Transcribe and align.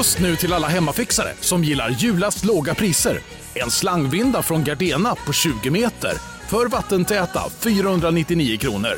Just 0.00 0.20
nu 0.20 0.36
till 0.36 0.52
alla 0.52 0.68
hemmafixare 0.68 1.28
som 1.40 1.64
gillar 1.64 1.90
julast 1.90 2.44
låga 2.44 2.74
priser. 2.74 3.18
En 3.54 3.70
slangvinda 3.70 4.42
från 4.42 4.64
Gardena 4.64 5.14
på 5.26 5.32
20 5.32 5.70
meter 5.70 6.12
för 6.48 6.66
vattentäta 6.66 7.40
499 7.60 8.58
kronor. 8.58 8.94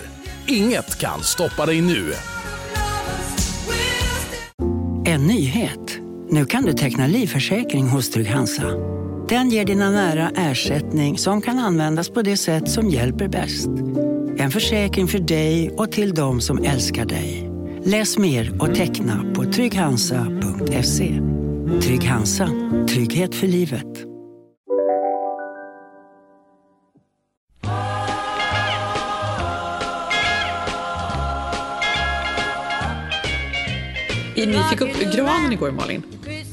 Inget 0.46 0.98
kan 0.98 1.22
stoppa 1.22 1.66
dig 1.66 1.80
nu. 1.80 2.12
En 5.06 5.26
nyhet. 5.26 5.98
Nu 6.30 6.46
kan 6.46 6.64
du 6.64 6.72
teckna 6.72 7.06
livförsäkring 7.06 7.88
hos 7.88 8.10
Trygg-Hansa. 8.10 8.70
Den 9.28 9.50
ger 9.50 9.64
dina 9.64 9.90
nära 9.90 10.30
ersättning 10.36 11.18
som 11.18 11.42
kan 11.42 11.58
användas 11.58 12.08
på 12.10 12.22
det 12.22 12.36
sätt 12.36 12.70
som 12.70 12.90
hjälper 12.90 13.28
bäst. 13.28 13.68
En 14.38 14.50
försäkring 14.50 15.08
för 15.08 15.18
dig 15.18 15.70
och 15.70 15.92
till 15.92 16.14
de 16.14 16.40
som 16.40 16.64
älskar 16.64 17.04
dig. 17.04 17.51
Läs 17.84 18.18
mer 18.18 18.62
och 18.62 18.74
teckna 18.74 19.32
på 19.34 19.44
trygghansa.se. 19.44 21.20
Trygg 21.82 22.04
Hansa. 22.04 22.48
Trygghet 22.88 23.34
för 23.34 23.46
livet. 23.46 23.86
Ni 34.36 34.62
fick 34.70 34.80
upp 34.80 35.14
granen 35.14 35.52
igår, 35.52 35.70
Malin. 35.70 36.02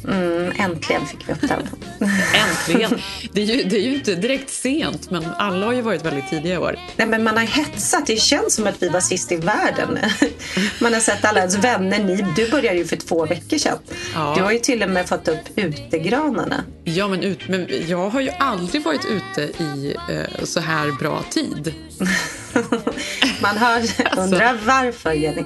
Mm, 0.08 0.54
äntligen 0.58 1.06
fick 1.06 1.30
vi 1.30 1.34
upp 1.34 1.42
den. 1.42 1.68
Äntligen! 2.34 3.02
Det 3.34 3.42
är, 3.42 3.46
ju, 3.46 3.64
det 3.64 3.76
är 3.76 3.82
ju 3.82 3.96
inte 3.96 4.16
direkt 4.16 4.50
sent, 4.50 5.12
men 5.12 5.26
alla 5.38 5.66
har 5.66 5.74
ju 5.74 5.82
varit 5.82 6.06
väldigt 6.06 6.30
tidiga 6.30 6.54
i 6.54 6.58
år. 6.58 6.80
Nej, 6.96 7.08
men 7.08 7.24
man 7.24 7.38
har 7.38 7.44
hetsat. 7.44 8.06
Det 8.06 8.18
känns 8.18 8.56
som 8.56 8.68
att 8.68 8.84
vi 8.84 8.90
var 8.90 9.00
sist 9.00 9.32
i 9.32 9.36
världen. 9.36 10.00
Man 10.82 10.94
har 10.94 11.00
sett 11.00 11.26
alla 11.26 11.40
ens 11.40 11.56
vänner. 11.56 12.04
Ni, 12.04 12.26
du 12.36 12.50
började 12.50 12.78
ju 12.78 12.86
för 12.86 12.96
två 12.96 13.26
veckor 13.26 13.58
sedan. 13.58 13.78
Ja. 14.14 14.34
Du 14.38 14.44
har 14.44 14.52
ju 14.52 14.60
till 14.60 14.84
och 14.84 14.90
med 14.90 15.10
fått 15.10 15.28
upp 15.28 15.40
utegranarna. 15.56 16.64
Ja, 16.84 17.08
men, 17.08 17.24
ut, 17.24 17.48
men 17.48 17.68
jag 17.88 18.10
har 18.10 18.22
ju 18.22 18.30
aldrig 18.30 18.84
varit 18.84 19.06
ute 19.06 19.42
i 19.64 19.96
eh, 20.10 20.44
så 20.44 20.60
här 20.60 20.92
bra 20.92 21.24
tid. 21.30 21.74
Man 23.42 23.58
hör, 23.58 23.82
undrar 24.18 24.58
varför, 24.66 25.12
Jenny. 25.12 25.44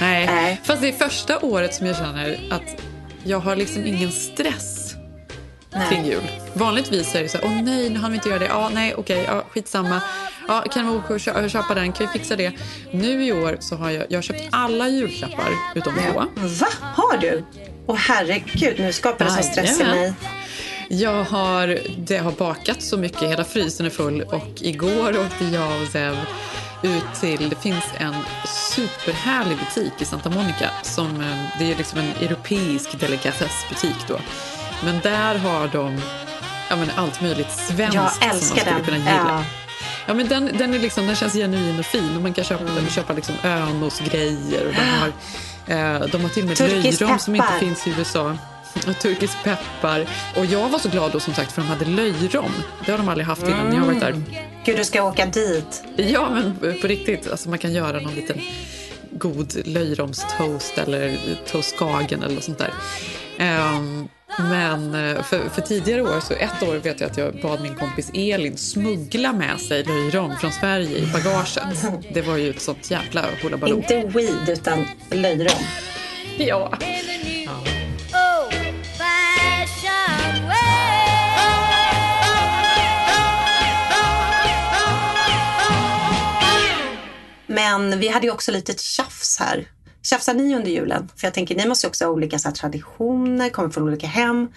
Nej. 0.00 0.26
Nej. 0.26 0.60
Fast 0.64 0.82
det 0.82 0.88
är 0.88 0.92
första 0.92 1.38
året 1.38 1.74
som 1.74 1.86
jag 1.86 1.96
känner 1.96 2.48
att 2.50 2.82
jag 3.24 3.40
har 3.40 3.56
liksom 3.56 3.86
ingen 3.86 4.12
stress 4.12 4.94
kring 5.88 6.04
jul. 6.04 6.22
Vanligtvis 6.54 7.14
är 7.14 7.22
det 7.22 7.28
så 7.28 7.38
här, 7.38 7.44
åh 7.46 7.62
nej, 7.62 7.90
nu 7.90 7.98
hann 7.98 8.10
vi 8.10 8.16
inte 8.16 8.28
göra 8.28 8.38
det. 8.38 8.46
Ja, 8.46 8.70
nej, 8.74 8.94
okej, 8.94 9.24
ja, 9.26 9.44
skitsamma. 9.50 10.00
Ja, 10.48 10.64
kan 10.72 10.90
vi 10.90 10.96
och 10.98 11.20
kö- 11.20 11.48
köpa 11.48 11.74
den? 11.74 11.92
Kan 11.92 12.06
vi 12.06 12.18
fixa 12.18 12.36
det? 12.36 12.52
Nu 12.92 13.24
i 13.24 13.32
år 13.32 13.56
så 13.60 13.76
har 13.76 13.90
jag, 13.90 14.06
jag 14.08 14.16
har 14.18 14.22
köpt 14.22 14.48
alla 14.52 14.88
julklappar 14.88 15.50
utom 15.74 15.94
två. 15.94 16.20
Va? 16.36 16.66
Har 16.80 17.18
du? 17.18 17.44
Åh 17.86 17.96
herregud, 17.96 18.78
nu 18.78 18.92
skapar 18.92 19.24
det 19.24 19.30
sån 19.30 19.42
stress 19.42 19.80
i 19.80 19.84
mig. 19.84 20.12
Jag 20.88 21.24
har, 21.24 21.78
det 21.98 22.18
har 22.18 22.32
bakat 22.32 22.82
så 22.82 22.96
mycket, 22.98 23.22
hela 23.30 23.44
frysen 23.44 23.86
är 23.86 23.90
full 23.90 24.22
och 24.22 24.48
igår 24.60 25.08
åkte 25.20 25.44
jag 25.44 25.82
och 25.82 25.88
Zev 25.88 26.16
ut 26.82 27.04
till, 27.20 27.48
det 27.50 27.56
finns 27.56 27.84
en 27.98 28.14
superhärlig 28.46 29.58
butik 29.58 29.92
i 29.98 30.04
Santa 30.04 30.30
Monica 30.30 30.70
som, 30.82 31.20
eh, 31.20 31.36
det 31.58 31.72
är 31.72 31.76
liksom 31.76 31.98
en 31.98 32.10
europeisk 32.20 33.00
delikatessbutik 33.00 33.96
då. 34.08 34.18
Men 34.84 35.00
där 35.00 35.34
har 35.38 35.68
de 35.68 36.00
ja, 36.70 36.76
men 36.76 36.90
allt 36.96 37.20
möjligt 37.22 37.50
svenskt 37.50 37.94
Jag 37.94 38.10
som 38.12 38.28
man 38.28 38.40
skulle 38.40 38.64
den. 38.64 38.84
kunna 38.84 38.96
gilla. 38.96 39.24
Ja. 39.28 39.44
Ja, 40.06 40.14
men 40.14 40.28
den, 40.28 40.50
den, 40.58 40.74
är 40.74 40.78
liksom, 40.78 41.06
den 41.06 41.16
känns 41.16 41.32
genuin 41.34 41.78
och 41.78 41.86
fin. 41.86 42.16
Och 42.16 42.22
man 42.22 42.32
kan 42.34 42.44
köpa, 42.44 42.64
Mm. 42.64 42.88
köpa 42.90 43.12
liksom 43.12 43.34
Önos-grejer. 43.44 44.66
Och 44.66 44.72
de, 44.74 44.80
har, 44.80 45.08
eh, 45.94 46.00
de 46.06 46.22
har 46.22 46.28
till 46.28 46.42
och 46.42 46.48
med 46.48 46.60
löjrom 46.60 47.18
som 47.18 47.34
inte 47.34 47.48
finns 47.60 47.86
i 47.86 47.90
USA. 47.98 48.36
Och 48.88 48.98
turkisk 48.98 49.44
peppar. 49.44 50.06
Och 50.36 50.44
jag 50.44 50.68
var 50.68 50.78
så 50.78 50.88
glad 50.88 51.12
då 51.12 51.20
som 51.20 51.34
sagt 51.34 51.52
för 51.52 51.62
de 51.62 51.68
hade 51.68 51.84
löjrom. 51.84 52.52
Det 52.86 52.90
har 52.90 52.98
de 52.98 53.08
aldrig 53.08 53.26
haft 53.26 53.42
innan 53.42 53.66
när 53.66 53.74
jag 53.74 53.80
har 53.80 53.86
varit 53.86 54.00
där. 54.00 54.22
Gud, 54.64 54.76
du 54.76 54.84
ska 54.84 55.02
åka 55.02 55.26
dit. 55.26 55.84
Ja, 55.96 56.30
men 56.30 56.78
på 56.80 56.86
riktigt. 56.86 57.30
Alltså 57.30 57.48
man 57.48 57.58
kan 57.58 57.72
göra 57.72 58.00
någon 58.00 58.14
liten 58.14 58.40
god 59.10 59.66
löjromstoast 59.66 60.78
eller 60.78 61.18
toastskagen 61.46 62.22
eller 62.22 62.40
sånt 62.40 62.58
där. 62.58 62.70
Ehm, 63.38 64.08
men 64.38 64.94
eh, 64.94 65.22
för, 65.22 65.48
för 65.48 65.62
tidigare 65.62 66.02
år, 66.02 66.20
så 66.20 66.34
ett 66.34 66.62
år 66.62 66.74
vet 66.74 67.00
jag 67.00 67.10
att 67.10 67.16
jag 67.16 67.40
bad 67.42 67.62
min 67.62 67.74
kompis 67.74 68.10
Elin 68.14 68.56
smuggla 68.56 69.32
med 69.32 69.60
sig 69.60 69.84
löjrom 69.84 70.36
från 70.36 70.52
Sverige 70.52 70.98
i 70.98 71.06
bagaget. 71.06 72.12
Det 72.14 72.22
var 72.22 72.36
ju 72.36 72.50
ett 72.50 72.60
sånt 72.62 72.90
jävla 72.90 73.24
hullabaloo. 73.42 73.76
Inte 73.76 74.06
weed, 74.06 74.48
utan 74.48 74.86
löjrom. 75.10 75.62
Ja. 76.38 76.72
Men 87.88 87.98
vi 87.98 88.08
hade 88.08 88.26
ju 88.26 88.32
också 88.32 88.52
lite 88.52 88.74
tjafs 88.78 89.38
här. 89.38 89.66
Tjafsar 90.02 90.34
ni 90.34 90.56
under 90.56 90.70
julen? 90.70 91.08
För 91.16 91.26
jag 91.26 91.34
tänker, 91.34 91.54
ni 91.54 91.68
måste 91.68 91.86
ju 91.86 91.88
också 91.88 92.04
ha 92.04 92.12
olika 92.12 92.38
så 92.38 92.48
här, 92.48 92.54
traditioner, 92.54 93.48
kommer 93.48 93.70
från 93.70 93.88
olika 93.88 94.06
hem, 94.06 94.48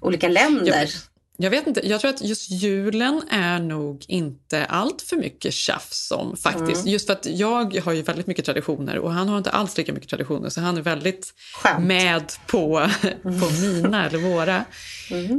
olika 0.00 0.28
länder. 0.28 0.76
Jag, 0.76 0.88
jag 1.36 1.50
vet 1.50 1.66
inte, 1.66 1.88
jag 1.88 2.00
tror 2.00 2.10
att 2.10 2.22
just 2.22 2.50
julen 2.50 3.22
är 3.30 3.58
nog 3.58 4.04
inte 4.08 4.64
allt 4.64 5.02
för 5.02 5.16
mycket 5.16 5.54
tjafs 5.54 6.10
om 6.10 6.36
faktiskt. 6.36 6.86
Just 6.86 7.06
för 7.06 7.12
att 7.12 7.26
jag 7.26 7.76
har 7.76 7.92
ju 7.92 8.02
väldigt 8.02 8.26
mycket 8.26 8.44
traditioner 8.44 8.98
och 8.98 9.12
han 9.12 9.28
har 9.28 9.38
inte 9.38 9.50
alls 9.50 9.78
lika 9.78 9.92
mycket 9.92 10.10
traditioner 10.10 10.48
så 10.48 10.60
han 10.60 10.76
är 10.76 10.82
väldigt 10.82 11.34
Skönt. 11.54 11.86
med 11.86 12.32
på, 12.46 12.88
på 13.22 13.50
mina 13.60 14.06
eller 14.06 14.18
våra. 14.18 14.64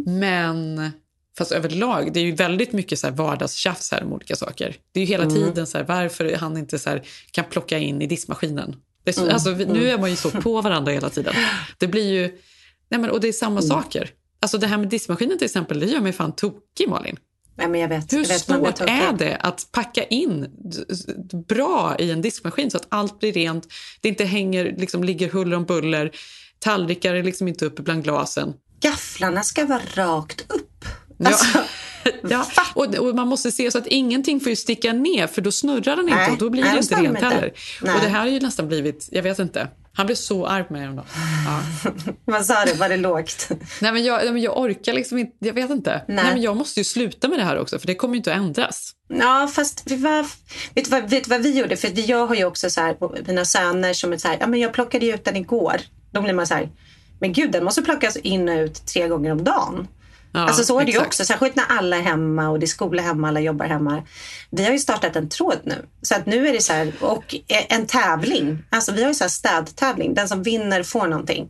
Men 0.05 0.91
fast 1.37 1.51
överlag, 1.51 2.13
det 2.13 2.19
är 2.19 2.23
ju 2.23 2.35
väldigt 2.35 2.73
mycket 2.73 2.99
så 2.99 3.07
här 3.07 3.13
vardagstjafs 3.13 3.91
här 3.91 4.03
om 4.03 4.13
olika 4.13 4.35
saker. 4.35 4.75
Det 4.91 4.99
är 4.99 5.01
ju 5.01 5.07
hela 5.07 5.29
tiden 5.29 5.67
så 5.67 5.77
här, 5.77 5.85
varför 5.85 6.35
han 6.35 6.57
inte 6.57 6.79
så 6.79 6.89
här, 6.89 7.03
kan 7.31 7.45
plocka 7.45 7.77
in 7.77 8.01
i 8.01 8.07
diskmaskinen. 8.07 8.75
Det 9.03 9.13
så, 9.13 9.29
alltså, 9.29 9.49
nu 9.49 9.89
är 9.89 9.97
man 9.97 10.09
ju 10.09 10.15
så 10.15 10.31
på 10.31 10.61
varandra 10.61 10.91
hela 10.91 11.09
tiden. 11.09 11.35
Det 11.77 11.87
blir 11.87 12.13
ju, 12.13 12.21
nej 12.89 12.99
men, 12.99 13.09
och 13.09 13.19
det 13.19 13.27
är 13.27 13.33
samma 13.33 13.61
saker. 13.61 14.09
Alltså 14.39 14.57
det 14.57 14.67
här 14.67 14.77
med 14.77 14.89
diskmaskinen 14.89 15.37
till 15.37 15.45
exempel, 15.45 15.79
det 15.79 15.85
gör 15.85 16.01
mig 16.01 16.13
fan 16.13 16.35
tokig 16.35 16.89
Malin. 16.89 17.17
Nej, 17.55 17.67
men 17.67 17.81
jag 17.81 17.87
vet. 17.87 18.13
Hur 18.13 18.17
jag 18.17 18.27
vet 18.27 18.41
svårt 18.41 18.81
är 18.81 19.13
det 19.17 19.37
att 19.37 19.67
packa 19.71 20.03
in 20.03 20.47
bra 21.47 21.95
i 21.99 22.11
en 22.11 22.21
diskmaskin 22.21 22.71
så 22.71 22.77
att 22.77 22.87
allt 22.89 23.19
blir 23.19 23.33
rent, 23.33 23.67
det 24.01 24.09
inte 24.09 24.25
hänger, 24.25 24.75
liksom 24.77 25.03
ligger 25.03 25.29
huller 25.29 25.57
om 25.57 25.65
buller, 25.65 26.11
tallrikar 26.59 27.13
är 27.13 27.23
liksom 27.23 27.47
inte 27.47 27.65
uppe 27.65 27.81
bland 27.81 28.03
glasen. 28.03 28.53
Gafflarna 28.79 29.43
ska 29.43 29.65
vara 29.65 29.81
rakt 29.95 30.45
upp. 30.51 30.85
Ja. 31.23 31.29
Alltså, 31.29 31.59
Ja, 32.29 32.45
och, 32.73 32.95
och 32.95 33.15
man 33.15 33.27
måste 33.27 33.51
se 33.51 33.71
så 33.71 33.77
att 33.77 33.87
ingenting 33.87 34.39
får 34.39 34.49
ju 34.49 34.55
sticka 34.55 34.93
ner 34.93 35.27
för 35.27 35.41
då 35.41 35.51
snurrar 35.51 35.95
den 35.95 36.05
inte 36.05 36.15
Nej, 36.15 36.31
och 36.31 36.37
då 36.37 36.49
blir 36.49 36.63
nej, 36.63 36.71
det 36.73 36.79
inte 36.79 36.95
rent 36.95 37.07
inte. 37.07 37.25
heller. 37.25 37.53
Nej. 37.81 37.95
Och 37.95 38.01
det 38.01 38.07
här 38.07 38.19
har 38.19 38.27
ju 38.27 38.39
nästan 38.39 38.67
blivit, 38.67 39.09
jag 39.11 39.23
vet 39.23 39.39
inte, 39.39 39.67
han 39.93 40.05
blev 40.05 40.15
så 40.15 40.45
arg 40.45 40.63
på 40.63 40.73
mig 40.73 40.81
häromdagen. 40.81 41.07
Ja. 41.45 41.91
vad 42.25 42.45
sa 42.45 42.65
du? 42.65 42.73
Var 42.73 42.89
det 42.89 42.97
lågt? 42.97 43.49
Nej, 43.81 43.91
men 43.91 44.03
jag, 44.03 44.39
jag 44.39 44.57
orkar 44.57 44.93
liksom 44.93 45.17
inte, 45.17 45.47
jag 45.47 45.53
vet 45.53 45.69
inte. 45.69 45.91
Nej. 46.07 46.15
Nej. 46.23 46.33
men 46.33 46.41
jag 46.41 46.57
måste 46.57 46.79
ju 46.79 46.83
sluta 46.83 47.27
med 47.27 47.39
det 47.39 47.43
här 47.43 47.57
också 47.59 47.79
för 47.79 47.87
det 47.87 47.95
kommer 47.95 48.13
ju 48.13 48.17
inte 48.17 48.31
att 48.31 48.37
ändras. 48.37 48.91
Ja, 49.07 49.49
fast 49.53 49.83
vi 49.85 49.95
var, 49.95 50.25
vet, 50.73 50.85
du 50.85 50.91
vad, 50.91 51.09
vet 51.09 51.23
du 51.23 51.29
vad 51.29 51.41
vi 51.41 51.59
gjorde? 51.59 51.75
För 51.75 52.09
jag 52.09 52.27
har 52.27 52.35
ju 52.35 52.45
också 52.45 52.69
så 52.69 52.81
här, 52.81 52.95
mina 53.27 53.45
söner 53.45 53.93
som 53.93 54.13
är 54.13 54.17
så 54.17 54.27
här, 54.27 54.37
ja 54.39 54.47
men 54.47 54.59
jag 54.59 54.73
plockade 54.73 55.05
ju 55.05 55.13
ut 55.13 55.25
den 55.25 55.35
igår. 55.35 55.81
Då 56.11 56.21
blir 56.21 56.33
man 56.33 56.47
så 56.47 56.53
här, 56.53 56.69
men 57.19 57.33
gud 57.33 57.51
den 57.51 57.63
måste 57.63 57.81
plockas 57.81 58.17
in 58.17 58.49
och 58.49 58.55
ut 58.55 58.85
tre 58.85 59.07
gånger 59.07 59.31
om 59.31 59.43
dagen. 59.43 59.87
Ja, 60.33 60.39
alltså 60.39 60.63
så 60.63 60.79
är 60.79 60.85
det 60.85 60.91
ju 60.91 60.97
exakt. 60.97 61.07
också, 61.07 61.25
särskilt 61.25 61.55
när 61.55 61.65
alla 61.69 61.97
är 61.97 62.01
hemma 62.01 62.49
och 62.49 62.59
det 62.59 62.65
är 62.65 62.67
skola 62.67 63.01
hemma, 63.01 63.27
alla 63.27 63.39
jobbar 63.39 63.65
hemma. 63.65 64.03
Vi 64.49 64.63
har 64.63 64.71
ju 64.71 64.79
startat 64.79 65.15
en 65.15 65.29
tråd 65.29 65.59
nu. 65.63 65.85
Så 66.01 66.15
att 66.15 66.25
nu 66.25 66.47
är 66.47 66.53
det 66.53 66.61
så 66.61 66.73
här, 66.73 66.93
och 66.99 67.35
en 67.47 67.87
tävling. 67.87 68.63
Alltså 68.69 68.91
vi 68.91 69.01
har 69.01 69.09
ju 69.09 69.15
så 69.15 69.23
här 69.23 69.29
städtävling, 69.29 70.13
den 70.13 70.27
som 70.27 70.43
vinner 70.43 70.83
får 70.83 71.07
någonting. 71.07 71.49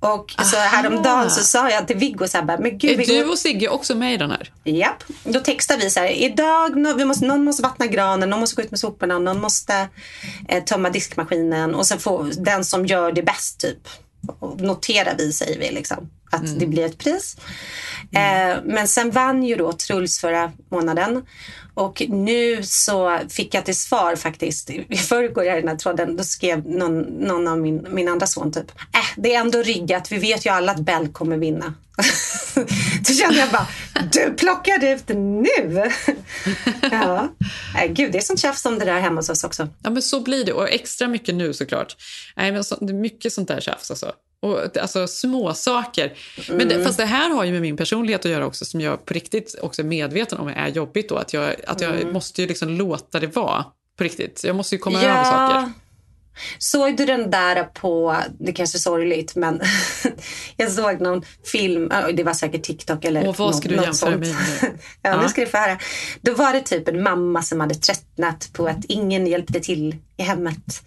Och 0.00 0.34
så 0.44 0.56
häromdagen 0.56 1.30
så 1.30 1.40
sa 1.40 1.70
jag 1.70 1.86
till 1.86 1.96
Viggo 1.96 2.28
så 2.28 2.38
här, 2.38 2.58
men 2.58 2.78
gud, 2.78 2.90
Är 2.90 2.96
vi 2.96 3.04
du 3.04 3.24
och 3.24 3.38
Sigge 3.38 3.68
också 3.68 3.94
med 3.94 4.14
i 4.14 4.16
den 4.16 4.30
här? 4.30 4.52
Japp. 4.64 5.02
Då 5.24 5.40
textar 5.40 5.78
vi 5.78 5.90
så 5.90 6.00
här. 6.00 6.08
Idag, 6.08 6.94
vi 6.96 7.04
måste, 7.04 7.26
någon 7.26 7.44
måste 7.44 7.62
vattna 7.62 7.86
granen, 7.86 8.30
någon 8.30 8.40
måste 8.40 8.56
gå 8.56 8.62
ut 8.62 8.70
med 8.70 8.80
soporna, 8.80 9.18
någon 9.18 9.40
måste 9.40 9.88
eh, 10.48 10.64
tömma 10.64 10.90
diskmaskinen 10.90 11.74
och 11.74 11.86
sen 11.86 11.98
får 11.98 12.30
den 12.36 12.64
som 12.64 12.86
gör 12.86 13.12
det 13.12 13.22
bäst 13.22 13.60
typ. 13.60 13.88
Och 14.38 14.60
Noterar 14.60 15.14
vi 15.18 15.32
säger 15.32 15.58
vi 15.58 15.70
liksom. 15.70 16.10
Att 16.30 16.60
det 16.60 16.66
blir 16.66 16.86
ett 16.86 16.98
pris. 16.98 17.36
Eh, 18.12 18.62
men 18.64 18.88
sen 18.88 19.10
vann 19.10 19.42
ju 19.42 19.56
då 19.56 19.72
Truls 19.72 20.18
förra 20.20 20.52
månaden. 20.70 21.22
Och 21.76 22.02
nu 22.08 22.62
så 22.62 23.18
fick 23.28 23.54
jag 23.54 23.64
till 23.64 23.76
svar 23.76 24.16
faktiskt, 24.16 24.70
i 24.70 24.96
förrgår 24.96 25.44
i 25.44 25.48
den 25.48 25.68
här 25.68 25.76
tråden, 25.76 26.16
då 26.16 26.24
skrev 26.24 26.66
någon, 26.66 27.00
någon 27.00 27.48
av 27.48 27.58
min, 27.58 27.86
min 27.90 28.08
andra 28.08 28.26
son 28.26 28.52
typ, 28.52 28.70
äh, 28.70 29.00
det 29.16 29.34
är 29.34 29.40
ändå 29.40 29.62
riggat, 29.62 30.12
vi 30.12 30.18
vet 30.18 30.46
ju 30.46 30.50
alla 30.50 30.72
att 30.72 30.80
Bell 30.80 31.08
kommer 31.08 31.36
vinna. 31.36 31.74
då 33.06 33.14
kände 33.14 33.38
jag 33.38 33.50
bara, 33.50 33.66
du 34.12 34.34
plockade 34.34 34.90
ut 34.90 35.08
nu! 35.08 35.90
ja. 36.90 37.28
Äh, 37.82 37.92
gud, 37.92 38.12
det 38.12 38.18
är 38.18 38.22
sånt 38.22 38.40
tjafs 38.40 38.66
om 38.66 38.78
det 38.78 38.84
där 38.84 39.00
hemma 39.00 39.16
hos 39.16 39.28
oss 39.28 39.44
också. 39.44 39.68
Ja, 39.82 39.90
men 39.90 40.02
så 40.02 40.20
blir 40.20 40.44
det. 40.44 40.52
Och 40.52 40.68
extra 40.68 41.08
mycket 41.08 41.34
nu 41.34 41.54
såklart. 41.54 41.96
Nej, 42.36 42.52
men 42.52 42.64
så, 42.64 42.76
det 42.80 42.92
är 42.92 42.94
mycket 42.94 43.32
sånt 43.32 43.48
där 43.48 43.60
tjafs 43.60 43.90
alltså. 43.90 44.12
Och, 44.42 44.76
alltså 44.76 45.06
små 45.06 45.54
saker. 45.54 46.12
Men 46.48 46.68
det, 46.68 46.74
Mm. 46.74 46.86
fast 46.86 46.98
det 46.98 47.04
här 47.04 47.30
har 47.30 47.44
ju 47.44 47.52
med 47.52 47.60
min 47.62 47.76
personlighet 47.76 48.24
att 48.24 48.30
göra 48.30 48.46
också 48.46 48.64
som 48.64 48.80
jag 48.80 49.04
på 49.04 49.14
riktigt 49.14 49.56
också 49.62 49.82
är 49.82 49.86
medveten 49.86 50.38
om 50.38 50.48
är 50.48 50.68
jobbigt 50.68 51.08
då. 51.08 51.16
Att 51.16 51.32
jag, 51.32 51.54
att 51.66 51.80
jag 51.80 51.94
Mm. 52.00 52.12
måste 52.12 52.42
ju 52.42 52.48
liksom 52.48 52.68
låta 52.68 53.20
det 53.20 53.26
vara 53.26 53.64
på 53.98 54.04
riktigt. 54.04 54.44
Jag 54.44 54.56
måste 54.56 54.74
ju 54.74 54.78
komma 54.78 55.02
över 55.02 55.24
saker. 55.24 55.72
Såg 56.58 56.96
du 56.96 57.06
den 57.06 57.30
där 57.30 57.64
på, 57.64 58.16
det 58.38 58.52
kanske 58.52 58.76
är 58.78 58.80
sorgligt, 58.80 59.36
men 59.36 59.60
jag 60.56 60.72
såg 60.72 61.00
någon 61.00 61.22
film, 61.52 61.92
det 62.14 62.22
var 62.24 62.32
säkert 62.34 62.62
TikTok 62.62 63.04
eller 63.04 63.28
Och 63.28 63.38
vad 63.38 63.56
ska 63.56 63.68
något- 63.68 63.78
du 63.78 63.84
jämföra 63.84 64.16
med? 64.16 64.28
ja, 64.62 64.68
Ja. 65.02 65.22
nu 65.22 65.28
ska 65.28 65.40
du 65.40 65.46
få 65.46 65.56
höra. 65.58 65.78
Då 66.20 66.34
var 66.34 66.52
det 66.52 66.60
typ 66.60 66.88
en 66.88 67.02
mamma 67.02 67.42
som 67.42 67.60
hade 67.60 67.74
tröttnat 67.74 68.50
på 68.52 68.66
att 68.66 68.84
ingen 68.88 69.26
hjälpte 69.26 69.60
till 69.60 69.96
i 70.16 70.22
hemmet. 70.22 70.82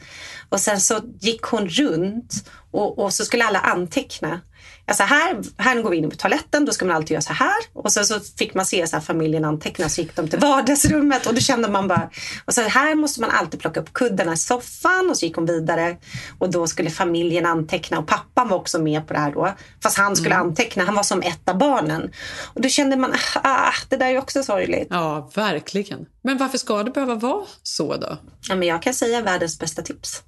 Och 0.49 0.59
sen 0.59 0.79
så 0.81 0.99
gick 1.19 1.41
hon 1.41 1.67
runt 1.69 2.49
och, 2.71 2.99
och 2.99 3.13
så 3.13 3.25
skulle 3.25 3.43
alla 3.45 3.59
anteckna. 3.59 4.41
Alltså 4.89 5.03
här, 5.03 5.41
här 5.57 5.81
går 5.81 5.89
vi 5.89 5.97
in 5.97 6.09
på 6.09 6.15
toaletten, 6.15 6.65
då 6.65 6.71
ska 6.71 6.85
man 6.85 6.95
alltid 6.95 7.11
göra 7.11 7.21
så 7.21 7.33
här. 7.33 7.55
Och 7.73 7.91
så, 7.91 8.03
så 8.03 8.19
fick 8.19 8.53
man 8.53 8.65
se 8.65 8.87
så 8.87 8.95
här, 8.95 9.03
familjen 9.03 9.45
anteckna, 9.45 9.89
så 9.89 10.01
gick 10.01 10.15
de 10.15 10.27
till 10.27 10.39
vardagsrummet 10.39 11.25
och 11.25 11.33
då 11.33 11.39
kände 11.39 11.69
man 11.69 11.87
bara... 11.87 12.09
Och 12.45 12.53
så 12.53 12.61
här 12.61 12.95
måste 12.95 13.21
man 13.21 13.29
alltid 13.29 13.59
plocka 13.59 13.79
upp 13.79 13.93
kuddarna 13.93 14.33
i 14.33 14.37
soffan 14.37 15.09
och 15.09 15.17
så 15.17 15.25
gick 15.25 15.35
hon 15.35 15.45
vidare. 15.45 15.97
Och 16.39 16.51
då 16.51 16.67
skulle 16.67 16.89
familjen 16.89 17.45
anteckna 17.45 17.99
och 17.99 18.07
pappan 18.07 18.49
var 18.49 18.57
också 18.57 18.79
med 18.79 19.07
på 19.07 19.13
det 19.13 19.19
här 19.19 19.31
då. 19.31 19.55
Fast 19.83 19.97
han 19.97 20.15
skulle 20.15 20.35
anteckna, 20.35 20.83
han 20.83 20.95
var 20.95 21.03
som 21.03 21.21
ett 21.21 21.49
av 21.49 21.57
barnen. 21.57 22.11
Och 22.53 22.61
då 22.61 22.69
kände 22.69 22.95
man, 22.95 23.13
ah, 23.43 23.73
det 23.89 23.95
där 23.95 24.05
är 24.05 24.17
också 24.17 24.43
sorgligt. 24.43 24.87
Ja, 24.89 25.29
verkligen. 25.35 26.05
Men 26.21 26.37
varför 26.37 26.57
ska 26.57 26.83
det 26.83 26.91
behöva 26.91 27.15
vara 27.15 27.45
så 27.63 27.97
då? 27.97 28.17
Ja, 28.49 28.55
men 28.55 28.67
jag 28.67 28.81
kan 28.81 28.93
säga 28.93 29.21
världens 29.21 29.59
bästa 29.59 29.81
tips. 29.81 30.23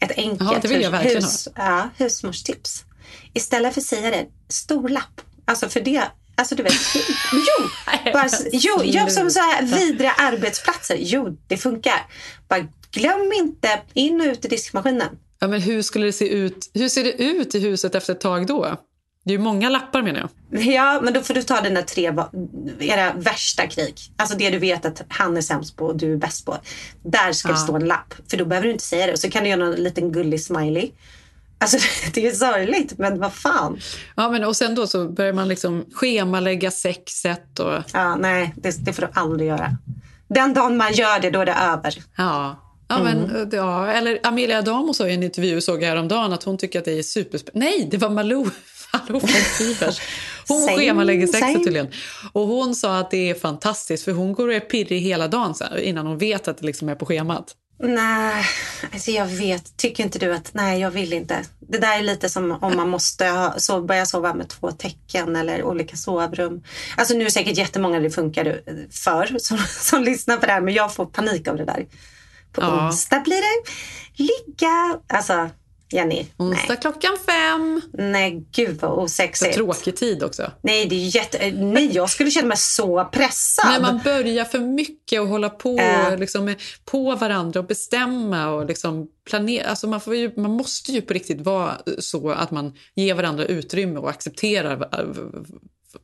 Ett 0.00 0.12
enkelt 0.16 0.64
verkligen 0.64 0.94
hus, 0.94 1.48
ja, 1.56 1.88
husmorstips. 1.96 2.84
Istället 3.34 3.74
för 3.74 3.80
att 3.80 3.86
säga 3.86 4.10
det, 4.10 4.26
stor 4.48 4.88
lapp. 4.88 5.20
Alltså 5.44 5.68
för 5.68 5.80
det, 5.80 6.02
alltså 6.36 6.54
du 6.54 6.62
vet, 6.62 6.72
jo, 7.32 7.68
bara, 8.12 8.28
jo, 8.52 8.80
jag 8.84 9.12
som 9.12 9.30
så 9.30 9.40
här 9.40 9.62
vidriga 9.62 10.12
arbetsplatser, 10.12 10.96
jo, 11.00 11.38
det 11.48 11.56
funkar. 11.56 12.06
Bara 12.48 12.66
glöm 12.90 13.32
inte 13.34 13.80
in 13.92 14.20
och 14.20 14.26
ut 14.26 14.44
i 14.44 14.48
diskmaskinen. 14.48 15.08
Ja, 15.38 15.48
men 15.48 15.60
hur 15.62 15.82
skulle 15.82 16.06
det 16.06 16.12
se 16.12 16.28
ut? 16.28 16.70
Hur 16.74 16.88
ser 16.88 17.04
det 17.04 17.22
ut 17.22 17.54
i 17.54 17.58
huset 17.60 17.94
efter 17.94 18.12
ett 18.12 18.20
tag 18.20 18.46
då? 18.46 18.76
Det 19.24 19.30
är 19.30 19.36
ju 19.38 19.44
många 19.44 19.68
lappar 19.68 20.02
menar 20.02 20.20
jag. 20.50 20.62
Ja, 20.64 21.00
men 21.02 21.12
då 21.12 21.20
får 21.22 21.34
du 21.34 21.42
ta 21.42 21.60
dina 21.60 21.82
tre, 21.82 22.12
era 22.80 23.12
värsta 23.12 23.66
krig. 23.66 23.94
Alltså 24.16 24.36
det 24.38 24.50
du 24.50 24.58
vet 24.58 24.84
att 24.84 25.02
han 25.08 25.36
är 25.36 25.40
sämst 25.40 25.76
på 25.76 25.86
och 25.86 25.96
du 25.96 26.12
är 26.12 26.16
bäst 26.16 26.46
på. 26.46 26.56
Där 27.02 27.32
ska 27.32 27.48
det 27.48 27.54
Ja. 27.54 27.58
stå 27.58 27.76
en 27.76 27.84
lapp. 27.84 28.14
För 28.30 28.36
då 28.36 28.44
behöver 28.44 28.66
du 28.66 28.72
inte 28.72 28.84
säga 28.84 29.06
det. 29.06 29.12
Och 29.12 29.18
så 29.18 29.30
kan 29.30 29.44
du 29.44 29.50
göra 29.50 29.64
en 29.66 29.72
liten 29.72 30.12
gullig 30.12 30.40
smiley. 30.42 30.90
Alltså 31.58 31.78
det 32.14 32.26
är 32.26 32.32
sorgligt, 32.32 32.98
men 32.98 33.20
vad 33.20 33.32
fan. 33.32 33.80
Ja, 34.16 34.30
men 34.30 34.44
och 34.44 34.56
sen 34.56 34.74
då 34.74 34.86
så 34.86 35.08
börjar 35.08 35.32
man 35.32 35.48
liksom 35.48 35.84
schemalägga 35.94 36.70
sexet 36.70 37.58
och 37.58 37.82
Ja, 37.92 38.16
nej, 38.16 38.54
det, 38.56 38.84
det 38.84 38.92
får 38.92 39.02
du 39.02 39.08
aldrig 39.14 39.48
göra. 39.48 39.76
Den 40.28 40.54
dagen 40.54 40.76
man 40.76 40.92
gör 40.92 41.20
det, 41.20 41.30
då 41.30 41.40
är 41.40 41.46
det 41.46 41.54
över. 41.54 41.94
ja. 42.16 42.60
Ja, 42.88 43.02
men, 43.02 43.48
ja, 43.52 43.86
eller 43.86 44.18
Amelia 44.22 44.58
Adamo 44.58 44.94
sa 44.94 45.08
i 45.08 45.14
en 45.14 45.22
intervju 45.22 45.60
såg 45.60 45.82
jag 45.82 45.88
häromdagen 45.88 46.32
att 46.32 46.42
hon 46.42 46.58
tycker 46.58 46.78
att 46.78 46.84
det 46.84 46.98
är 46.98 47.02
superspännande. 47.02 47.66
Nej, 47.70 47.88
det 47.90 47.96
var 47.96 48.10
Malou, 48.10 48.44
Malou 48.92 49.20
von 49.20 49.30
Sivers. 49.58 50.00
Hon 50.48 50.68
schemalägger 50.68 51.26
sexet 51.26 51.64
tydligen. 51.64 51.88
Och 52.32 52.46
hon 52.46 52.74
sa 52.74 52.98
att 52.98 53.10
det 53.10 53.30
är 53.30 53.34
fantastiskt 53.34 54.04
för 54.04 54.12
hon 54.12 54.32
går 54.32 54.48
och 54.48 54.54
är 54.54 54.60
pirrig 54.60 55.00
hela 55.00 55.28
dagen 55.28 55.54
innan 55.78 56.06
hon 56.06 56.18
vet 56.18 56.48
att 56.48 56.58
det 56.58 56.66
liksom 56.66 56.88
är 56.88 56.94
på 56.94 57.06
schemat. 57.06 57.54
Nej, 57.78 58.44
alltså 58.92 59.10
jag 59.10 59.26
vet. 59.26 59.76
Tycker 59.76 60.04
inte 60.04 60.18
du 60.18 60.34
att 60.34 60.54
nej, 60.54 60.80
jag 60.80 60.90
vill 60.90 61.12
inte. 61.12 61.44
Det 61.58 61.78
där 61.78 61.98
är 61.98 62.02
lite 62.02 62.28
som 62.28 62.52
om 62.52 62.76
man 62.76 62.88
måste 62.88 63.26
ha, 63.26 63.54
så 63.58 63.82
börja 63.82 64.06
sova 64.06 64.34
med 64.34 64.48
två 64.48 64.70
täcken 64.72 65.36
eller 65.36 65.62
olika 65.62 65.96
sovrum. 65.96 66.62
Alltså 66.96 67.14
nu 67.14 67.20
är 67.20 67.24
det 67.24 67.30
säkert 67.30 67.58
jättemånga 67.58 68.00
det 68.00 68.10
funkar 68.10 68.60
för 68.90 69.38
som, 69.38 69.58
som 69.68 70.02
lyssnar 70.02 70.36
på 70.36 70.46
det 70.46 70.52
här, 70.52 70.60
men 70.60 70.74
jag 70.74 70.94
får 70.94 71.06
panik 71.06 71.48
av 71.48 71.56
det 71.56 71.64
där. 71.64 71.86
På 72.52 72.62
Ja. 72.62 72.86
onsdag 72.86 73.20
blir 73.20 73.36
det 73.42 73.70
ligga. 74.22 74.98
Alltså, 75.06 75.50
Jenny. 75.94 76.26
Onsdag 76.36 76.64
Nej, 76.68 76.78
klockan 76.80 77.16
fem. 77.26 77.80
nej 77.92 78.46
gud 78.52 78.78
vad 78.80 78.90
Så 78.90 78.96
osexigt. 79.00 79.54
tråkig 79.54 79.96
tid 79.96 80.22
också. 80.22 80.50
Nej, 80.62 80.86
det 80.86 80.94
är 80.94 81.16
jätte... 81.16 81.50
Nej, 81.50 81.90
jag 81.94 82.10
skulle 82.10 82.30
känna 82.30 82.46
mig 82.48 82.56
så 82.56 83.04
pressad. 83.12 83.66
När 83.70 83.80
man 83.80 84.00
börjar 84.04 84.44
för 84.44 84.58
mycket 84.58 85.20
och 85.20 85.26
hålla 85.28 85.50
på 85.50 85.78
Äh. 85.78 86.18
liksom, 86.18 86.44
med- 86.44 86.60
på 86.84 87.14
varandra 87.14 87.60
och 87.60 87.66
bestämma 87.66 88.48
och 88.50 88.66
liksom 88.66 89.06
planera. 89.28 89.66
Alltså 89.66 89.86
man, 89.86 90.00
ju, 90.06 90.32
man 90.36 90.50
måste 90.50 90.92
ju 90.92 91.02
på 91.02 91.12
riktigt 91.14 91.40
vara 91.40 91.78
så 91.98 92.30
att 92.30 92.50
man 92.50 92.72
ger 92.94 93.14
varandra 93.14 93.44
utrymme 93.44 93.98
och 93.98 94.10
accepterar 94.10 94.88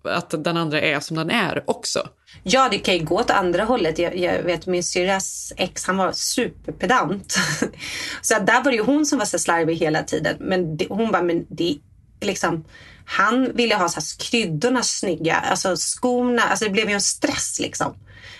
att 0.04 0.44
den 0.44 0.56
andra 0.56 0.80
är 0.80 1.00
som 1.00 1.16
den 1.16 1.30
är 1.30 1.64
också. 1.66 2.08
Ja, 2.42 2.68
det 2.70 2.78
kan 2.78 2.94
ju 2.94 3.04
gå 3.04 3.14
åt 3.16 3.30
andra 3.30 3.64
hållet. 3.64 3.98
Jag, 3.98 4.16
jag 4.18 4.42
vet 4.42 4.66
min 4.66 4.84
syrras 4.84 5.52
ex, 5.56 5.86
han 5.86 5.96
var 5.96 6.12
superpedant. 6.12 7.36
så 8.22 8.34
där 8.38 8.62
var 8.64 8.70
det 8.70 8.76
ju 8.76 8.82
hon 8.82 9.06
som 9.06 9.18
var 9.18 9.26
så 9.26 9.38
slarvig 9.38 9.76
hela 9.76 10.02
tiden. 10.02 10.36
Men 10.40 10.76
det, 10.76 10.86
hon 10.90 11.10
bara, 11.12 11.22
men 11.22 11.46
det 11.48 11.78
liksom... 12.20 12.64
Han 13.04 13.52
ville 13.54 13.74
ha 13.74 13.88
så 13.88 14.00
här 14.00 14.30
kryddorna 14.30 14.82
snygga, 14.82 15.36
alltså 15.36 15.76
skorna. 15.76 16.42
Alltså 16.42 16.64
det 16.64 16.70
blev 16.70 16.88
ju 16.88 16.94
en 16.94 17.00
stress 17.00 17.60
liksom. 17.60 17.94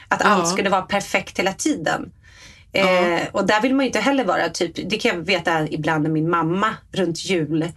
Att 0.09 0.21
Ja. 0.25 0.27
allt 0.29 0.49
skulle 0.49 0.71
vara 0.71 0.83
perfekt 0.83 1.39
hela 1.39 1.53
tiden. 1.53 2.13
Eh, 2.73 3.27
och 3.33 3.47
där 3.47 3.61
vill 3.61 3.75
man 3.75 3.85
ju 3.85 3.87
inte 3.89 4.01
heller 4.01 4.25
vara 4.25 4.49
typ, 4.49 4.91
det 4.91 4.99
kan 4.99 5.17
jag 5.17 5.25
veta 5.25 5.69
ibland 5.69 6.03
när 6.03 6.11
min 6.11 6.31
mamma 6.31 6.75
runt 6.93 7.25
jul 7.25 7.73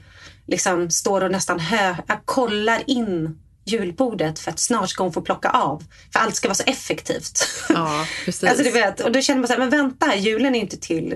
liksom 0.48 0.90
står 0.90 1.24
och 1.24 1.32
nästan 1.32 1.60
hö, 1.60 1.96
kollar 2.26 2.82
in 2.88 3.40
julbordet 3.66 4.40
för 4.40 4.52
att 4.52 4.60
snart 4.60 4.90
ska 4.90 5.04
hon 5.04 5.14
få 5.14 5.22
plocka 5.22 5.50
av. 5.50 5.84
För 6.14 6.20
allt 6.20 6.36
ska 6.36 6.48
vara 6.48 6.56
så 6.56 6.64
effektivt. 6.66 7.48
Ja, 7.70 8.06
precis. 8.26 8.44
alltså 8.50 8.64
du 8.64 8.72
vet, 8.72 9.00
och 9.00 9.12
då 9.12 9.22
känner 9.22 9.40
man 9.40 9.48
så 9.48 9.54
här, 9.54 9.60
men 9.60 9.70
vänta, 9.70 10.16
julen 10.16 10.56
är 10.56 10.60
inte 10.60 10.78
till 10.78 11.16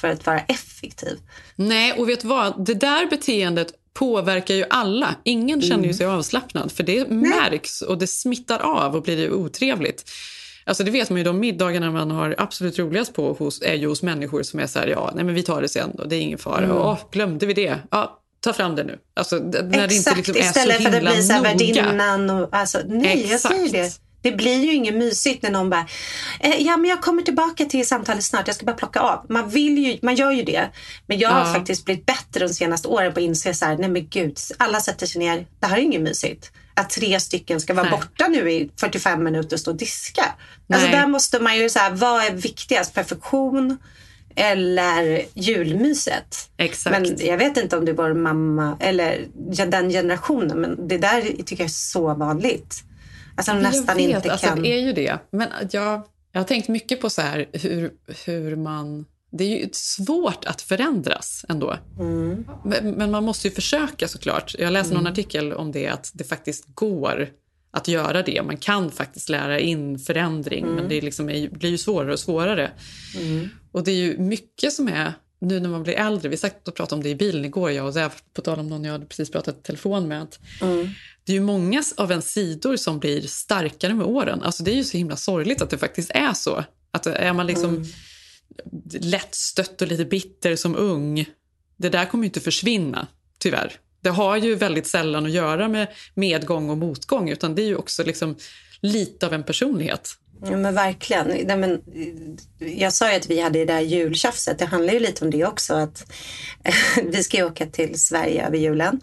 för 0.00 0.08
att 0.08 0.26
vara 0.26 0.40
effektiv. 0.40 1.18
Nej, 1.56 1.92
och 1.92 2.08
vet 2.08 2.20
du 2.20 2.28
vad? 2.28 2.66
Det 2.66 2.74
där 2.74 3.06
beteendet 3.10 3.68
påverkar 3.94 4.54
ju 4.54 4.64
alla. 4.70 5.14
Ingen 5.24 5.62
känner 5.62 5.74
Mm. 5.74 5.86
ju 5.88 5.94
sig 5.94 6.06
avslappnad 6.06 6.72
för 6.72 6.82
det 6.82 7.08
märks 7.10 7.82
och 7.82 7.98
det 7.98 8.06
smittar 8.06 8.58
av 8.58 8.96
och 8.96 9.02
blir 9.02 9.16
det 9.16 9.30
otrevligt. 9.30 10.10
Alltså 10.64 10.84
det 10.84 10.90
vet 10.90 11.10
man 11.10 11.18
ju, 11.18 11.24
de 11.24 11.40
middagarna 11.40 11.90
man 11.90 12.10
har 12.10 12.34
absolut 12.38 12.78
roligast 12.78 13.14
på 13.14 13.32
hos, 13.32 13.62
är 13.62 13.74
ju 13.74 13.86
hos 13.86 14.02
människor 14.02 14.42
som 14.42 14.60
är 14.60 14.66
så 14.66 14.78
här, 14.78 14.86
ja, 14.86 15.12
nej 15.14 15.24
men 15.24 15.34
vi 15.34 15.42
tar 15.42 15.62
det 15.62 15.68
sen 15.68 15.90
och 15.90 16.08
det 16.08 16.16
är 16.16 16.20
ingen 16.20 16.38
fara. 16.38 16.64
Mm. 16.64 16.76
Åh, 16.76 16.98
glömde 17.12 17.46
vi 17.46 17.54
det? 17.54 17.78
Ja, 17.90 18.22
ta 18.46 18.52
fram 18.52 18.76
det 18.76 18.84
nu. 18.84 18.98
Alltså 19.16 19.36
när 19.36 19.62
det 19.62 19.94
inte 19.94 19.94
Exakt, 19.94 20.16
liksom 20.16 20.36
är 20.36 20.40
istället 20.40 20.76
för 20.76 20.86
att 20.86 20.92
det 20.92 21.00
blir 21.00 21.22
så 21.22 21.32
här 21.32 21.42
värdinnan 21.42 22.30
och 22.30 22.48
alltså, 22.52 22.80
nej 22.86 23.20
jag 23.22 23.32
Exakt. 23.34 23.54
säger 23.54 23.72
det. 23.72 23.92
Det 24.22 24.32
blir 24.32 24.64
ju 24.64 24.74
inget 24.74 24.94
mysigt 24.94 25.42
när 25.42 25.50
någon 25.50 25.70
bara, 25.70 25.86
eh, 26.40 26.62
ja 26.62 26.76
men 26.76 26.90
jag 26.90 27.02
kommer 27.02 27.22
tillbaka 27.22 27.64
till 27.64 27.88
samtalet 27.88 28.24
snart, 28.24 28.46
jag 28.46 28.56
ska 28.56 28.66
bara 28.66 28.76
plocka 28.76 29.00
av. 29.00 29.26
Man 29.28 29.48
vill 29.50 29.78
ju, 29.78 29.98
man 30.02 30.14
gör 30.14 30.30
ju 30.30 30.42
det. 30.42 30.70
Men 31.06 31.18
jag 31.18 31.30
har 31.30 31.46
Ja. 31.46 31.54
faktiskt 31.54 31.84
blivit 31.84 32.06
bättre 32.06 32.46
de 32.46 32.54
senaste 32.54 32.88
åren 32.88 33.12
på 33.12 33.20
att 33.20 33.24
inse 33.24 33.54
så 33.54 33.64
här, 33.64 33.76
nej 33.78 33.88
men 33.88 34.08
gud, 34.08 34.38
alla 34.58 34.80
sätter 34.80 35.06
sig 35.06 35.18
ner, 35.18 35.46
det 35.60 35.66
här 35.66 35.76
är 35.76 35.82
inget 35.82 36.00
mysigt. 36.00 36.50
Att 36.74 36.90
tre 36.90 37.20
stycken 37.20 37.60
ska 37.60 37.74
vara 37.74 37.90
Nej. 37.90 37.98
borta 38.00 38.28
nu 38.28 38.52
i 38.52 38.70
45 38.80 39.24
minuter 39.24 39.56
och 39.56 39.60
stå 39.60 39.70
och 39.70 39.76
diska. 39.76 40.24
Alltså 40.72 40.88
där 40.88 41.06
måste 41.06 41.40
man 41.40 41.56
ju 41.58 41.68
så 41.70 41.78
här, 41.78 41.90
vad 41.90 42.24
är 42.24 42.30
viktigast? 42.32 42.94
Perfektion 42.94 43.78
eller 44.36 45.22
julmyset? 45.34 46.50
Exakt. 46.56 47.00
Men 47.00 47.26
jag 47.26 47.38
vet 47.38 47.56
inte 47.56 47.76
om 47.76 47.84
det 47.84 47.92
var 47.92 48.14
mamma 48.14 48.76
eller 48.80 49.26
den 49.66 49.90
generationen, 49.90 50.60
men 50.60 50.88
det 50.88 50.98
där 50.98 51.22
tycker 51.22 51.56
jag 51.56 51.64
är 51.64 51.68
så 51.68 52.14
vanligt. 52.14 52.82
Alltså 53.36 53.52
de 53.52 53.60
nästan 53.60 53.96
vet, 53.96 54.16
inte 54.16 54.32
alltså, 54.32 54.46
kan... 54.46 54.62
det 54.62 54.68
är 54.68 54.80
ju 54.80 54.92
det. 54.92 55.18
Men 55.30 55.48
jag, 55.70 56.02
jag 56.32 56.40
har 56.40 56.44
tänkt 56.44 56.68
mycket 56.68 57.00
på 57.00 57.10
så 57.10 57.22
här 57.22 57.46
hur, 57.52 57.90
hur 58.26 58.56
man... 58.56 59.04
Det 59.30 59.44
är 59.44 59.48
ju 59.48 59.68
svårt 59.72 60.44
att 60.44 60.62
förändras 60.62 61.44
ändå. 61.48 61.76
Mm. 62.00 62.44
Men, 62.64 62.90
men 62.90 63.10
man 63.10 63.24
måste 63.24 63.48
ju 63.48 63.54
försöka 63.54 64.08
såklart. 64.08 64.54
Jag 64.58 64.72
läste 64.72 64.94
någon 64.94 65.06
artikel 65.06 65.52
om 65.52 65.72
det, 65.72 65.88
att 65.88 66.10
det 66.14 66.24
faktiskt 66.24 66.64
går 66.74 67.28
att 67.70 67.88
göra 67.88 68.22
det. 68.22 68.42
Man 68.42 68.56
kan 68.56 68.90
faktiskt 68.90 69.28
lära 69.28 69.60
in 69.60 69.98
förändring, 69.98 70.64
Mm. 70.64 70.74
men 70.76 70.88
det 70.88 71.00
liksom, 71.00 71.30
är- 71.30 71.48
blir 71.48 71.70
ju 71.70 71.78
svårare 71.78 72.12
och 72.12 72.18
svårare. 72.18 72.70
Och 73.76 73.84
det 73.84 73.90
är 73.90 73.94
ju 73.96 74.18
mycket 74.18 74.72
som 74.72 74.88
är, 74.88 75.12
nu 75.38 75.60
när 75.60 75.68
man 75.68 75.82
blir 75.82 75.94
äldre, 75.94 76.28
vi 76.28 76.36
satt 76.36 76.68
och 76.68 76.74
pratade 76.74 76.96
om 76.96 77.02
det 77.02 77.08
i 77.08 77.14
bilen 77.14 77.44
igår, 77.44 77.70
jag 77.70 77.86
och 77.86 77.94
Zev, 77.94 78.12
på 78.34 78.42
tal 78.42 78.58
om 78.58 78.68
någon 78.68 78.84
jag 78.84 78.92
hade 78.92 79.06
precis 79.06 79.30
pratat 79.30 79.58
i 79.58 79.62
telefon 79.62 80.08
med, 80.08 80.36
Mm. 80.62 80.88
det 81.24 81.32
är 81.32 81.34
ju 81.34 81.40
många 81.42 81.82
av 81.96 82.10
ens 82.10 82.32
sidor 82.32 82.76
som 82.76 82.98
blir 82.98 83.20
starkare 83.22 83.94
med 83.94 84.06
åren. 84.06 84.42
Alltså 84.42 84.62
det 84.62 84.70
är 84.70 84.74
ju 84.74 84.84
så 84.84 84.96
himla 84.96 85.16
sorgligt 85.16 85.62
att 85.62 85.70
det 85.70 85.78
faktiskt 85.78 86.10
är 86.10 86.32
så. 86.32 86.64
Att 86.90 87.06
är 87.06 87.32
man 87.32 87.46
liksom 87.46 87.70
Mm. 87.74 87.86
lättstött 89.00 89.82
och 89.82 89.88
lite 89.88 90.04
bitter 90.04 90.56
som 90.56 90.76
ung, 90.76 91.24
det 91.76 91.88
där 91.88 92.04
kommer 92.06 92.24
ju 92.24 92.28
inte 92.28 92.40
försvinna, 92.40 93.06
tyvärr. 93.38 93.72
Det 94.00 94.10
har 94.10 94.36
ju 94.36 94.54
väldigt 94.54 94.86
sällan 94.86 95.26
att 95.26 95.32
göra 95.32 95.68
med 95.68 95.86
medgång 96.14 96.70
och 96.70 96.78
motgång, 96.78 97.30
utan 97.30 97.54
det 97.54 97.62
är 97.62 97.66
ju 97.66 97.76
också 97.76 98.04
liksom 98.04 98.36
lite 98.80 99.26
av 99.26 99.32
en 99.34 99.42
personlighet. 99.44 100.10
Ja, 100.42 100.56
men 100.56 100.74
verkligen. 100.74 101.26
Nej, 101.26 101.56
men, 101.56 101.82
jag 102.58 102.92
sa 102.92 103.10
ju 103.10 103.16
att 103.16 103.30
vi 103.30 103.40
hade 103.40 103.58
det 103.58 103.64
där 103.64 103.80
jultjafset. 103.80 104.58
Det 104.58 104.64
handlar 104.64 104.92
ju 104.92 105.00
lite 105.00 105.24
om 105.24 105.30
det 105.30 105.44
också. 105.44 105.74
Att 105.74 106.12
vi 107.04 107.22
ska 107.22 107.36
ju 107.36 107.44
åka 107.44 107.66
till 107.66 108.00
Sverige 108.00 108.46
över 108.46 108.58
julen. 108.58 109.00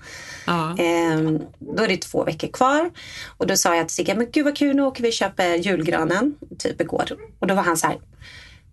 Ja. 0.47 0.75
Ehm, 0.77 1.39
då 1.59 1.83
är 1.83 1.87
det 1.87 2.01
två 2.01 2.23
veckor 2.23 2.47
kvar. 2.47 2.91
Och 3.37 3.47
då 3.47 3.57
sa 3.57 3.75
jag 3.75 3.87
till 3.87 3.95
Sigge, 3.95 4.15
men 4.15 4.31
gud 4.31 4.45
vad 4.45 4.57
kul, 4.57 4.75
nu 4.75 4.81
åker 4.81 5.03
vi 5.03 5.09
och 5.09 5.13
köper 5.13 5.55
julgranen. 5.55 6.35
Typ 6.59 6.81
igår. 6.81 7.05
Och 7.39 7.47
då 7.47 7.55
var 7.55 7.63
han 7.63 7.77
så 7.77 7.87
här, 7.87 7.97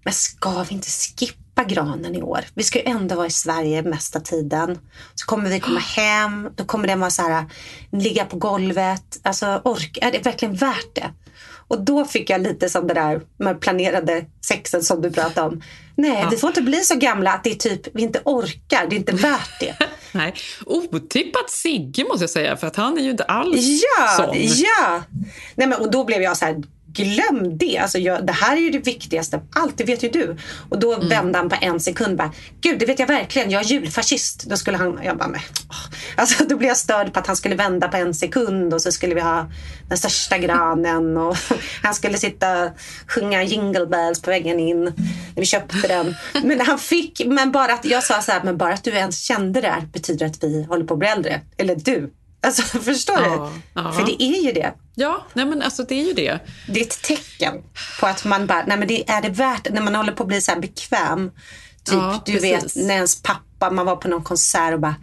men 0.05 0.12
ska 0.12 0.62
vi 0.69 0.75
inte 0.75 0.88
skippa 0.90 1.64
granen 1.64 2.14
i 2.14 2.23
år? 2.23 2.40
Vi 2.55 2.62
ska 2.62 2.79
ju 2.79 2.85
ändå 2.85 3.14
vara 3.14 3.26
i 3.26 3.31
Sverige 3.31 3.83
mesta 3.83 4.21
tiden. 4.21 4.79
Så 5.14 5.26
kommer 5.26 5.50
vi 5.50 5.61
komma 5.61 5.81
hem, 5.97 6.50
då 6.57 6.64
kommer 6.64 6.88
den 6.88 7.00
vara 7.00 7.11
så 7.11 7.23
här, 7.23 7.45
ligga 7.93 8.25
på 8.25 8.37
golvet. 8.37 9.21
Alltså 9.23 9.61
ork, 9.64 9.99
är 10.02 10.12
det 10.12 10.26
verkligen 10.26 10.55
värt 10.55 10.95
det? 10.95 11.11
Och 11.70 11.80
då 11.80 12.04
fick 12.04 12.30
jag 12.30 12.40
lite 12.40 12.68
som 12.68 12.86
det 12.86 12.94
där 12.94 13.20
med 13.36 13.60
planerade 13.60 14.24
sexen 14.46 14.82
som 14.82 15.02
du 15.02 15.10
pratade 15.10 15.46
om. 15.46 15.62
Nej, 15.94 16.20
ja. 16.22 16.28
vi 16.30 16.36
får 16.36 16.48
inte 16.48 16.62
bli 16.62 16.80
så 16.80 16.96
gamla 16.96 17.32
att 17.32 17.44
det 17.44 17.50
är 17.50 17.54
typ, 17.54 17.82
vi 17.94 18.02
inte 18.02 18.20
orkar, 18.24 18.86
det 18.90 18.96
är 18.96 18.98
inte 18.98 19.12
värt 19.12 19.60
det. 19.60 19.76
Nej, 20.12 20.34
otippat 20.66 21.50
Sigge 21.50 22.04
måste 22.04 22.22
jag 22.22 22.30
säga, 22.30 22.56
för 22.56 22.66
att 22.66 22.76
han 22.76 22.98
är 22.98 23.02
ju 23.02 23.10
inte 23.10 23.24
alls 23.24 23.82
ja, 23.98 24.08
sån. 24.16 24.36
Ja, 24.38 25.02
Nej, 25.54 25.66
men, 25.66 25.80
och 25.80 25.90
då 25.90 26.04
blev 26.04 26.22
jag 26.22 26.36
så 26.36 26.44
här, 26.44 26.62
glöm 26.92 27.59
det. 27.59 27.78
Alltså 27.78 27.99
jag, 27.99 28.26
det 28.26 28.32
här 28.32 28.56
är 28.56 28.61
ju 28.61 28.70
det 28.70 28.78
viktigaste 28.78 29.37
av 29.37 29.42
allt, 29.52 29.78
det 29.78 29.85
vet 29.85 30.02
ju 30.02 30.09
du. 30.09 30.37
Och 30.68 30.78
då 30.78 30.94
mm. 30.94 31.09
vände 31.09 31.38
han 31.38 31.49
på 31.49 31.56
en 31.61 31.80
sekund 31.80 32.16
bara, 32.16 32.32
gud 32.61 32.78
det 32.78 32.87
vet 32.87 32.99
jag 32.99 33.06
verkligen, 33.06 33.50
jag 33.50 33.62
är 33.62 33.66
julfascist. 33.66 34.44
Då 34.44 34.56
skulle 34.56 34.76
han, 34.76 35.00
jag 35.04 35.18
bara, 35.18 35.28
men, 35.28 35.40
alltså, 36.16 36.44
då 36.44 36.56
blev 36.56 36.68
jag 36.68 36.76
störd 36.76 37.12
på 37.12 37.20
att 37.20 37.26
han 37.26 37.37
skulle 37.37 37.54
vända 37.54 37.88
på 37.88 37.97
en 37.97 38.14
sekund 38.14 38.75
och 38.75 38.82
så 38.82 38.92
skulle 38.92 39.14
vi 39.14 39.20
ha 39.20 39.50
den 39.88 39.99
största 39.99 40.38
granen 40.38 41.16
och 41.16 41.37
han 41.82 41.94
skulle 41.94 42.18
sitta 42.18 42.64
och 42.64 42.70
sjunga 43.06 43.42
jingle 43.42 43.87
bells 43.87 44.23
på 44.23 44.30
väggen 44.30 44.61
in 44.61 44.85
när 44.85 45.40
vi 45.40 45.47
köpte 45.47 45.88
den. 45.88 46.14
Men 46.42 46.61
han 46.61 46.78
fick, 46.78 47.23
men 47.26 47.52
bara 47.52 47.73
att 47.73 47.85
jag 47.85 48.04
sa 48.04 48.23
så 48.23 48.32
här, 48.32 48.40
men 48.44 48.56
bara 48.56 48.75
att 48.75 48.85
du 48.85 48.90
ens 48.90 49.20
kände 49.23 49.61
det 49.61 49.68
här 49.68 49.80
betyder 49.92 50.26
att 50.26 50.44
vi 50.44 50.64
håller 50.64 50.85
på 50.85 50.94
att 50.94 50.99
bli 50.99 51.09
äldre. 51.09 51.40
Eller 51.56 51.75
du, 51.75 52.12
Alltså, 52.40 52.62
förstår 52.78 53.18
ja, 53.18 53.50
du? 53.54 53.61
Ja. 53.80 53.92
För 53.92 54.06
det 54.06 54.23
är 54.23 54.44
ju 54.44 54.52
det. 54.52 54.75
Ja, 54.94 55.26
nej 55.32 55.47
men 55.47 55.62
alltså 55.62 55.82
det 55.82 55.94
är 55.94 56.04
ju 56.04 56.12
det. 56.12 56.40
Det 56.68 56.80
är 56.80 56.85
ett 56.85 57.02
tecken 57.02 57.54
på 58.00 58.06
att 58.06 58.25
man 58.25 58.47
bara, 58.47 58.64
nej 58.66 58.78
men 58.78 58.88
det 58.88 59.11
är 59.11 59.23
det 59.23 59.28
värt, 59.28 59.70
när 59.70 59.82
man 59.82 59.94
håller 59.94 60.12
på 60.12 60.23
att 60.23 60.28
bli 60.28 60.40
så 60.40 60.50
här 60.50 60.61
bekväm. 60.61 61.30
Typ, 61.85 61.94
ja, 61.94 62.23
du 62.26 62.38
vet, 62.38 62.76
när 62.76 62.94
ens 62.94 63.23
pappa, 63.23 63.70
man 63.70 63.87
var 63.87 63.97
på 63.97 64.09
någon 64.09 64.25
konsert 64.25 64.75
och 64.75 64.80
bara, 64.80 64.94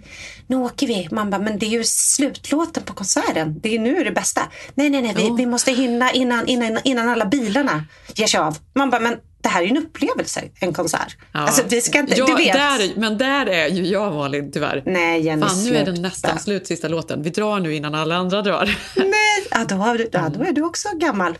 nu 0.47 0.55
åker 0.55 0.87
vi. 0.87 1.07
Man 1.11 1.29
bara, 1.29 1.41
men 1.41 1.59
det 1.59 1.65
är 1.65 1.69
ju 1.69 1.83
slutlåten 1.83 2.83
på 2.83 2.93
konserten. 2.93 3.59
Det 3.59 3.75
är 3.75 3.79
nu 3.79 4.03
det 4.03 4.11
bästa. 4.11 4.41
Nej, 4.75 4.89
nej, 4.89 5.01
nej, 5.01 5.13
vi, 5.17 5.31
vi 5.37 5.45
måste 5.45 5.71
hinna 5.71 6.11
innan, 6.11 6.47
innan, 6.47 6.79
innan 6.83 7.09
alla 7.09 7.25
bilarna 7.25 7.83
ger 8.15 8.27
sig 8.27 8.39
av. 8.39 8.57
Man 8.73 8.89
bara, 8.89 9.01
men 9.01 9.15
det 9.41 9.49
här 9.49 9.61
är 9.61 9.65
ju 9.65 9.71
en 9.71 9.77
upplevelse, 9.77 10.43
en 10.59 10.73
konsert. 10.73 11.17
Ja. 11.31 11.39
Alltså, 11.39 11.61
vi 11.69 11.81
ska 11.81 11.99
inte, 11.99 12.13
ja, 12.17 12.25
du 12.25 12.35
vet. 12.35 12.53
Där, 12.53 12.99
men 12.99 13.17
där 13.17 13.45
är 13.45 13.67
ju 13.67 13.85
jag 13.85 14.13
Malin 14.13 14.51
tyvärr. 14.51 14.83
Nej, 14.85 15.21
Jenny, 15.21 15.41
Fan, 15.41 15.63
nu 15.63 15.77
är 15.77 15.85
den 15.85 16.01
nästan 16.01 16.39
slut, 16.39 16.67
sista 16.67 16.87
låten. 16.87 17.23
Vi 17.23 17.29
drar 17.29 17.59
nu 17.59 17.75
innan 17.75 17.95
alla 17.95 18.15
andra 18.15 18.41
drar. 18.41 18.77
Nej, 18.95 19.05
ja, 19.51 19.65
då, 19.65 19.97
ja, 20.11 20.29
då 20.29 20.43
är 20.43 20.51
du 20.51 20.61
också 20.61 20.89
gammal. 20.95 21.37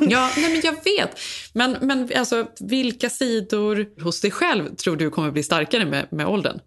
ja, 0.00 0.30
nej, 0.36 0.50
men 0.52 0.60
jag 0.64 0.72
vet. 0.72 1.18
Men, 1.52 1.76
men 1.80 2.10
alltså, 2.16 2.46
vilka 2.60 3.10
sidor 3.10 4.02
hos 4.02 4.20
dig 4.20 4.30
själv 4.30 4.74
tror 4.76 4.96
du 4.96 5.10
kommer 5.10 5.30
bli 5.30 5.42
starkare 5.42 5.84
med, 5.84 6.06
med 6.10 6.26
åldern? 6.26 6.60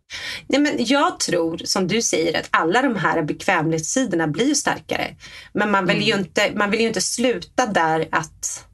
Nej, 0.47 0.61
men 0.61 0.73
jag 0.77 1.19
tror, 1.19 1.61
som 1.63 1.87
du 1.87 2.01
säger, 2.01 2.39
att 2.39 2.47
alla 2.51 2.81
de 2.81 2.95
här 2.95 3.21
bekvämlighetssidorna 3.21 4.27
blir 4.27 4.53
starkare. 4.53 5.15
Men 5.53 5.71
man 5.71 5.85
vill, 5.85 5.95
mm. 5.95 6.07
ju 6.07 6.13
inte, 6.13 6.51
man 6.55 6.71
vill 6.71 6.81
ju 6.81 6.87
inte 6.87 7.01
sluta 7.01 7.65
där 7.65 8.07
att 8.11 8.67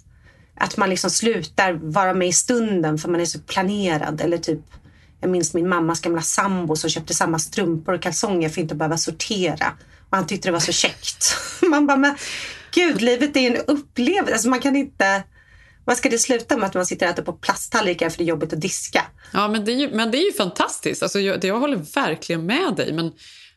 att 0.60 0.78
man 0.78 0.90
liksom 0.90 1.10
slutar 1.10 1.74
vara 1.74 2.14
med 2.14 2.28
i 2.28 2.34
stunden 2.34 2.98
för 2.98 3.10
man 3.10 3.22
är 3.22 3.26
så 3.26 3.40
planerad. 3.40 4.22
Eller 4.22 4.38
typ, 4.38 4.60
jag 5.22 5.30
minns 5.30 5.54
min 5.54 5.70
mammas 5.70 6.02
gamla 6.02 6.22
sambo 6.22 6.76
som 6.76 6.90
köpte 6.90 7.14
samma 7.14 7.40
strumpor 7.40 7.94
och 7.94 8.02
kalsonger 8.02 8.50
för 8.50 8.54
att 8.54 8.64
inte 8.64 8.76
behöva 8.76 8.98
sortera. 8.98 9.74
Han 10.10 10.28
tyckte 10.28 10.48
det 10.48 10.52
var 10.52 10.60
så 10.60 10.72
käckt. 10.72 11.36
Man 11.62 11.88
bara, 11.88 11.98
men 11.98 12.16
gud, 12.72 13.02
livet 13.02 13.38
är 13.38 13.52
en 13.52 13.66
upplevelse. 13.66 14.34
Alltså 14.34 14.50
man 14.50 14.60
kan 14.60 14.76
inte... 14.76 15.24
Vad 15.86 15.98
ska 15.98 16.10
det 16.10 16.20
sluta 16.20 16.58
med 16.58 16.68
att 16.68 16.74
man 16.74 16.86
sitter 16.86 17.06
och 17.06 17.12
äter 17.12 17.24
på 17.24 17.34
plasttallrikar 17.34 18.10
för 18.10 18.18
det 18.18 18.24
är 18.24 18.28
jobbigt 18.28 18.54
att 18.54 18.62
diska? 18.62 19.06
Ja, 19.34 19.48
men 19.48 19.66
det 19.66 19.72
är 19.72 19.76
ju, 19.76 19.90
men 19.92 20.12
det 20.12 20.18
är 20.18 20.26
ju 20.26 20.34
fantastiskt. 20.34 21.04
Alltså, 21.04 21.20
jag, 21.20 21.44
jag 21.44 21.60
håller 21.60 21.78
verkligen 21.78 22.46
med 22.46 22.76
dig. 22.76 22.94
Men 22.94 23.12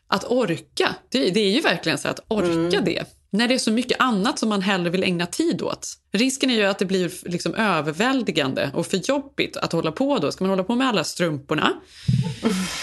att 0.07 0.23
orka, 0.23 0.95
det, 1.11 1.29
det 1.29 1.39
är 1.39 1.51
ju 1.51 1.61
verkligen 1.61 1.97
så 1.97 2.07
att 2.07 2.19
orka 2.27 2.77
mm. 2.77 2.85
det. 2.85 3.03
När 3.33 3.47
det 3.47 3.53
är 3.53 3.59
så 3.59 3.71
mycket 3.71 3.99
annat 3.99 4.39
som 4.39 4.49
man 4.49 4.61
hellre 4.61 4.89
vill 4.89 5.03
ägna 5.03 5.25
tid 5.25 5.61
åt. 5.61 5.87
Risken 6.11 6.49
är 6.49 6.53
ju 6.53 6.63
att 6.63 6.79
det 6.79 6.85
blir 6.85 7.11
liksom 7.29 7.55
överväldigande 7.55 8.71
och 8.73 8.87
för 8.87 8.97
jobbigt 8.97 9.57
att 9.57 9.71
hålla 9.71 9.91
på 9.91 10.17
då. 10.17 10.31
Ska 10.31 10.43
man 10.43 10.49
hålla 10.49 10.63
på 10.63 10.75
med 10.75 10.87
alla 10.87 11.03
strumporna 11.03 11.73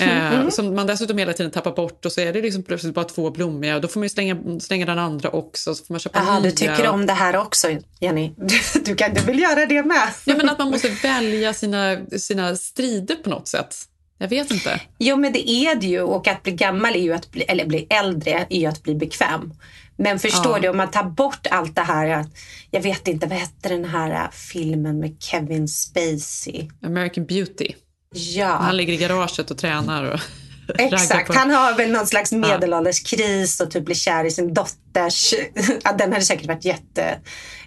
eh, 0.00 0.48
som 0.48 0.74
man 0.74 0.86
dessutom 0.86 1.18
hela 1.18 1.32
tiden 1.32 1.52
tappar 1.52 1.72
bort 1.72 2.06
och 2.06 2.12
så 2.12 2.20
är 2.20 2.32
det 2.32 2.42
liksom 2.42 2.62
plötsligt 2.62 2.94
bara 2.94 3.04
två 3.04 3.30
blommiga 3.30 3.74
och 3.74 3.80
då 3.80 3.88
får 3.88 4.00
man 4.00 4.08
slänga, 4.08 4.60
slänga 4.60 4.86
den 4.86 4.98
andra 4.98 5.28
också. 5.28 5.74
Så 5.74 5.84
får 5.84 5.94
man 5.94 6.00
köpa 6.00 6.18
Aha, 6.18 6.40
du 6.40 6.50
tycker 6.50 6.88
om 6.88 7.06
det 7.06 7.12
här 7.12 7.36
också, 7.36 7.68
Jenny. 8.00 8.32
Du, 8.36 8.80
du, 8.84 8.94
kan, 8.94 9.14
du 9.14 9.20
vill 9.20 9.38
göra 9.38 9.66
det 9.66 9.82
med. 9.82 10.08
ja, 10.24 10.36
men 10.36 10.48
att 10.48 10.58
man 10.58 10.70
måste 10.70 10.88
välja 10.88 11.54
sina, 11.54 11.96
sina 12.18 12.56
strider 12.56 13.14
på 13.14 13.30
något 13.30 13.48
sätt. 13.48 13.76
Jag 14.20 14.28
vet 14.28 14.50
inte. 14.50 14.80
Jo, 14.98 15.16
men 15.16 15.32
det 15.32 15.50
är 15.50 15.74
det 15.74 15.86
ju. 15.86 16.00
Och 16.00 16.28
att 16.28 16.42
bli 16.42 16.52
gammal, 16.52 16.94
är 16.94 17.00
ju 17.00 17.12
att 17.12 17.30
bli, 17.30 17.42
eller 17.42 17.66
bli 17.66 17.86
äldre, 17.90 18.46
är 18.50 18.58
ju 18.58 18.66
att 18.66 18.82
bli 18.82 18.94
bekväm. 18.94 19.54
Men 19.96 20.18
förstår 20.18 20.52
ja. 20.52 20.58
du, 20.58 20.68
om 20.68 20.76
man 20.76 20.90
tar 20.90 21.04
bort 21.04 21.46
allt 21.50 21.74
det 21.74 21.82
här. 21.82 22.26
Jag 22.70 22.80
vet 22.80 23.08
inte, 23.08 23.26
vad 23.26 23.38
hette 23.38 23.68
den 23.68 23.84
här 23.84 24.28
filmen 24.32 25.00
med 25.00 25.16
Kevin 25.22 25.68
Spacey? 25.68 26.68
American 26.82 27.26
Beauty. 27.26 27.68
Ja. 28.14 28.56
Han 28.60 28.76
ligger 28.76 28.92
i 28.92 28.96
garaget 28.96 29.50
och 29.50 29.58
tränar. 29.58 30.04
Och 30.04 30.20
Exakt, 30.78 31.34
han 31.34 31.50
har 31.50 31.76
väl 31.76 31.92
någon 31.92 32.06
slags 32.06 32.32
medelålderskris 32.32 33.60
och 33.60 33.70
typ 33.70 33.84
blir 33.84 33.94
kär 33.94 34.24
i 34.24 34.30
sin 34.30 34.54
dotters... 34.54 35.34
Den 35.98 36.12
hade 36.12 36.24
säkert 36.24 36.46
varit 36.46 36.64
jätte 36.64 37.18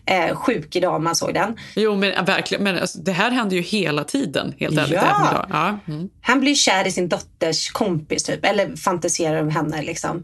eh, 0.05 0.35
sjuk 0.35 0.75
idag 0.75 0.95
om 0.95 1.03
man 1.03 1.15
såg 1.15 1.33
den. 1.33 1.57
Jo, 1.75 1.95
men 1.95 2.25
verkligen. 2.25 2.63
Men 2.63 2.77
alltså, 2.79 2.99
det 2.99 3.11
här 3.11 3.31
händer 3.31 3.55
ju 3.55 3.61
hela 3.61 4.03
tiden, 4.03 4.53
helt 4.59 4.77
ärligt. 4.77 4.93
Ja. 4.93 5.47
ja. 5.49 5.79
Mm. 5.93 6.09
Han 6.21 6.39
blir 6.39 6.55
kär 6.55 6.87
i 6.87 6.91
sin 6.91 7.09
dotters 7.09 7.71
kompis, 7.71 8.23
typ. 8.23 8.45
Eller 8.45 8.75
fantiserar 8.75 9.41
om 9.41 9.49
henne. 9.49 9.81
Liksom. 9.81 10.23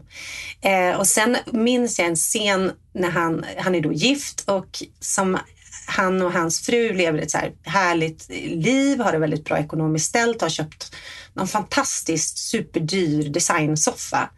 Eh, 0.60 0.98
och 0.98 1.06
sen 1.06 1.36
minns 1.46 1.98
jag 1.98 2.08
en 2.08 2.16
scen 2.16 2.72
när 2.92 3.10
han, 3.10 3.44
han 3.58 3.74
är 3.74 3.80
då 3.80 3.92
gift 3.92 4.44
och 4.46 4.82
som 5.00 5.38
han 5.86 6.22
och 6.22 6.32
hans 6.32 6.60
fru 6.60 6.92
lever 6.92 7.18
ett 7.18 7.30
så 7.30 7.38
här 7.38 7.52
härligt 7.62 8.28
liv, 8.44 9.00
har 9.00 9.12
det 9.12 9.18
väldigt 9.18 9.44
bra 9.44 9.58
ekonomiskt 9.58 10.06
ställt, 10.06 10.42
har 10.42 10.48
köpt 10.48 10.94
någon 11.34 11.48
fantastiskt 11.48 12.38
superdyr 12.38 13.28
designsoffa. 13.28 14.30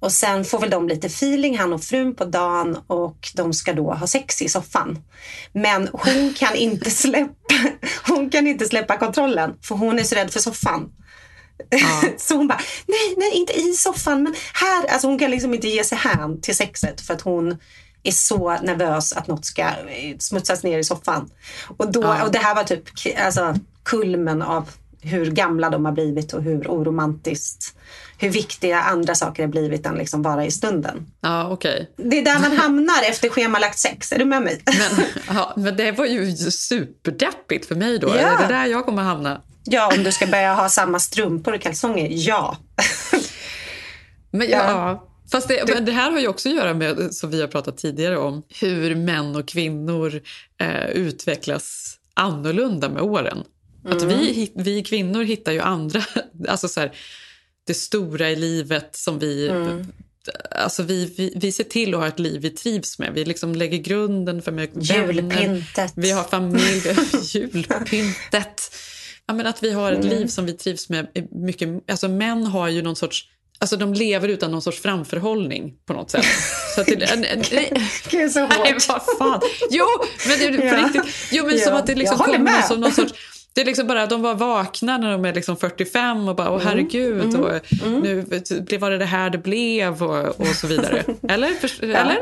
Och 0.00 0.12
sen 0.12 0.44
får 0.44 0.58
väl 0.58 0.70
de 0.70 0.88
lite 0.88 1.06
feeling, 1.06 1.58
han 1.58 1.72
och 1.72 1.84
frun 1.84 2.14
på 2.14 2.24
dagen 2.24 2.78
och 2.86 3.18
de 3.34 3.52
ska 3.52 3.72
då 3.72 3.92
ha 3.92 4.06
sex 4.06 4.42
i 4.42 4.48
soffan. 4.48 4.98
Men 5.52 5.88
hon 5.92 6.34
kan 6.34 6.54
inte 6.54 6.90
släppa, 6.90 7.32
hon 8.06 8.30
kan 8.30 8.46
inte 8.46 8.66
släppa 8.66 8.96
kontrollen 8.96 9.54
för 9.62 9.74
hon 9.74 9.98
är 9.98 10.02
så 10.02 10.14
rädd 10.14 10.32
för 10.32 10.40
soffan. 10.40 10.92
Ja. 11.70 12.02
Så 12.18 12.34
hon 12.34 12.48
bara, 12.48 12.60
nej, 12.86 13.14
nej, 13.16 13.32
inte 13.32 13.52
i 13.52 13.72
soffan, 13.72 14.22
men 14.22 14.34
här. 14.52 14.86
Alltså 14.86 15.08
hon 15.08 15.18
kan 15.18 15.30
liksom 15.30 15.54
inte 15.54 15.68
ge 15.68 15.84
sig 15.84 15.98
hän 15.98 16.40
till 16.40 16.56
sexet 16.56 17.00
för 17.00 17.14
att 17.14 17.20
hon 17.20 17.56
är 18.02 18.12
så 18.12 18.56
nervös 18.62 19.12
att 19.12 19.26
något 19.26 19.44
ska 19.44 19.62
eh, 19.62 20.16
smutsas 20.18 20.62
ner 20.62 20.78
i 20.78 20.84
soffan. 20.84 21.30
Och, 21.76 21.92
då, 21.92 22.02
ja. 22.02 22.24
och 22.24 22.32
det 22.32 22.38
här 22.38 22.54
var 22.54 22.64
typ 22.64 22.84
alltså, 23.24 23.54
kulmen 23.82 24.42
av 24.42 24.70
hur 25.06 25.30
gamla 25.30 25.70
de 25.70 25.84
har 25.84 25.92
blivit 25.92 26.32
och 26.32 26.42
hur 26.42 26.68
oromantiskt, 26.68 27.76
hur 28.18 28.30
viktiga 28.30 28.80
andra 28.80 29.14
saker 29.14 29.42
har 29.42 29.50
blivit 29.50 29.86
än 29.86 29.94
liksom 29.94 30.22
vara 30.22 30.44
i 30.44 30.50
stunden. 30.50 31.06
Ja, 31.20 31.50
okay. 31.50 31.86
Det 31.96 32.18
är 32.18 32.24
där 32.24 32.38
man 32.38 32.56
hamnar 32.56 33.02
efter 33.08 33.28
schemalagt 33.28 33.78
sex. 33.78 34.12
Är 34.12 34.18
du 34.18 34.24
med 34.24 34.42
mig? 34.42 34.62
Men, 34.66 35.06
ja, 35.28 35.52
men 35.56 35.76
det 35.76 35.92
var 35.92 36.06
ju 36.06 36.36
superdeppigt 36.36 37.66
för 37.66 37.74
mig 37.74 37.98
då. 37.98 38.08
Ja. 38.08 38.14
Är 38.14 38.48
det 38.48 38.54
där 38.54 38.66
jag 38.66 38.84
kommer 38.84 39.02
hamna? 39.02 39.40
Ja, 39.64 39.92
om 39.96 40.02
du 40.04 40.12
ska 40.12 40.26
börja 40.26 40.54
ha 40.54 40.68
samma 40.68 40.98
strumpor 40.98 41.54
och 41.54 41.60
kalsonger, 41.60 42.08
ja. 42.10 42.56
men 44.30 44.48
ja. 44.48 44.70
ja. 44.70 45.08
Fast 45.30 45.48
det, 45.48 45.64
du... 45.66 45.80
det, 45.80 45.92
här 45.92 46.10
har 46.10 46.20
ju 46.20 46.28
också 46.28 46.48
att 46.48 46.54
göra 46.54 46.74
med, 46.74 47.14
som 47.14 47.30
vi 47.30 47.40
har 47.40 47.48
pratat 47.48 47.78
tidigare 47.78 48.18
om, 48.18 48.42
hur 48.60 48.94
män 48.94 49.36
och 49.36 49.48
kvinnor 49.48 50.20
eh, 50.60 50.86
utvecklas 50.86 51.96
annorlunda 52.14 52.88
med 52.88 53.02
åren. 53.02 53.44
Mm. 53.86 53.96
Att 53.96 54.02
vi, 54.02 54.52
vi 54.54 54.82
kvinnor 54.82 55.24
hittar 55.24 55.52
ju 55.52 55.60
andra, 55.60 56.04
alltså 56.48 56.68
så 56.68 56.80
här, 56.80 56.92
det 57.66 57.74
stora 57.74 58.30
i 58.30 58.36
livet 58.36 58.96
som 58.96 59.18
vi... 59.18 59.48
Mm. 59.48 59.86
Alltså 60.50 60.82
vi, 60.82 61.14
vi, 61.16 61.32
vi 61.36 61.52
ser 61.52 61.64
till 61.64 61.94
att 61.94 62.00
ha 62.00 62.08
ett 62.08 62.18
liv 62.18 62.40
vi 62.40 62.50
trivs 62.50 62.98
med. 62.98 63.12
Vi 63.14 63.24
liksom 63.24 63.54
lägger 63.54 63.78
grunden 63.78 64.42
för 64.42 64.52
med 64.52 64.68
Julpyntet. 64.82 65.92
Vi 65.96 66.10
har 66.10 66.24
familj, 66.24 66.82
julpyntet. 67.34 68.70
Ja, 69.26 69.34
men 69.34 69.46
att 69.46 69.62
vi 69.62 69.72
har 69.72 69.92
ett 69.92 70.04
mm. 70.04 70.18
liv 70.18 70.26
som 70.26 70.46
vi 70.46 70.52
trivs 70.52 70.88
med. 70.88 71.06
Mycket, 71.30 71.68
alltså 71.90 72.08
män 72.08 72.46
har 72.46 72.68
ju 72.68 72.82
någon 72.82 72.96
sorts 72.96 73.28
Alltså 73.58 73.76
de 73.76 73.94
lever 73.94 74.28
utan 74.28 74.50
någon 74.50 74.62
sorts 74.62 74.80
framförhållning 74.80 75.74
på 75.86 75.92
något 75.92 76.10
sätt. 76.10 76.24
Så 76.74 76.80
att 76.80 76.86
det, 76.86 77.16
nej, 77.52 77.72
Gud, 78.10 78.32
så 78.32 78.40
hårt. 78.40 78.50
nej, 78.64 78.76
vad 78.88 79.02
fan. 79.18 79.40
Jo, 79.70 79.86
men 80.28 80.38
det 80.38 80.64
Ja. 80.64 80.84
riktigt. 80.84 81.14
Jo, 81.32 81.46
men 81.46 81.58
Ja, 81.58 81.64
som 81.64 81.74
att 81.74 81.86
det 81.86 81.94
liksom 81.94 82.18
kommer 82.18 82.38
med. 82.38 82.64
som 82.64 82.80
någon 82.80 82.92
sorts... 82.92 83.12
Det 83.56 83.60
är 83.62 83.64
liksom 83.64 83.86
bara 83.86 84.02
att 84.02 84.10
de 84.10 84.22
var 84.22 84.34
vakna 84.34 84.98
när 84.98 85.10
de 85.12 85.24
är 85.24 85.34
liksom 85.34 85.56
45 85.56 86.28
och 86.28 86.36
bara, 86.36 86.46
Mm. 86.46 86.58
åh 86.58 86.62
herregud, 86.64 87.34
och 87.34 87.60
nu 88.02 88.24
blev- 88.66 88.80
var 88.80 88.90
det 88.90 88.98
det 88.98 89.04
här 89.04 89.30
det 89.30 89.38
blev 89.38 90.02
och, 90.02 90.40
och 90.40 90.46
så 90.46 90.66
vidare. 90.66 91.02
Eller? 91.28 91.50
Eller? 91.82 92.18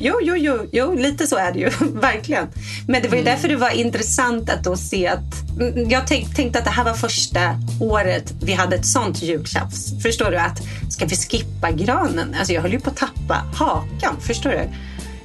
Jo, 0.00 0.18
jo, 0.22 0.36
jo, 0.36 0.58
jo, 0.72 0.94
lite 0.94 1.26
så 1.26 1.36
är 1.36 1.52
det 1.52 1.58
ju. 1.58 1.70
Verkligen. 2.00 2.46
Men 2.88 3.02
det 3.02 3.08
var 3.08 3.16
ju 3.16 3.24
därför 3.24 3.48
det 3.48 3.56
var 3.56 3.70
intressant 3.70 4.50
att 4.50 4.64
då 4.64 4.76
se 4.76 5.06
att... 5.06 5.60
mm, 5.60 5.90
Jag 5.90 6.06
tänk, 6.06 6.36
tänkte 6.36 6.58
att 6.58 6.64
det 6.64 6.70
här 6.70 6.84
var 6.84 6.94
första 6.94 7.40
året 7.80 8.34
vi 8.42 8.52
hade 8.52 8.76
ett 8.76 8.86
sånt 8.86 9.22
jultjafs. 9.22 10.02
Förstår 10.02 10.30
du? 10.30 10.36
Att 10.36 10.58
ska 10.90 11.06
vi 11.06 11.16
skippa 11.16 11.70
granen? 11.70 12.34
Alltså 12.38 12.52
jag 12.52 12.62
höll 12.62 12.72
ju 12.72 12.80
på 12.80 12.90
att 12.90 12.96
tappa 12.96 13.34
hakan. 13.54 14.16
Förstår 14.20 14.50
du? 14.50 14.60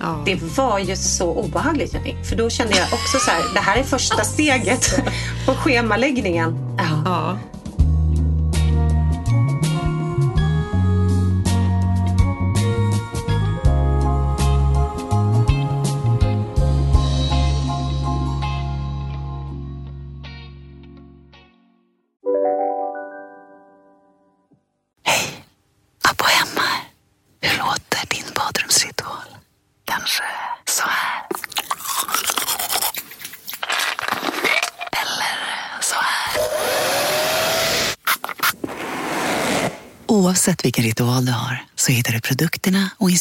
Ja. 0.01 0.21
Det 0.25 0.35
var 0.57 0.79
ju 0.79 0.95
så 0.95 1.33
obehagligt, 1.33 1.93
Jenny. 1.93 2.15
För 2.23 2.35
då 2.35 2.49
kände 2.49 2.77
jag 2.77 2.87
också 2.93 3.17
så 3.19 3.31
här, 3.31 3.53
det 3.53 3.59
här 3.59 3.77
är 3.77 3.83
första 3.83 4.23
steget 4.23 4.99
på 5.45 5.53
schemaläggningen. 5.53 6.75
Ja. 6.77 7.01
Ja. 7.05 7.37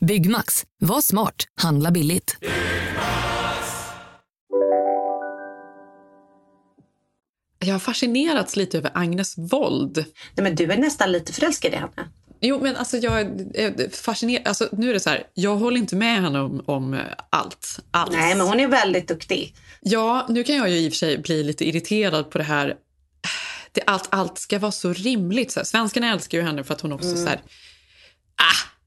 Byggmax. 0.00 0.66
Var 0.80 1.00
smart. 1.00 1.34
Handla 1.60 1.90
billigt. 1.90 2.36
Jag 7.58 7.74
har 7.74 7.78
fascinerats 7.78 8.56
lite 8.56 8.78
över 8.78 8.90
Agnes 8.94 9.38
Wold. 9.38 9.96
Nej, 9.96 10.44
men 10.44 10.54
du 10.54 10.72
är 10.72 10.76
nästan 10.76 11.12
lite 11.12 11.32
förälskad 11.32 11.72
i 11.72 11.76
henne. 11.76 12.08
Jo, 12.40 12.60
men 12.62 12.76
alltså 12.76 12.96
jag 12.96 13.20
är 13.20 13.96
fascinerad. 13.96 14.48
Alltså, 14.48 14.68
nu 14.72 14.90
är 14.90 14.94
det 14.94 15.00
så 15.00 15.10
här, 15.10 15.26
jag 15.34 15.56
håller 15.56 15.76
inte 15.76 15.96
med 15.96 16.22
henne 16.22 16.40
om, 16.40 16.62
om 16.66 17.00
allt. 17.30 17.78
Alls. 17.90 18.12
Nej, 18.12 18.34
men 18.34 18.46
hon 18.46 18.60
är 18.60 18.68
väldigt 18.68 19.08
duktig. 19.08 19.54
Ja, 19.80 20.26
nu 20.28 20.44
kan 20.44 20.56
jag 20.56 20.70
ju 20.70 20.76
i 20.76 20.88
och 20.88 20.92
för 20.92 20.98
sig 20.98 21.18
bli 21.18 21.42
lite 21.42 21.68
irriterad 21.68 22.30
på 22.30 22.38
det 22.38 22.44
här. 22.44 22.74
Det, 23.72 23.82
allt, 23.86 24.08
allt 24.10 24.38
ska 24.38 24.58
vara 24.58 24.72
så 24.72 24.92
rimligt. 24.92 25.52
Så 25.52 25.60
här. 25.60 25.64
Svenskarna 25.64 26.12
älskar 26.12 26.38
ju 26.38 26.44
henne 26.44 26.64
för 26.64 26.74
att 26.74 26.80
hon 26.80 26.92
också 26.92 27.16
så 27.16 27.26
här... 27.26 27.40
Ah! 28.36 28.77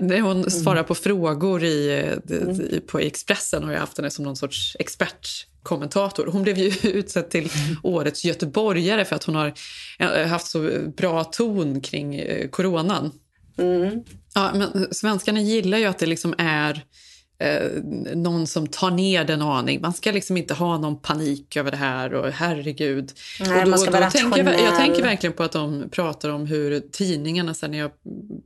När 0.00 0.20
hon 0.20 0.50
svarar 0.50 0.82
på 0.82 0.94
frågor 0.94 1.64
i, 1.64 1.88
eh, 1.88 2.36
i, 2.36 2.80
på 2.86 2.98
Expressen 2.98 3.64
har 3.64 3.72
jag 3.72 3.80
haft 3.80 3.96
henne 3.96 4.10
som 4.10 4.24
någon 4.24 4.36
sorts 4.36 4.76
expertkommentator. 4.78 6.26
Hon 6.26 6.42
blev 6.42 6.58
ju 6.58 6.72
utsedd 6.90 7.30
till 7.30 7.50
årets 7.82 8.24
göteborgare 8.24 9.04
för 9.04 9.16
att 9.16 9.24
hon 9.24 9.34
har 9.34 9.52
eh, 9.98 10.26
haft 10.26 10.46
så 10.46 10.70
bra 10.96 11.24
ton 11.24 11.80
kring 11.80 12.14
eh, 12.14 12.48
coronan. 12.48 13.12
Ja, 14.34 14.52
men 14.54 14.94
svenskarna 14.94 15.40
gillar 15.40 15.78
ju 15.78 15.84
att 15.84 15.98
det 15.98 16.06
liksom 16.06 16.34
är 16.38 16.84
eh, 17.40 17.82
någon 18.14 18.46
som 18.46 18.66
tar 18.66 18.90
ner 18.90 19.24
den 19.24 19.40
en 19.40 19.46
aning. 19.46 19.80
Man 19.80 19.92
ska 19.92 20.12
liksom 20.12 20.36
inte 20.36 20.54
ha 20.54 20.78
någon 20.78 21.00
panik 21.00 21.56
över 21.56 21.70
det 21.70 21.76
här 21.76 22.14
och 22.14 22.32
herregud. 22.32 23.12
Nej, 23.40 23.62
och 23.62 23.68
man 23.68 23.78
ska 23.78 23.90
vara 23.90 24.10
tänker 24.10 24.44
jag, 24.44 24.60
jag 24.60 24.76
tänker 24.76 25.02
verkligen 25.02 25.32
på 25.32 25.42
att 25.42 25.52
de 25.52 25.88
pratar 25.90 26.28
om 26.28 26.46
hur 26.46 26.80
tidningarna, 26.80 27.54
sen 27.54 27.70
när 27.70 27.78
jag 27.78 27.90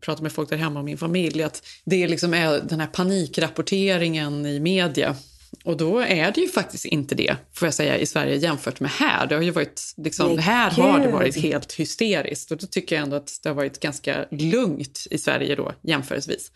pratar 0.01 0.23
med 0.23 0.33
folk 0.33 0.51
där 0.51 0.57
hemma 0.57 0.79
och 0.79 0.85
min 0.85 0.99
familj, 0.99 1.43
att 1.43 1.63
det 1.85 2.09
liksom 2.09 2.35
är 2.35 2.61
den 2.69 2.81
här 2.81 2.87
panikrapporteringen 2.87 4.47
i 4.47 4.61
media. 4.61 5.17
Och 5.65 5.77
då 5.77 5.99
är 5.99 6.33
det 6.33 6.41
ju 6.41 6.49
faktiskt 6.49 6.85
inte 6.85 7.15
det, 7.15 7.37
får 7.53 7.67
jag 7.67 7.75
säga, 7.75 7.99
i 7.99 8.07
Sverige 8.07 8.37
jämfört 8.37 8.81
med 8.81 8.91
här. 8.91 9.27
Det 9.27 9.35
har 9.35 9.43
ju 9.43 9.51
varit, 9.51 9.83
liksom, 9.97 10.39
här 10.39 10.71
har 10.71 11.01
det 11.01 11.09
varit 11.09 11.37
helt 11.37 11.73
hysteriskt. 11.73 12.51
Och 12.51 12.59
då 12.59 12.67
tycker 12.67 12.97
jag 12.97 13.03
ändå 13.03 13.17
att 13.17 13.41
det 13.43 13.49
har 13.49 13.57
varit 13.57 13.81
ganska 13.81 14.25
lugnt 14.31 15.07
i 15.11 15.19
Sverige 15.19 15.55
då, 15.55 15.73
jämförelsevis. 15.83 16.51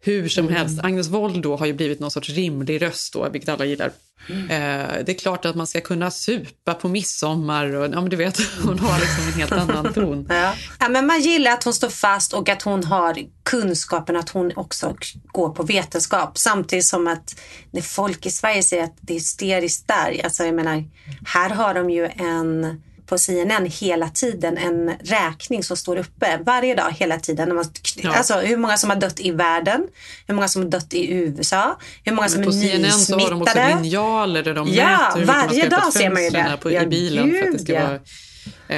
Hur 0.00 0.28
som 0.28 0.48
helst, 0.48 0.80
Agnes 0.82 1.08
Wold 1.08 1.42
då 1.42 1.56
har 1.56 1.66
ju 1.66 1.72
blivit 1.72 2.00
någon 2.00 2.10
sorts 2.10 2.30
rimlig 2.30 2.82
röst 2.82 3.12
då, 3.12 3.28
vilket 3.28 3.48
alla 3.48 3.64
gillar. 3.64 3.92
Eh, 4.28 5.04
det 5.04 5.08
är 5.08 5.18
klart 5.18 5.44
att 5.44 5.56
man 5.56 5.66
ska 5.66 5.80
kunna 5.80 6.10
supa 6.10 6.74
på 6.74 6.88
midsommar 6.88 7.74
och 7.74 7.84
ja, 7.84 8.00
men 8.00 8.08
du 8.08 8.16
vet, 8.16 8.38
hon 8.62 8.78
har 8.78 9.00
liksom 9.00 9.26
en 9.26 9.32
helt 9.32 9.52
annan 9.52 9.92
ton. 9.94 10.26
Ja. 10.28 10.54
Ja, 10.80 10.88
men 10.88 11.06
man 11.06 11.20
gillar 11.20 11.52
att 11.52 11.64
hon 11.64 11.74
står 11.74 11.88
fast 11.88 12.32
och 12.32 12.48
att 12.48 12.62
hon 12.62 12.84
har 12.84 13.18
kunskapen 13.42 14.16
att 14.16 14.28
hon 14.28 14.52
också 14.56 14.96
går 15.24 15.50
på 15.50 15.62
vetenskap. 15.62 16.38
Samtidigt 16.38 16.84
som 16.84 17.06
att 17.06 17.40
när 17.70 17.82
folk 17.82 18.26
i 18.26 18.30
Sverige 18.30 18.62
säger 18.62 18.84
att 18.84 18.96
det 19.00 19.12
är 19.12 19.18
hysteriskt 19.18 19.88
där. 19.88 20.20
Alltså 20.24 20.44
jag 20.44 20.54
menar, 20.54 20.84
här 21.26 21.50
har 21.50 21.74
de 21.74 21.90
ju 21.90 22.06
en 22.06 22.82
på 23.08 23.18
CNN 23.18 23.66
hela 23.66 24.08
tiden 24.08 24.58
en 24.58 24.92
räkning 25.04 25.62
som 25.64 25.76
står 25.76 25.96
uppe 25.96 26.38
varje 26.46 26.74
dag 26.74 26.90
hela 26.98 27.18
tiden. 27.18 27.48
När 27.48 27.54
man- 27.54 27.64
Ja. 27.96 28.14
Alltså 28.14 28.34
hur 28.34 28.56
många 28.56 28.76
som 28.76 28.90
har 28.90 28.96
dött 28.96 29.20
i 29.20 29.30
världen, 29.30 29.82
hur 30.26 30.34
många 30.34 30.48
som 30.48 30.62
har 30.62 30.68
dött 30.70 30.94
i 30.94 31.12
USA, 31.12 31.78
hur 32.04 32.12
många 32.12 32.28
som 32.28 32.40
Men 32.40 32.50
på 32.50 32.56
är 32.56 32.60
CNN 32.60 32.90
så 32.92 33.18
har 33.18 33.30
de 33.30 33.42
också 33.42 33.54
nysmittade. 33.58 33.82
linjaler 33.82 34.42
där 34.42 34.54
de 34.54 34.68
Ja, 34.68 34.98
mäter 34.98 35.18
hur 35.20 35.26
varje 35.26 35.68
dag 35.68 35.92
ser 35.92 36.10
man 36.10 36.24
ju 36.24 36.30
det. 36.30 36.58
På, 36.62 36.70
Ja, 36.72 36.82
i 36.82 36.86
bilen 36.86 37.30
för 37.30 37.46
att 37.48 37.52
det 37.52 37.58
ska 37.58 37.72
gud, 37.72 37.82
vara 37.82 37.98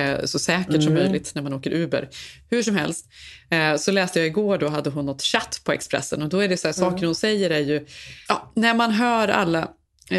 eh, 0.00 0.24
så 0.24 0.38
säkert 0.38 0.82
som 0.82 0.94
möjligt 0.94 1.32
när 1.34 1.42
man 1.42 1.52
åker 1.52 1.72
Uber. 1.72 2.08
Hur 2.50 2.62
som 2.62 2.76
helst, 2.76 3.06
eh, 3.50 3.76
så 3.76 3.90
läste 3.92 4.18
jag 4.18 4.26
igår 4.26 4.58
då 4.58 4.68
hade 4.68 4.90
hon 4.90 5.06
något 5.06 5.22
chatt 5.22 5.60
på 5.64 5.72
Expressen 5.72 6.22
och 6.22 6.28
då 6.28 6.38
är 6.38 6.48
det 6.48 6.56
så 6.56 6.68
här, 6.68 6.72
saker 6.72 7.06
hon 7.06 7.14
säger 7.14 7.50
är 7.50 7.58
ju, 7.58 7.86
ja, 8.28 8.52
när 8.56 8.74
man 8.74 8.90
hör 8.90 9.28
alla 9.28 9.68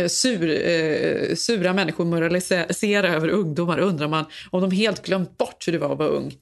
sur, 0.07 0.67
eh, 0.67 1.35
sura 1.35 1.73
människor 1.73 2.05
moralisera 2.05 3.15
över 3.15 3.27
ungdomar 3.27 3.79
undrar 3.79 4.07
man 4.07 4.25
om 4.49 4.61
de 4.61 4.71
helt 4.71 5.05
glömt 5.05 5.37
bort 5.37 5.67
hur 5.67 5.71
det 5.73 5.79
var 5.79 5.91
att 5.91 5.97
vara 5.99 6.09
ung. 6.09 6.33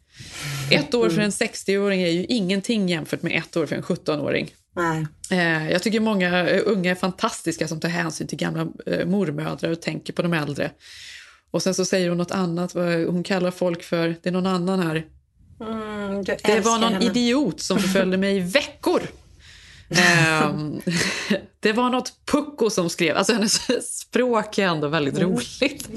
Ett 0.71 0.93
år 0.93 1.09
för 1.09 1.21
en 1.21 1.31
60-åring 1.31 2.01
är 2.01 2.09
ju 2.11 2.25
ingenting 2.25 2.89
jämfört 2.89 3.21
med 3.21 3.37
ett 3.37 3.57
år 3.57 3.65
för 3.65 3.75
en 3.75 3.83
17-åring. 3.83 4.51
Nej. 4.75 5.05
Eh, 5.31 5.71
jag 5.71 5.83
tycker 5.83 5.99
många 5.99 6.49
eh, 6.49 6.61
unga 6.65 6.91
är 6.91 6.95
fantastiska 6.95 7.67
som 7.67 7.79
tar 7.79 7.89
hänsyn 7.89 8.27
till 8.27 8.37
gamla 8.37 8.67
eh, 8.85 9.05
mormödrar 9.05 9.71
och 9.71 9.81
tänker 9.81 10.13
på 10.13 10.21
de 10.21 10.33
äldre. 10.33 10.71
Och 11.51 11.63
sen 11.63 11.73
så 11.73 11.85
säger 11.85 12.09
hon 12.09 12.17
något 12.17 12.31
annat, 12.31 12.73
hon 13.07 13.23
kallar 13.23 13.51
folk 13.51 13.83
för, 13.83 14.15
det 14.21 14.29
är 14.29 14.31
någon 14.31 14.45
annan 14.45 14.79
här. 14.79 15.05
Mm, 15.61 16.23
Det 16.23 16.59
var 16.65 16.79
någon 16.79 16.93
henne. 16.93 17.05
idiot 17.05 17.59
som 17.59 17.79
förföljde 17.79 18.17
mig 18.17 18.37
i 18.37 18.39
veckor. 18.39 19.01
Ehm, 19.89 20.81
det 21.59 21.73
var 21.73 21.89
något 21.89 22.13
pucko 22.31 22.69
som 22.69 22.89
skrev, 22.89 23.17
alltså 23.17 23.33
hennes 23.33 23.61
språk 23.99 24.57
är 24.57 24.67
ändå 24.67 24.87
väldigt 24.87 25.17
Mm. 25.17 25.29
roligt. 25.29 25.89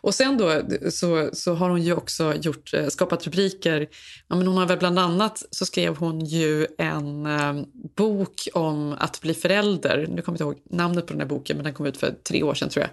Och 0.00 0.14
sen 0.14 0.36
då 0.38 0.62
så, 0.90 1.30
så 1.32 1.54
har 1.54 1.70
hon 1.70 1.82
ju 1.82 1.92
också 1.92 2.34
gjort, 2.34 2.74
eh, 2.74 2.86
skapat 2.86 3.24
rubriker. 3.26 3.86
Ja, 4.28 4.36
men 4.36 4.46
hon 4.46 4.56
har 4.56 4.66
väl 4.66 4.78
bland 4.78 4.98
annat 4.98 5.42
så 5.50 5.66
skrev 5.66 5.96
hon 5.96 6.20
ju 6.24 6.66
en 6.78 7.26
eh, 7.26 7.54
bok 7.96 8.48
om 8.54 8.96
att 8.98 9.20
bli 9.20 9.34
förälder. 9.34 10.06
Nu 10.10 10.22
kommer 10.22 10.22
jag 10.24 10.32
inte 10.32 10.42
ihåg 10.44 10.78
namnet 10.78 11.06
på 11.06 11.12
den 11.12 11.20
här 11.20 11.28
boken 11.28 11.56
men 11.56 11.64
den 11.64 11.74
kom 11.74 11.86
ut 11.86 11.96
för 11.96 12.14
tre 12.28 12.42
år 12.42 12.54
sedan 12.54 12.68
tror 12.68 12.86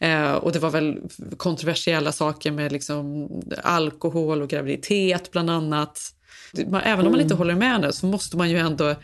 jag. 0.00 0.10
Eh, 0.10 0.32
och 0.32 0.52
det 0.52 0.58
var 0.58 0.70
väl 0.70 0.98
kontroversiella 1.36 2.12
saker 2.12 2.50
med 2.50 2.72
liksom 2.72 3.28
alkohol 3.62 4.42
och 4.42 4.48
graviditet 4.48 5.30
bland 5.30 5.50
annat. 5.50 6.00
Även 6.84 7.06
om 7.06 7.12
man 7.12 7.20
inte 7.20 7.34
håller 7.34 7.54
med 7.54 7.68
henne 7.68 7.92
så 7.92 8.06
måste 8.06 8.36
man 8.36 8.50
ju 8.50 8.58
ändå 8.58 8.94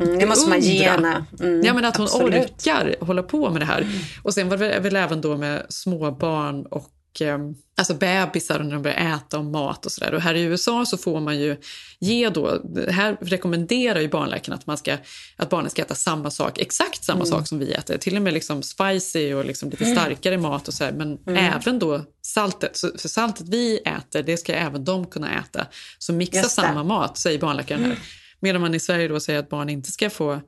Mm, 0.00 0.18
det 0.18 0.26
måste 0.26 0.50
man 0.50 0.60
ge 0.60 0.82
henne. 0.88 1.24
Mm, 1.40 1.62
ja, 1.64 1.74
men 1.74 1.84
att 1.84 1.96
hon 1.96 2.06
absolut. 2.06 2.50
orkar 2.50 2.96
hålla 3.00 3.22
på 3.22 3.50
med 3.50 3.60
det 3.60 3.66
här. 3.66 3.86
Och 4.22 4.34
sen 4.34 4.48
var 4.48 4.56
det 4.56 4.80
väl 4.80 4.96
även 4.96 5.20
då 5.20 5.36
med 5.36 5.66
småbarn 5.68 6.66
och 6.66 6.92
och 7.16 7.22
eh, 7.22 7.38
alltså 7.78 7.94
bebisar 7.94 8.58
när 8.58 8.72
de 8.74 8.82
börjar 8.82 9.16
äta 9.16 9.38
och 9.38 9.44
mat 9.44 9.86
och 9.86 9.92
sådär. 9.92 10.14
Och 10.14 10.20
här 10.20 10.34
i 10.34 10.42
USA 10.42 10.86
så 10.86 10.96
får 10.96 11.20
man 11.20 11.38
ju 11.40 11.56
ge 11.98 12.28
då, 12.28 12.62
här 12.90 13.16
rekommenderar 13.20 14.00
ju 14.00 14.08
barnläkarna 14.08 14.56
att, 14.56 14.66
man 14.66 14.76
ska, 14.76 14.96
att 15.36 15.50
barnen 15.50 15.70
ska 15.70 15.82
äta 15.82 15.94
samma 15.94 16.30
sak, 16.30 16.58
exakt 16.58 17.04
samma 17.04 17.16
Mm. 17.24 17.26
sak 17.26 17.48
som 17.48 17.58
vi 17.58 17.72
äter. 17.72 17.98
Till 17.98 18.16
och 18.16 18.22
med 18.22 18.34
liksom 18.34 18.62
spicy 18.62 19.34
och 19.34 19.44
liksom 19.44 19.70
lite 19.70 19.84
Mm. 19.84 19.96
starkare 19.96 20.38
mat 20.38 20.68
och 20.68 20.74
så 20.74 20.84
här, 20.84 20.92
men 20.92 21.18
Mm. 21.26 21.36
även 21.54 21.78
då 21.78 22.04
saltet. 22.22 22.76
Så, 22.76 22.90
för 22.98 23.08
saltet 23.08 23.48
vi 23.48 23.76
äter, 23.78 24.22
det 24.22 24.36
ska 24.36 24.52
även 24.52 24.84
de 24.84 25.06
kunna 25.06 25.38
äta. 25.38 25.66
Så 25.98 26.12
mixa 26.12 26.48
samma 26.48 26.84
mat, 26.84 27.18
säger 27.18 27.38
barnläkaren 27.38 27.84
här. 27.84 27.98
Mm. 28.36 28.48
Medan 28.48 28.60
man 28.60 28.74
i 28.74 28.80
Sverige 28.80 29.08
då 29.08 29.20
säger 29.20 29.38
att 29.38 29.48
barn 29.48 29.68
inte 29.68 29.92
ska 29.92 30.10
få 30.10 30.40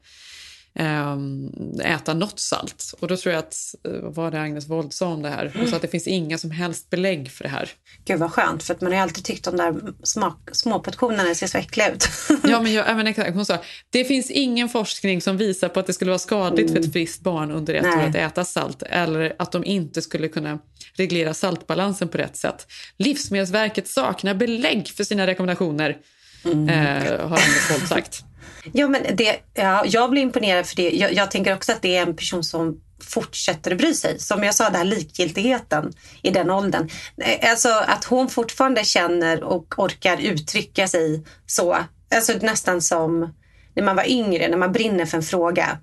ehm, 0.75 1.51
äta 1.85 2.15
något 2.15 2.41
salt. 2.41 2.95
Och 3.01 3.09
då 3.09 3.17
tror 3.17 3.35
jag 3.35 3.39
att, 3.39 3.57
eh, 3.89 3.93
vad 3.93 4.15
var 4.15 4.31
det 4.31 4.41
Agnes 4.41 4.69
Wold 4.69 4.93
sa 4.93 5.07
om 5.07 5.23
det 5.23 5.29
här? 5.29 5.53
Hon 5.57 5.69
sa 5.69 5.77
att 5.77 5.83
det 5.83 5.89
finns 5.89 6.07
inga 6.07 6.39
som 6.39 6.51
helst 6.51 6.91
belägg 6.91 7.31
för 7.31 7.45
det 7.45 7.51
här. 7.51 7.71
Gud 8.05 8.19
vad 8.19 8.33
skönt, 8.33 8.63
för 8.63 8.75
att 8.75 8.81
man 8.81 8.93
har 8.93 9.01
alltid 9.01 9.25
tyckt 9.25 9.45
de 9.45 9.57
där 9.57 9.75
smak, 10.03 10.49
småportionerna 10.53 11.35
ser 11.35 11.47
så 11.47 11.59
äckliga 11.59 11.91
ut. 11.91 12.09
Ja, 12.43 12.61
men, 12.63 12.73
jag, 12.73 12.89
ja, 12.89 12.95
men 12.95 13.07
exakt. 13.07 13.35
Hon 13.35 13.47
sa 13.47 13.59
det 13.91 14.05
finns 14.05 14.31
ingen 14.31 14.69
forskning 14.69 15.21
som 15.21 15.37
visar 15.37 15.69
på 15.69 15.81
att 15.81 15.87
det 15.87 15.93
skulle 15.93 16.11
vara 16.11 16.19
skadligt 16.19 16.73
för 16.73 16.79
ett 16.79 16.93
friskt 16.93 17.23
barn 17.23 17.51
under 17.51 17.75
ett 17.75 17.85
år 17.85 18.03
att 18.03 18.15
äta 18.15 18.45
salt 18.45 18.83
eller 18.83 19.37
att 19.39 19.53
de 19.53 19.65
inte 19.65 20.03
skulle 20.03 20.29
kunna 20.29 20.59
reglera 20.95 21.35
saltbalansen 21.35 22.09
på 22.09 22.19
rätt 22.19 22.37
sätt. 22.37 22.67
Livsmedelsverket 22.97 23.89
saknar 23.89 24.35
belägg 24.35 24.89
för 24.89 25.05
sina 25.05 25.27
rekommendationer, 25.27 25.97
eh, 26.45 27.29
har 27.29 27.37
Agnes 27.37 27.71
Wold 27.71 27.89
sagt. 27.89 28.25
Ja, 28.73 28.89
men 28.89 29.03
det, 29.17 29.37
ja, 29.55 29.83
jag 29.87 30.11
blir 30.11 30.23
imponerad 30.23 30.67
för 30.67 30.77
det. 30.77 30.91
Jag, 30.91 31.13
jag 31.13 31.31
tänker 31.31 31.55
också 31.55 31.73
att 31.73 31.83
det 31.83 31.97
är 31.97 32.03
en 32.03 32.17
person 32.17 32.45
som 32.45 32.81
fortsätter 33.03 33.71
att 33.71 33.79
bry 33.79 33.95
sig. 33.95 34.19
Som 34.19 34.45
jag 34.45 34.55
sa, 34.55 34.65
den 34.65 34.75
här 34.75 34.85
likgiltigheten 34.85 35.93
i 36.23 36.31
den 36.31 36.51
åldern. 36.51 36.89
Eh, 37.23 37.51
Alltså 37.51 37.69
att 37.87 38.05
hon 38.05 38.29
fortfarande 38.29 38.85
känner 38.85 39.43
och 39.43 39.75
orkar 39.79 40.17
uttrycka 40.21 40.89
sig 40.89 41.25
så. 41.47 41.79
Alltså 42.15 42.33
nästan 42.41 42.83
som 42.83 43.35
när 43.75 43.83
man 43.83 43.97
var 43.97 44.11
yngre, 44.11 44.49
när 44.49 44.57
man 44.57 44.73
brinner 44.73 45.07
för 45.07 45.17
en 45.17 45.23
fråga. 45.23 45.79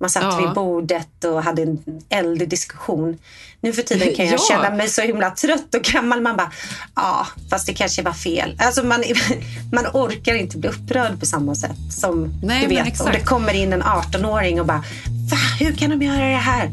Man 0.00 0.10
satt 0.10 0.22
Ja. 0.22 0.36
vid 0.40 0.54
bordet 0.54 1.24
och 1.24 1.42
hade 1.42 1.62
en 1.62 1.78
eldig 2.08 2.48
diskussion. 2.48 3.18
Nu 3.60 3.72
för 3.72 3.82
tiden 3.82 4.14
kan 4.16 4.26
jag 4.26 4.34
Ja. 4.34 4.44
känna 4.48 4.70
mig 4.70 4.88
så 4.88 5.02
himla 5.02 5.30
trött 5.30 5.74
och 5.74 5.82
gammal. 5.82 6.20
Man 6.20 6.36
bara, 6.36 6.52
ja, 6.94 7.26
fast 7.50 7.66
det 7.66 7.74
kanske 7.74 8.02
var 8.02 8.12
fel. 8.12 8.56
Alltså 8.58 8.82
man, 8.84 9.04
man 9.72 9.86
orkar 9.92 10.34
inte 10.34 10.58
bli 10.58 10.68
upprörd 10.68 11.20
på 11.20 11.26
samma 11.26 11.54
sätt 11.54 11.76
som 11.90 12.34
Nej, 12.42 12.66
du 12.68 12.74
vet. 12.74 13.00
Om 13.00 13.12
det 13.12 13.20
kommer 13.20 13.54
in 13.54 13.72
en 13.72 13.82
18-åring 13.82 14.60
och 14.60 14.66
bara, 14.66 14.84
va, 15.30 15.36
hur 15.60 15.72
kan 15.72 15.90
de 15.90 16.02
göra 16.06 16.26
det 16.28 16.36
här? 16.36 16.70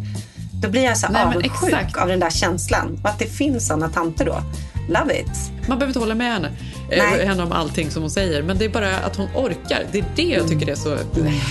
Då 0.61 0.69
blir 0.69 0.83
jag 0.83 0.97
så 0.97 1.07
Nej, 1.09 1.23
avundsjuk 1.25 1.97
av 1.97 2.07
den 2.07 2.19
där 2.19 2.29
känslan. 2.29 2.99
Och 3.03 3.09
att 3.09 3.19
det 3.19 3.27
finns 3.27 3.67
såna 3.67 3.89
tanter 3.89 4.25
då. 4.25 4.41
Love 4.89 5.19
it. 5.19 5.51
Man 5.67 5.79
behöver 5.79 5.87
inte 5.87 5.99
hålla 5.99 6.15
med 6.15 6.33
henne, 6.33 6.51
Nej. 6.89 7.19
eh, 7.21 7.27
henne 7.27 7.43
om 7.43 7.51
allting 7.51 7.91
som 7.91 8.03
hon 8.03 8.11
säger, 8.11 8.43
men 8.43 8.57
det 8.57 8.65
är 8.65 8.69
bara 8.69 8.97
att 8.97 9.15
hon 9.15 9.27
orkar. 9.35 9.85
Det 9.91 9.99
är 9.99 10.05
det 10.15 10.21
jag 10.21 10.47
tycker 10.47 10.69
är 10.69 10.75
så 10.75 10.97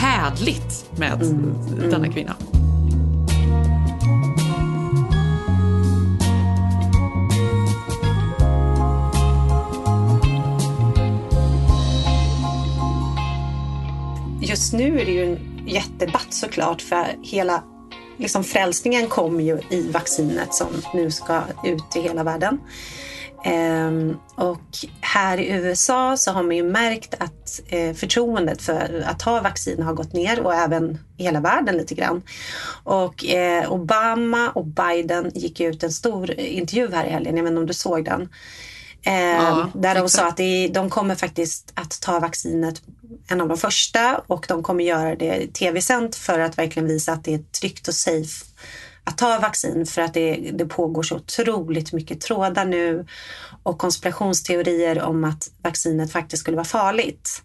härligt 0.01 0.99
med 0.99 1.19
denna 1.91 2.09
kvinna. 2.09 2.37
Just 14.43 14.73
nu 14.73 15.01
är 15.01 15.05
det 15.05 15.13
ju 15.13 15.25
en 15.25 15.67
jättedebatt 15.67 16.27
såklart 16.31 16.83
för 16.83 17.07
hela 17.23 17.63
liksom 18.21 18.45
frälsningen 18.45 19.07
kommer 19.07 19.45
ju 19.45 19.61
i 19.71 19.91
vaccinet 19.91 20.55
som 20.55 20.69
nu 20.95 21.11
ska 21.11 21.41
ut 21.65 21.97
i 21.97 22.01
hela 22.01 22.25
världen. 22.25 22.59
Ehm, 23.45 24.17
och 24.35 24.61
här 25.01 25.39
i 25.39 25.51
USA 25.51 26.17
så 26.17 26.31
har 26.31 26.43
man 26.43 26.57
ju 26.57 26.63
märkt 26.63 27.15
att 27.19 27.61
eh, 27.69 27.95
förtroendet 27.95 28.63
för 28.63 29.05
att 29.07 29.19
ta 29.19 29.41
vaccin 29.41 29.83
har 29.83 29.95
gått 29.95 30.13
ner 30.13 30.41
och 30.41 30.55
även 30.55 30.99
i 31.17 31.23
hela 31.23 31.41
världen 31.41 31.77
lite 31.77 31.95
grann. 31.95 32.23
Och 32.85 33.25
eh, 33.25 33.73
Obama 33.73 34.51
och 34.51 34.67
Biden 34.67 35.31
gick 35.35 35.61
ut 35.61 35.83
en 35.83 35.93
stor 35.93 36.31
intervju 36.31 36.93
här 36.93 37.07
i 37.07 37.11
helgen, 37.11 37.37
jag 37.37 37.45
vet 37.45 37.51
inte 37.51 37.61
om 37.61 37.67
du 37.67 37.75
såg 37.75 38.05
den. 38.05 38.29
Eh, 39.03 39.15
Ja, 39.15 39.71
där 39.75 39.95
de 39.95 40.09
sa 40.09 40.29
att 40.29 40.41
de 40.75 40.91
kommer 40.91 41.15
faktiskt 41.15 41.73
att 41.75 42.01
ta 42.01 42.19
vaccinet 42.19 42.83
en 43.29 43.41
av 43.41 43.49
de 43.49 43.59
första 43.59 44.21
och 44.27 44.45
de 44.49 44.63
kommer 44.63 44.85
göra 44.85 45.17
det 45.17 45.47
tv-sänt 45.55 46.17
för 46.17 46.39
att 46.39 46.59
verkligen 46.59 46.89
visa 46.89 47.13
att 47.13 47.25
det 47.25 47.35
är 47.35 47.43
tryggt 47.61 47.89
och 47.89 47.95
safe 47.95 48.45
att 49.05 49.19
ta 49.19 49.39
vaccin 49.39 49.87
för 49.87 50.03
att 50.03 50.15
det, 50.15 50.51
det 50.53 50.67
pågår 50.67 51.03
så 51.03 51.17
otroligt 51.17 51.93
mycket 51.93 52.21
trådar 52.21 52.65
nu 52.65 53.07
och 53.63 53.79
konspirationsteorier 53.79 55.03
om 55.03 55.25
att 55.25 55.51
vaccinet 55.63 56.13
faktiskt 56.13 56.41
skulle 56.41 56.57
vara 56.57 56.65
farligt. 56.65 57.43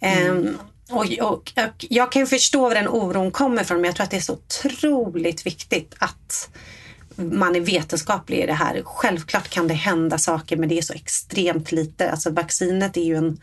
Ehm, 0.00 0.58
och, 0.90 1.06
och, 1.20 1.52
och 1.56 1.84
jag 1.88 2.12
kan 2.12 2.26
förstå 2.26 2.60
var 2.60 2.74
den 2.74 2.88
oron 2.88 3.30
kommer 3.30 3.64
från 3.64 3.76
men 3.76 3.84
jag 3.84 3.96
tror 3.96 4.04
att 4.04 4.10
det 4.10 4.16
är 4.16 4.20
så 4.20 4.32
otroligt 4.32 5.46
viktigt 5.46 5.94
att 5.98 6.48
man 7.16 7.56
är 7.56 7.60
vetenskaplig 7.60 8.38
i 8.38 8.46
det 8.46 8.52
här. 8.52 8.82
Självklart 8.84 9.48
kan 9.48 9.68
det 9.68 9.74
hända 9.74 10.18
saker 10.18 10.56
men 10.56 10.68
det 10.68 10.78
är 10.78 10.82
så 10.82 10.92
extremt 10.92 11.72
lite. 11.72 12.10
Alltså 12.10 12.30
vaccinet 12.30 12.96
är 12.96 13.02
ju 13.02 13.16
en 13.16 13.40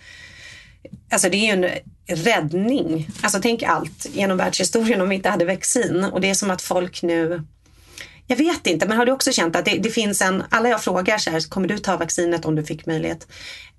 Alltså 1.11 1.29
det 1.29 1.37
är 1.37 1.55
ju 1.57 1.63
en 1.65 1.69
räddning. 2.17 3.09
Alltså 3.21 3.39
tänk 3.41 3.63
allt 3.63 4.05
genom 4.13 4.37
världshistorien 4.37 5.01
om 5.01 5.09
vi 5.09 5.15
inte 5.15 5.29
hade 5.29 5.45
vaccin. 5.45 6.03
Och 6.03 6.21
det 6.21 6.29
är 6.29 6.33
som 6.33 6.51
att 6.51 6.61
folk 6.61 7.03
nu... 7.03 7.43
Jag 8.27 8.37
vet 8.37 8.67
inte, 8.67 8.87
men 8.87 8.97
har 8.97 9.05
du 9.05 9.11
också 9.11 9.31
känt 9.31 9.55
att 9.55 9.65
det, 9.65 9.77
det 9.77 9.89
finns 9.89 10.21
en... 10.21 10.43
Alla 10.49 10.69
jag 10.69 10.83
frågar 10.83 11.17
så 11.17 11.29
här, 11.29 11.49
kommer 11.49 11.67
du 11.67 11.77
ta 11.77 11.97
vaccinet 11.97 12.45
om 12.45 12.55
du 12.55 12.63
fick 12.63 12.85
möjlighet? 12.85 13.27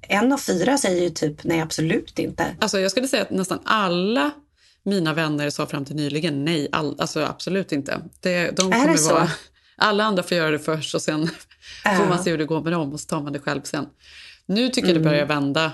En 0.02 0.32
av 0.32 0.38
fyra 0.38 0.78
säger 0.78 1.02
ju 1.02 1.10
typ 1.10 1.44
nej, 1.44 1.60
absolut 1.60 2.18
inte. 2.18 2.46
Alltså 2.60 2.80
jag 2.80 2.90
skulle 2.90 3.08
säga 3.08 3.22
att 3.22 3.30
nästan 3.30 3.58
alla 3.64 4.30
mina 4.84 5.14
vänner 5.14 5.50
sa 5.50 5.66
fram 5.66 5.84
till 5.84 5.96
nyligen 5.96 6.44
nej, 6.44 6.68
all, 6.72 7.00
alltså 7.00 7.20
absolut 7.24 7.72
inte. 7.72 8.00
Det, 8.20 8.50
de 8.56 8.72
Är 8.72 8.88
det 8.88 8.98
så? 8.98 9.14
vara, 9.14 9.30
alla 9.76 10.04
andra 10.04 10.22
får 10.22 10.36
göra 10.36 10.50
det 10.50 10.58
först 10.58 10.94
och 10.94 11.02
sen 11.02 11.30
Ja. 11.84 11.94
får 11.96 12.06
man 12.06 12.24
se 12.24 12.30
hur 12.30 12.38
det 12.38 12.44
går 12.44 12.62
med 12.62 12.72
dem 12.72 12.92
och 12.92 13.00
så 13.00 13.06
tar 13.06 13.20
man 13.22 13.32
det 13.32 13.38
själv 13.40 13.62
sen. 13.62 13.86
Nu 14.46 14.68
tycker 14.68 14.88
jag 14.88 14.90
Mm. 14.96 15.02
det 15.02 15.08
börjar 15.10 15.26
vända 15.26 15.72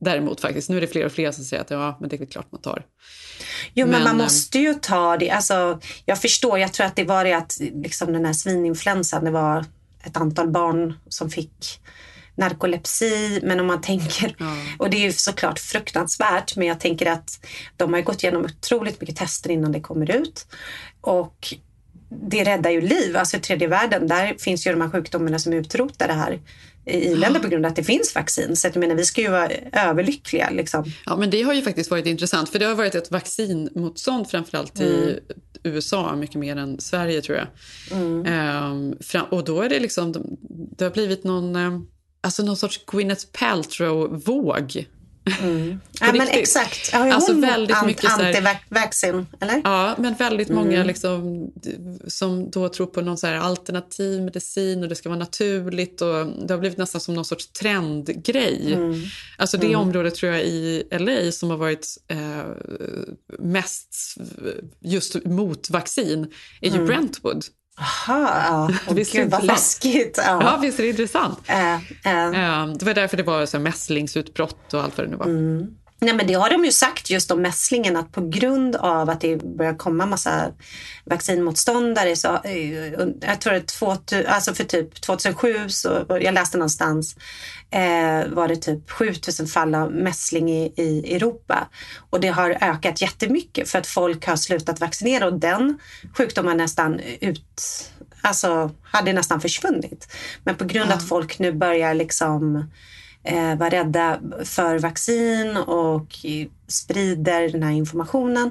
däremot 0.00 0.40
faktiskt. 0.40 0.70
Nu 0.70 0.76
är 0.76 0.80
det 0.80 0.86
fler 0.86 1.06
och 1.06 1.12
fler 1.12 1.32
som 1.32 1.44
säger 1.44 1.62
att 1.62 1.70
ja, 1.70 1.96
men 2.00 2.08
det 2.08 2.20
är 2.20 2.26
klart 2.26 2.52
man 2.52 2.60
tar. 2.60 2.84
Jo, 3.74 3.86
men, 3.86 3.90
Men, 3.90 4.02
man 4.02 4.20
eh, 4.20 4.24
måste 4.24 4.58
ju 4.58 4.74
ta 4.74 5.16
det. 5.16 5.30
Alltså, 5.30 5.80
jag 6.04 6.20
förstår, 6.20 6.58
jag 6.58 6.72
tror 6.72 6.86
att 6.86 6.96
det 6.96 7.04
var 7.04 7.24
det 7.24 7.32
att 7.32 7.58
liksom 7.60 8.12
den 8.12 8.24
här 8.24 8.32
svininfluensan, 8.32 9.24
det 9.24 9.30
var 9.30 9.64
ett 10.02 10.16
antal 10.16 10.50
barn 10.50 10.94
som 11.08 11.30
fick 11.30 11.80
narkolepsi. 12.34 13.40
Men 13.42 13.60
om 13.60 13.66
man 13.66 13.80
tänker, 13.80 14.36
och 14.78 14.90
det 14.90 14.96
är 14.96 15.02
ju 15.02 15.12
såklart 15.12 15.58
fruktansvärt, 15.58 16.56
men 16.56 16.66
jag 16.66 16.80
tänker 16.80 17.06
att 17.06 17.46
de 17.76 17.92
har 17.92 17.98
ju 17.98 18.04
gått 18.04 18.22
igenom 18.22 18.44
otroligt 18.44 19.00
mycket 19.00 19.16
tester 19.16 19.50
innan 19.50 19.72
det 19.72 19.80
kommer 19.80 20.10
ut. 20.10 20.46
Och 21.00 21.54
det 22.08 22.44
räddar 22.44 22.70
ju 22.70 22.80
liv. 22.80 23.16
Alltså 23.16 23.36
i 23.36 23.40
tredje 23.40 23.68
världen, 23.68 24.08
där 24.08 24.34
finns 24.38 24.66
ju 24.66 24.70
de 24.70 24.80
här 24.80 24.90
sjukdomarna 24.90 25.38
som 25.38 25.52
är 25.52 25.56
utrotade 25.56 26.12
här 26.12 26.40
i 26.86 26.92
i-länder 26.92 27.40
på 27.40 27.48
grund 27.48 27.66
av 27.66 27.70
att 27.70 27.76
det 27.76 27.84
finns 27.84 28.14
vaccin. 28.14 28.56
Så 28.56 28.68
att 28.68 28.74
jag 28.74 28.80
menar, 28.80 28.94
vi 28.94 29.04
ska 29.04 29.20
ju 29.20 29.30
vara 29.30 29.50
överlyckliga. 29.72 30.50
Liksom. 30.50 30.84
Ja, 31.06 31.16
men 31.16 31.30
det 31.30 31.42
har 31.42 31.54
ju 31.54 31.62
faktiskt 31.62 31.90
varit 31.90 32.06
intressant 32.06 32.48
för 32.48 32.58
det 32.58 32.64
har 32.64 32.74
varit 32.74 32.94
ett 32.94 33.10
vaccinmotstånd 33.10 34.30
framförallt 34.30 34.80
i 34.80 35.20
USA 35.62 36.16
mycket 36.16 36.36
mer 36.36 36.56
än 36.56 36.80
Sverige 36.80 37.22
tror 37.22 37.38
jag. 37.38 37.46
Ehm, 38.26 38.94
fram, 39.00 39.26
och 39.30 39.44
då 39.44 39.62
är 39.62 39.68
det 39.68 39.80
liksom, 39.80 40.38
det 40.76 40.84
har 40.84 40.90
blivit 40.90 41.24
någon, 41.24 41.56
eh, 41.56 41.80
alltså 42.20 42.42
någon 42.42 42.56
sorts 42.56 42.84
Gwyneth 42.86 43.26
Paltrow-våg. 43.32 44.86
På 45.24 45.32
Ja, 46.00 46.12
men 46.12 46.28
exakt. 46.28 46.92
Har 46.92 47.08
Alltså 47.10 47.32
hon 47.32 47.40
väldigt 47.40 47.76
ant- 47.76 47.86
mycket 47.86 48.04
anti-vaccin, 48.10 49.26
eller? 49.40 49.60
Ja, 49.64 49.94
men 49.98 50.14
väldigt 50.14 50.48
många 50.48 50.74
Mm. 50.74 50.86
liksom, 50.86 51.46
som 52.08 52.50
då 52.50 52.68
tror 52.68 52.86
på 52.86 53.00
någon 53.00 53.18
så 53.18 53.26
alternativ 53.26 54.22
medicin 54.22 54.82
och 54.82 54.88
det 54.88 54.94
ska 54.94 55.08
vara 55.08 55.18
naturligt. 55.18 56.00
Och 56.00 56.26
det 56.46 56.54
har 56.54 56.58
blivit 56.58 56.78
nästan 56.78 57.00
som 57.00 57.14
någon 57.14 57.24
sorts 57.24 57.52
trendgrej. 57.52 58.72
Mm. 58.72 59.00
Alltså 59.38 59.56
det 59.56 59.66
Mm. 59.66 59.80
området 59.80 60.14
tror 60.14 60.32
jag 60.32 60.42
i 60.44 60.82
LA 60.90 61.32
som 61.32 61.50
har 61.50 61.56
varit 61.56 61.86
eh, 62.08 62.44
mest 63.38 64.16
just 64.80 65.24
mot 65.24 65.70
vaccin 65.70 66.26
är 66.60 66.68
ju 66.68 66.74
Mm. 66.74 66.86
Brentwood. 66.86 67.44
Jaha, 67.80 68.42
ja. 68.46 68.70
Åh, 68.88 68.94
Visst 68.94 69.12
gud 69.12 69.30
vad 69.30 69.44
läskigt. 69.44 70.14
Ja, 70.26 70.38
Ja. 70.42 70.58
visst 70.62 70.78
är 70.78 70.82
det 70.82 70.88
intressant? 70.88 71.38
Äh, 71.46 71.74
äh. 71.74 72.66
Det 72.78 72.84
var 72.84 72.94
därför 72.94 73.16
det 73.16 73.22
var 73.22 73.46
så 73.46 73.58
mässlingsutbrott 73.58 74.74
och 74.74 74.82
allt 74.82 74.98
vad 74.98 75.06
det 75.06 75.10
nu 75.10 75.16
var. 75.16 75.26
Mm. 75.26 75.66
Nej, 76.02 76.14
men 76.14 76.26
det 76.26 76.34
har 76.34 76.50
de 76.50 76.64
ju 76.64 76.72
sagt 76.72 77.10
just 77.10 77.30
om 77.30 77.42
mässlingen 77.42 77.96
att 77.96 78.12
på 78.12 78.28
grund 78.28 78.76
av 78.76 79.10
att 79.10 79.20
det 79.20 79.36
börjar 79.36 79.74
komma 79.74 80.06
massa 80.06 80.52
vaccinmotståndare 81.04 82.16
så 82.16 82.40
eh, 82.44 82.88
jag 83.20 83.40
tror 83.40 83.54
att 83.54 83.66
2000, 83.66 84.26
alltså 84.26 84.54
för 84.54 84.64
typ 84.64 85.00
2007 85.00 85.68
så 85.68 86.06
jag 86.08 86.34
läste 86.34 86.58
någonstans 86.58 87.16
eh, 87.70 88.28
var 88.28 88.48
det 88.48 88.56
typ 88.56 88.90
7000 88.90 89.46
fall 89.46 89.74
av 89.74 89.92
mässling 89.92 90.50
i, 90.50 90.72
i 90.76 91.16
Europa 91.16 91.68
och 92.10 92.20
det 92.20 92.28
har 92.28 92.58
ökat 92.60 93.00
jättemycket 93.02 93.68
för 93.68 93.78
att 93.78 93.86
folk 93.86 94.26
har 94.26 94.36
slutat 94.36 94.80
vaccinera 94.80 95.26
och 95.26 95.38
den 95.38 95.78
sjukdomen 96.16 96.56
nästan 96.56 97.00
ut 97.20 97.44
alltså, 98.22 98.70
hade 98.82 99.12
nästan 99.12 99.40
försvunnit. 99.40 100.12
Men 100.44 100.56
på 100.56 100.64
grund 100.64 100.90
av 100.90 100.98
att 100.98 101.08
folk 101.08 101.38
nu 101.38 101.52
börjar 101.52 101.94
liksom 101.94 102.70
eh, 103.24 103.54
vara 103.56 103.70
rädda 103.70 104.20
för 104.44 104.78
vaccin 104.78 105.56
och 105.56 106.06
sprider 106.68 107.48
den 107.48 107.62
här 107.62 107.70
informationen. 107.70 108.50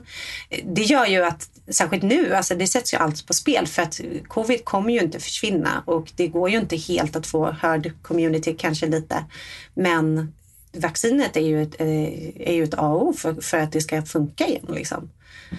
Det 0.64 0.82
gör 0.82 1.06
ju 1.06 1.26
att, 1.26 1.50
särskilt 1.68 2.04
nu, 2.04 2.34
alltså 2.34 2.56
det 2.56 2.68
sätts 2.68 2.94
ju 2.94 2.98
allt 2.98 3.28
på 3.28 3.34
spel 3.34 3.68
för 3.68 3.82
att 3.82 4.02
covid 4.28 4.66
kommer 4.66 4.94
ju 4.94 5.00
inte 5.00 5.20
försvinna 5.20 5.84
och 5.86 6.12
det 6.16 6.28
går 6.28 6.50
ju 6.50 6.58
inte 6.58 6.76
helt 6.76 7.16
att 7.16 7.28
få 7.28 7.52
herd 7.52 7.92
community 8.02 8.56
kanske 8.58 8.86
lite. 8.86 9.26
Men 9.74 10.34
vaccinet 10.72 11.38
är 11.38 11.42
ju 11.42 11.62
ett, 11.62 11.82
eh, 11.82 12.48
är 12.50 12.54
ju 12.54 12.64
ett 12.64 12.74
A 12.74 12.88
och 12.88 13.08
O 13.08 13.14
för, 13.14 13.42
för 13.42 13.58
att 13.58 13.72
det 13.72 13.82
ska 13.82 14.02
funka 14.02 14.48
igen. 14.48 14.66
Liksom. 14.70 15.10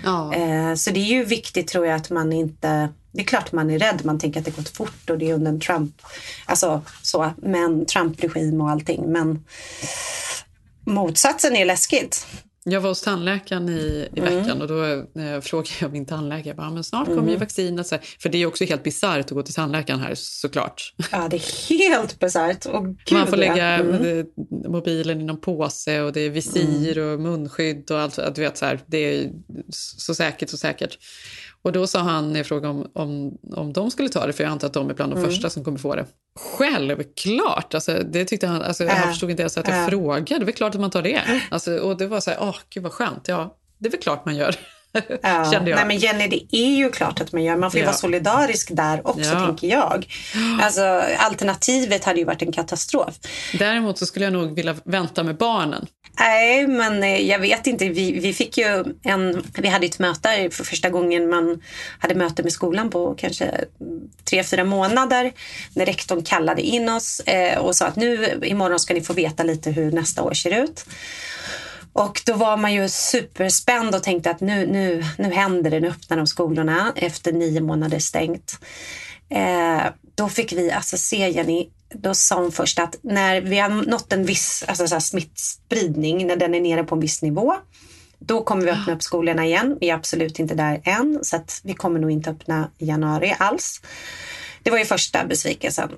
Ja. 0.05 0.35
Eh, 0.35 0.75
Så 0.75 0.91
det 0.91 1.01
är 1.01 1.05
ju 1.05 1.25
viktigt 1.25 1.69
tror 1.69 1.87
jag 1.87 1.97
att 1.97 2.11
man 2.11 2.33
inte... 2.33 2.89
Det 3.13 3.21
är 3.21 3.25
klart 3.25 3.53
man 3.53 3.71
är 3.71 3.79
rädd, 3.79 4.05
man 4.05 4.19
tänker 4.19 4.41
att 4.41 4.47
det 4.47 4.57
gått 4.57 4.77
fort 4.77 5.11
och 5.11 5.19
det 5.19 5.31
är 5.31 5.35
under 5.35 5.51
en 5.51 5.61
Trump, 5.61 6.03
alltså 6.47 6.83
så, 7.03 7.33
men 7.37 7.87
Trump-regim 7.87 8.61
och 8.61 8.71
allting. 8.71 9.13
Men 9.13 9.45
motsatsen 10.85 11.57
är 11.57 11.65
läskigt. 11.65 12.27
Jag 12.65 12.81
var 12.81 12.89
hos 12.89 13.03
tandläkaren 13.03 13.69
i, 13.69 14.09
i 14.15 14.19
Mm. 14.21 14.35
veckan 14.37 14.63
och 14.63 14.69
då 14.69 14.85
eh, 14.85 15.41
frågade 15.43 15.71
jag 15.81 15.93
min 15.93 16.07
tandläkare, 16.07 16.55
bara, 16.55 16.71
men 16.71 16.85
snart 16.85 17.07
kommer 17.07 17.19
Mm. 17.19 17.31
ju 17.31 17.37
vaccinet. 17.37 17.89
För 18.23 18.29
det 18.29 18.39
är 18.39 18.47
också 18.47 18.65
helt 18.65 18.83
bisarrt 18.83 19.25
att 19.27 19.31
gå 19.31 19.43
till 19.43 19.55
tandläkaren 19.55 20.01
här 20.01 20.13
såklart. 20.15 20.95
Ja, 21.13 21.29
det 21.31 21.37
är 21.37 21.69
helt 21.79 22.19
bisarrt. 22.19 22.67
Man 23.13 23.27
får 23.27 23.37
lägga 23.37 23.67
Mm. 23.67 24.19
eh, 24.21 24.25
mobilen 24.71 25.21
i 25.21 25.25
någon 25.25 25.41
påse 25.41 26.01
och 26.01 26.13
det 26.13 26.21
är 26.21 26.31
visir 26.31 26.99
och 26.99 27.21
munskydd 27.21 27.91
och 27.91 28.01
allt. 28.01 28.19
Du 28.35 28.41
vet, 28.43 28.57
så 28.59 28.65
här, 28.65 28.81
det 28.87 28.99
är 28.99 29.31
så 29.71 30.15
säkert, 30.15 30.51
så 30.51 30.57
säkert. 30.57 30.99
Och 31.63 31.73
då 31.73 31.87
sa 31.87 31.99
han, 31.99 32.33
när 32.33 32.41
jag 32.41 32.47
frågade 32.47 32.69
om, 32.75 32.87
om, 32.95 33.39
om 33.57 33.73
de 33.73 33.91
skulle 33.91 34.09
ta 34.09 34.27
det, 34.27 34.33
för 34.33 34.45
jag 34.45 34.51
antar 34.51 34.67
att 34.67 34.73
de 34.75 34.91
är 34.91 34.95
bland 34.95 35.13
de 35.13 35.19
Mm. 35.19 35.31
första 35.31 35.51
som 35.51 35.65
kommer 35.65 35.79
få 35.79 35.95
det. 35.95 36.07
Självklart! 36.39 37.75
Alltså, 37.75 38.03
det 38.13 38.25
tyckte 38.25 38.47
han, 38.47 38.63
alltså, 38.63 38.85
Äh. 38.85 38.91
Han 38.91 39.09
förstod 39.09 39.31
inte 39.31 39.43
ens 39.43 39.59
att 39.59 39.69
jag 39.69 39.83
Äh. 39.83 39.89
frågade. 39.89 40.25
Det 40.39 40.43
är 40.43 40.45
väl 40.45 40.55
klart 40.55 40.75
att 40.75 40.81
man 40.81 40.91
tar 40.91 41.03
det. 41.03 41.21
Alltså, 41.51 41.77
och 41.79 41.97
det 41.97 42.07
var 42.07 42.21
så 42.21 42.31
här, 42.31 42.39
åh, 42.43 42.57
gud 42.71 42.83
vad 42.83 42.93
skönt. 42.93 43.29
Ja, 43.29 43.57
det 43.79 43.87
är 43.89 43.91
väl 43.91 44.01
klart 44.01 44.25
man 44.25 44.37
gör. 44.37 44.55
Ja. 45.23 45.51
Kände 45.53 45.71
jag. 45.71 45.77
Nej, 45.77 45.87
men 45.87 45.99
Jenny, 45.99 46.29
det 46.29 46.57
är 46.57 46.77
ju 46.77 46.91
klart 46.91 47.21
att 47.21 47.33
man 47.33 47.45
gör. 47.45 47.57
Man 47.57 47.71
får 47.71 47.79
ju 47.79 47.85
Ja. 47.85 47.89
vara 47.91 47.97
solidarisk 47.97 48.69
där 48.73 49.07
också, 49.09 49.21
Ja. 49.33 49.47
tänker 49.47 49.69
jag. 49.69 50.07
Alltså, 50.63 51.03
alternativet 51.19 52.05
hade 52.05 52.19
ju 52.19 52.25
varit 52.25 52.43
en 52.43 52.53
katastrof. 52.53 53.15
Däremot 53.59 53.99
så 53.99 54.07
skulle 54.07 54.25
jag 54.25 54.33
nog 54.33 54.55
vilja 54.55 54.77
vänta 54.85 55.23
med 55.23 55.37
barnen. 55.37 55.87
Nej, 56.19 56.67
men 56.67 57.03
eh, 57.03 57.21
jag 57.21 57.39
vet 57.39 57.67
inte. 57.67 57.89
Vi, 57.89 58.21
vi 58.21 58.33
fick 58.33 58.59
ju 58.59 58.85
en... 59.03 59.45
Vi 59.55 59.69
hade 59.69 59.87
ett 59.87 59.99
möte 59.99 60.49
för 60.51 60.65
första 60.65 60.91
gången 60.91 61.31
man 61.31 61.63
hade 61.99 62.15
möte 62.15 62.43
med 62.43 62.53
skolan 62.53 62.91
på 62.91 63.15
kanske 63.15 63.65
tre, 64.25 64.45
fyra 64.45 64.65
månader. 64.65 65.33
När 65.75 65.87
rektorn 65.87 66.23
kallade 66.23 66.63
in 66.63 66.89
oss 66.89 67.21
eh, 67.21 67.59
och 67.59 67.77
sa 67.77 67.87
att 67.87 67.97
nu 67.97 68.41
imorgon 68.43 68.81
ska 68.81 68.95
ni 68.95 69.01
få 69.01 69.13
veta 69.13 69.43
lite 69.43 69.71
hur 69.71 69.93
nästa 69.93 70.23
år 70.23 70.35
ser 70.35 70.63
ut. 70.63 70.87
Och 71.93 72.23
då 72.27 72.35
var 72.35 72.57
man 72.57 72.75
ju 72.75 72.89
superspänd 72.89 73.95
och 73.95 74.03
tänkte 74.03 74.31
att 74.31 74.41
nu, 74.41 74.67
nu, 74.67 75.05
nu 75.19 75.33
händer 75.33 75.71
det, 75.71 75.81
nu 75.81 75.89
öppnar 75.89 76.17
de 76.17 76.27
skolorna 76.27 76.93
efter 76.97 77.33
nio 77.33 77.61
månader 77.61 77.99
stängt. 77.99 78.59
Eh, 79.31 79.83
då 80.15 80.29
fick 80.29 80.53
vi 80.53 80.71
alltså 80.71 80.97
se 80.97 81.29
Jenny, 81.29 81.69
då 81.95 82.15
sa 82.15 82.41
hon 82.41 82.53
först 82.53 82.79
att 82.79 82.97
när 83.03 83.41
vi 83.41 83.59
har 83.59 83.69
nått 83.69 84.13
en 84.13 84.25
viss 84.25 84.65
alltså 84.69 84.87
så 84.87 85.01
smittspridning, 85.01 86.27
när 86.27 86.37
den 86.37 86.55
är 86.55 86.61
nere 86.61 86.85
på 86.85 86.95
en 86.95 87.01
viss 87.01 87.23
nivå, 87.23 87.55
då 88.19 88.43
kommer 88.45 88.65
vi 88.65 88.71
öppna 88.71 88.95
upp 88.95 89.03
skolorna 89.03 89.47
igen. 89.47 89.79
Vi 89.81 89.91
är 89.91 89.95
absolut 89.95 90.39
inte 90.39 90.55
där 90.55 90.81
än, 90.85 91.19
så 91.23 91.37
att 91.37 91.61
vi 91.65 91.75
kommer 91.75 92.01
nog 92.01 92.11
inte 92.11 92.31
öppna 92.31 92.71
i 92.79 92.87
januari 92.87 93.35
alls. 93.39 93.81
Det 94.63 94.71
var 94.71 94.79
ju 94.79 94.85
första 94.85 95.25
besvikelsen. 95.25 95.91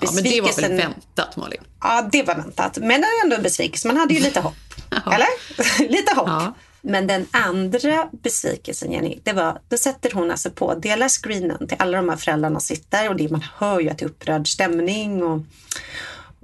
Ja, 0.00 0.10
men 0.14 0.24
det 0.24 0.40
var 0.40 0.46
väl 0.60 0.70
Besvikelsen- 0.70 0.76
väntat, 0.76 1.36
Malin? 1.36 1.62
Ja, 1.80 2.08
det 2.12 2.22
var 2.22 2.34
väntat. 2.34 2.78
Men 2.80 3.04
ändå 3.24 3.36
en 3.36 3.42
besvikelse. 3.42 3.88
Man 3.88 3.96
hade 3.96 4.14
ju 4.14 4.20
lite 4.20 4.40
hopp. 4.40 4.54
Eller? 4.90 5.88
lite 5.88 6.14
hopp. 6.14 6.28
Ja. 6.28 6.54
Men 6.86 7.06
den 7.06 7.26
andra 7.30 8.08
besvikelsen, 8.22 8.92
Jenny, 8.92 9.18
det 9.22 9.32
var, 9.32 9.60
då 9.68 9.76
sätter 9.76 10.10
hon 10.10 10.30
alltså 10.30 10.50
på, 10.50 10.74
delar 10.74 11.08
screenen 11.08 11.68
till 11.68 11.76
alla 11.80 11.96
de 11.96 12.08
här 12.08 12.16
föräldrarna 12.16 12.60
sitter 12.60 13.08
och 13.08 13.16
det, 13.16 13.30
man 13.30 13.44
hör 13.56 13.80
ju 13.80 13.88
att 13.88 13.98
det 13.98 14.04
är 14.04 14.08
upprörd 14.08 14.48
stämning 14.48 15.22
och 15.22 15.40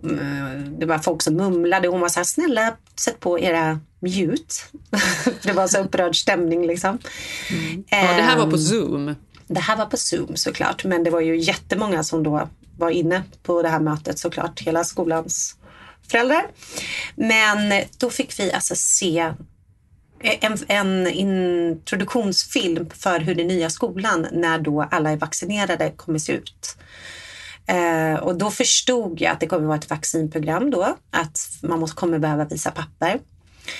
mm, 0.05 0.79
det 0.81 0.87
var 0.87 0.99
folk 0.99 1.23
som 1.23 1.35
mumlade. 1.35 1.89
Hon 1.89 2.01
var 2.01 2.09
så 2.09 2.19
här, 2.19 2.25
snälla 2.25 2.77
sätt 2.97 3.21
på 3.21 3.41
era 3.41 3.81
mute. 4.01 4.55
det 5.43 5.53
var 5.53 5.67
så 5.67 5.79
upprörd 5.79 6.17
stämning 6.17 6.67
liksom. 6.67 6.99
Ja, 7.91 7.99
det 8.17 8.23
här 8.23 8.37
var 8.39 8.47
på 8.47 8.57
Ehm, 8.57 8.59
Zoom. 8.59 9.15
det 9.47 9.61
här 9.61 9.77
var 9.77 9.87
på 9.87 9.97
Zoom 9.97 10.37
såklart, 10.37 10.85
men 10.85 11.05
det 11.05 11.11
var 11.11 11.21
ju 11.21 11.37
jättemånga 11.37 12.03
som 12.03 12.23
då 12.23 12.49
var 12.79 12.91
inne 12.91 13.23
på 13.43 13.63
det 13.63 13.69
här 13.69 13.81
mötet 13.81 14.19
såklart, 14.19 14.61
hela 14.61 14.85
skolans 14.85 15.57
föräldrar. 16.09 16.47
Men 17.17 17.85
då 17.99 18.11
fick 18.11 18.41
vi 18.41 18.53
alltså 18.53 18.75
se 18.77 19.33
en, 20.21 20.59
en 20.69 21.07
introduktionsfilm 21.07 22.91
för 22.91 23.21
hur 23.21 23.35
den 23.35 23.47
nya 23.47 23.71
skolan, 23.71 24.27
när 24.33 24.59
då 24.59 24.83
alla 24.91 25.11
är 25.11 25.17
vaccinerade, 25.17 25.91
kommer 25.91 26.19
se 26.19 26.33
ut. 26.33 26.77
Eh, 27.67 28.15
och 28.15 28.39
då 28.39 28.51
förstod 28.51 29.21
jag 29.21 29.33
att 29.33 29.41
det 29.41 29.47
kommer 29.47 29.67
vara 29.67 29.79
ett 29.79 29.91
vaccinprogram 29.91 30.71
då, 30.71 30.97
att 31.11 31.49
man 31.63 31.81
måste, 31.81 31.97
kommer 31.97 32.19
behöva 32.19 32.45
visa 32.45 32.71
papper. 32.71 33.19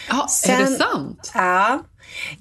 Ja, 0.09 0.23
är 0.25 0.29
Sen- 0.29 0.73
det 0.73 0.79
sant? 0.79 1.31
Ja. 1.35 1.83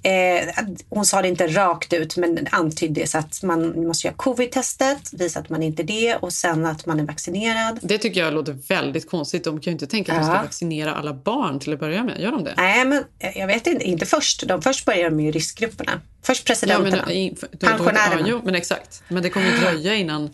Eh, 0.04 0.66
hon 0.90 1.06
sa 1.06 1.22
det 1.22 1.28
inte 1.28 1.48
rakt 1.48 1.94
ut 1.94 2.18
men 2.18 2.48
antydde 2.52 3.08
så 3.08 3.18
att 3.18 3.44
man 3.44 3.88
måste 3.88 4.08
göra 4.08 4.16
covid-testet, 4.18 5.14
visa 5.14 5.40
att 5.40 5.50
man 5.50 5.64
inte 5.64 5.82
är 5.82 5.86
det 5.86 6.16
och 6.16 6.34
sen 6.34 6.66
att 6.66 6.86
man 6.86 7.00
är 7.00 7.04
vaccinerad. 7.04 7.80
Det 7.82 7.98
tycker 7.98 8.20
jag 8.24 8.34
låter 8.34 8.58
väldigt 8.68 9.10
konstigt. 9.10 9.44
De 9.44 9.60
kan 9.62 9.72
ju 9.72 9.76
inte 9.76 9.88
tänka 9.88 10.12
att 10.14 10.20
de 10.22 10.28
Ja. 10.28 10.34
ska 10.34 10.42
vaccinera 10.44 10.96
alla 10.96 11.14
barn 11.14 11.60
till 11.60 11.74
att 11.74 11.80
börja 11.80 12.04
med. 12.04 12.22
Gör 12.22 12.32
de 12.32 12.44
det? 12.44 12.54
Nej, 12.58 12.86
men 12.86 13.04
jag 13.36 13.48
vet 13.48 13.68
inte. 13.68 13.84
Inte 13.86 14.06
först. 14.06 14.48
De 14.48 14.62
först 14.62 14.86
börjar 14.86 15.20
i 15.22 15.32
riskgrupperna. 15.32 16.02
Först 16.24 16.46
presidenterna. 16.48 17.04
men, 17.08 17.16
i- 17.16 17.36
då- 17.42 17.48
då- 17.52 17.68
Pensionärerna. 17.68 18.22
Ja, 18.22 18.26
jo, 18.30 18.42
men 18.44 18.56
exakt. 18.56 19.04
Men 19.08 19.24
det 19.24 19.30
kommer 19.30 19.46
ju 19.52 19.58
dröja 19.60 19.96
innan 19.96 20.30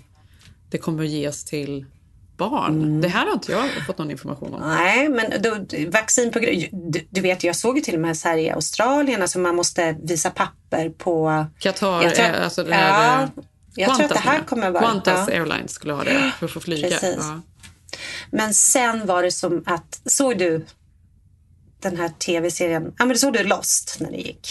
det 0.70 0.78
kommer 0.78 1.04
att 1.04 1.10
ges 1.10 1.46
till 1.46 1.86
barn. 2.38 2.84
Mm. 2.84 3.02
Det 3.02 3.08
här 3.08 3.26
har 3.26 3.34
inte 3.34 3.52
jag 3.52 3.70
fått 3.88 3.98
någon 3.98 4.12
information 4.12 4.54
om. 4.54 4.62
Nej, 4.62 5.10
men 5.10 5.42
då, 5.42 5.66
vaccinprogram... 5.90 6.64
Du, 6.92 7.08
du 7.10 7.22
vet, 7.22 7.44
jag 7.44 7.56
såg 7.56 7.78
ju 7.78 7.82
till 7.84 7.94
och 7.94 8.00
med 8.00 8.18
här 8.24 8.38
i 8.38 8.50
Australien, 8.52 9.22
alltså 9.22 9.40
man 9.40 9.56
måste 9.56 9.96
visa 10.04 10.30
papper 10.30 10.90
på... 10.90 11.46
Qatar, 11.60 12.04
Jag 12.04 12.16
tror- 12.16 12.26
alltså 12.26 12.64
den 12.64 12.74
här... 12.74 13.22
Ja, 13.22 13.44
jag 13.76 13.96
tror 13.96 14.06
att 14.06 14.14
det 14.14 14.20
här 14.20 14.40
kommer 14.40 14.72
vara- 14.72 14.84
Qantas 14.84 15.28
ja. 15.28 15.34
Airlines 15.34 15.72
skulle 15.72 15.94
ha 15.94 16.04
det 16.04 16.32
för 16.40 16.46
att 16.46 16.52
få 16.52 16.60
flyga. 16.60 16.90
Precis. 16.90 17.18
Ja. 17.20 17.42
Men 18.32 18.54
sen 18.54 19.06
var 19.06 19.24
det 19.24 19.32
som 19.32 19.64
att... 19.66 20.02
Såg 20.06 20.38
du 20.38 20.66
den 21.82 21.98
här 21.98 22.10
tv-serien? 22.10 22.94
Ja, 22.98 23.06
men 23.06 23.18
såg 23.18 23.34
du 23.34 23.44
Lost 23.44 23.98
när 24.00 24.12
det 24.12 24.18
gick? 24.18 24.48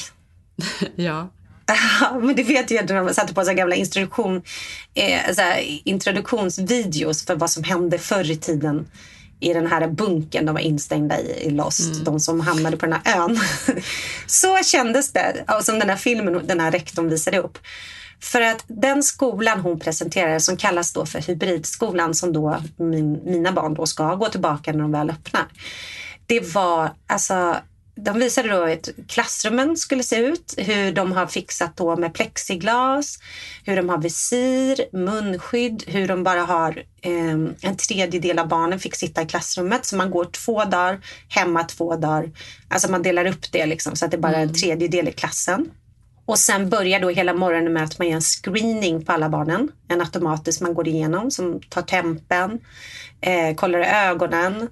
ja. 0.96 1.28
Men 2.22 2.36
det 2.36 2.42
vet 2.42 2.70
jag 2.70 2.88
när 2.88 3.04
de 3.04 3.14
satte 3.14 3.34
på 3.34 3.44
så 3.44 3.54
gamla 3.54 3.74
instruktion, 3.74 4.42
eh, 4.94 5.34
så 5.34 5.42
introduktionsvideos 5.84 7.26
för 7.26 7.36
vad 7.36 7.50
som 7.50 7.64
hände 7.64 7.98
förr 7.98 8.30
i 8.30 8.36
tiden 8.36 8.86
i 9.40 9.52
den 9.52 9.66
här 9.66 9.88
bunken 9.88 10.46
de 10.46 10.52
var 10.52 10.60
instängda 10.60 11.20
i, 11.20 11.46
i 11.46 11.50
Lost, 11.50 12.04
de 12.04 12.20
som 12.20 12.40
hamnade 12.40 12.76
på 12.76 12.86
den 12.86 13.00
här 13.04 13.20
ön. 13.20 13.38
så 14.26 14.58
kändes 14.64 15.12
det, 15.12 15.44
som 15.62 15.78
den 15.78 15.90
här 15.90 15.96
filmen 15.96 16.46
den 16.46 16.60
här 16.60 16.70
rektorn 16.70 17.08
visade 17.08 17.38
upp. 17.38 17.58
För 18.20 18.40
att 18.40 18.64
den 18.66 19.02
skolan 19.02 19.60
hon 19.60 19.80
presenterade 19.80 20.40
som 20.40 20.56
kallas 20.56 20.92
då 20.92 21.06
för 21.06 21.18
hybridskolan 21.18 22.14
som 22.14 22.32
då 22.32 22.56
min, 22.76 23.20
mina 23.24 23.52
barn 23.52 23.74
då 23.74 23.86
ska 23.86 24.14
gå 24.14 24.28
tillbaka 24.28 24.72
när 24.72 24.78
de 24.78 24.92
väl 24.92 25.10
öppnar. 25.10 25.46
Det 26.26 26.54
var 26.54 26.90
alltså 27.06 27.56
de 27.96 28.18
visade 28.18 28.48
då 28.48 28.66
hur 28.66 29.06
klassrummen 29.08 29.76
skulle 29.76 30.02
se 30.02 30.16
ut, 30.16 30.54
hur 30.56 30.92
de 30.92 31.12
har 31.12 31.26
fixat 31.26 31.76
då 31.76 31.96
med 31.96 32.14
plexiglas, 32.14 33.18
hur 33.64 33.76
de 33.76 33.88
har 33.88 33.98
visir, 33.98 34.96
munskydd, 34.96 35.84
hur 35.86 36.08
de 36.08 36.24
bara 36.24 36.40
har 36.40 36.82
eh, 37.02 37.30
en 37.60 37.76
tredjedel 37.88 38.38
av 38.38 38.48
barnen 38.48 38.80
fick 38.80 38.94
sitta 38.94 39.22
i 39.22 39.26
klassrummet. 39.26 39.86
Så 39.86 39.96
man 39.96 40.10
går 40.10 40.24
två 40.24 40.64
dagar, 40.64 41.00
hemma 41.28 41.64
två 41.64 41.96
dagar. 41.96 42.30
Alltså 42.68 42.90
man 42.90 43.02
delar 43.02 43.26
upp 43.26 43.52
det 43.52 43.66
liksom, 43.66 43.96
så 43.96 44.04
att 44.04 44.10
det 44.10 44.18
bara 44.18 44.36
är 44.36 44.42
en 44.42 44.54
tredjedel 44.54 45.08
i 45.08 45.12
klassen. 45.12 45.70
Och 46.26 46.38
sen 46.38 46.70
börjar 46.70 47.00
då 47.00 47.10
hela 47.10 47.34
morgonen 47.34 47.72
med 47.72 47.84
att 47.84 47.98
man 47.98 48.08
gör 48.08 48.14
en 48.14 48.20
screening 48.20 49.04
på 49.04 49.12
alla 49.12 49.28
barnen. 49.28 49.68
En 49.88 50.00
automatisk 50.00 50.60
man 50.60 50.74
går 50.74 50.88
igenom 50.88 51.30
som 51.30 51.60
tar 51.60 51.82
tempen, 51.82 52.60
eh, 53.20 53.54
kollar 53.54 53.78
ögonen. 53.78 54.68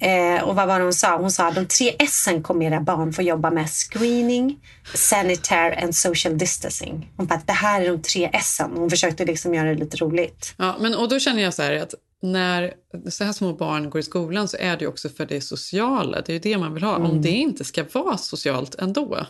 Eh, 0.00 0.42
och 0.42 0.56
vad 0.56 0.68
var 0.68 0.78
det 0.78 0.84
hon 0.84 0.92
sa? 0.92 1.16
Hon 1.18 1.30
sa 1.30 1.48
att 1.48 1.54
de 1.54 1.66
tre 1.66 1.96
S 1.98 2.28
kommer 2.42 2.66
era 2.66 2.80
barn 2.80 3.12
få 3.12 3.22
jobba 3.22 3.50
med 3.50 3.70
screening, 3.70 4.60
sanitary 4.94 5.74
and 5.84 5.94
social 5.96 6.38
distancing. 6.38 7.12
Hon 7.16 7.26
bara, 7.26 7.42
det 7.46 7.52
här 7.52 7.80
är 7.82 7.88
de 7.90 8.02
tre 8.02 8.30
S. 8.32 8.60
Hon 8.74 8.90
försökte 8.90 9.24
liksom 9.24 9.54
göra 9.54 9.68
det 9.68 9.74
lite 9.74 9.96
roligt. 9.96 10.54
Ja, 10.56 10.76
men, 10.80 10.94
och 10.94 11.08
då 11.08 11.18
känner 11.18 11.42
jag 11.42 11.54
så 11.54 11.62
här 11.62 11.72
att 11.72 11.94
när 12.22 12.74
så 13.10 13.24
här 13.24 13.32
små 13.32 13.52
barn 13.52 13.90
går 13.90 13.98
i 13.98 14.02
skolan 14.02 14.48
så 14.48 14.56
är 14.56 14.76
det 14.76 14.80
ju 14.80 14.88
också 14.88 15.08
för 15.08 15.26
det 15.26 15.40
sociala. 15.40 16.20
Det 16.20 16.32
är 16.32 16.34
ju 16.34 16.40
det 16.40 16.58
man 16.58 16.74
vill 16.74 16.82
ha. 16.82 16.96
Om 16.96 17.22
det 17.22 17.28
inte 17.30 17.64
ska 17.64 17.84
vara 17.92 18.16
socialt 18.16 18.74
ändå, 18.74 19.26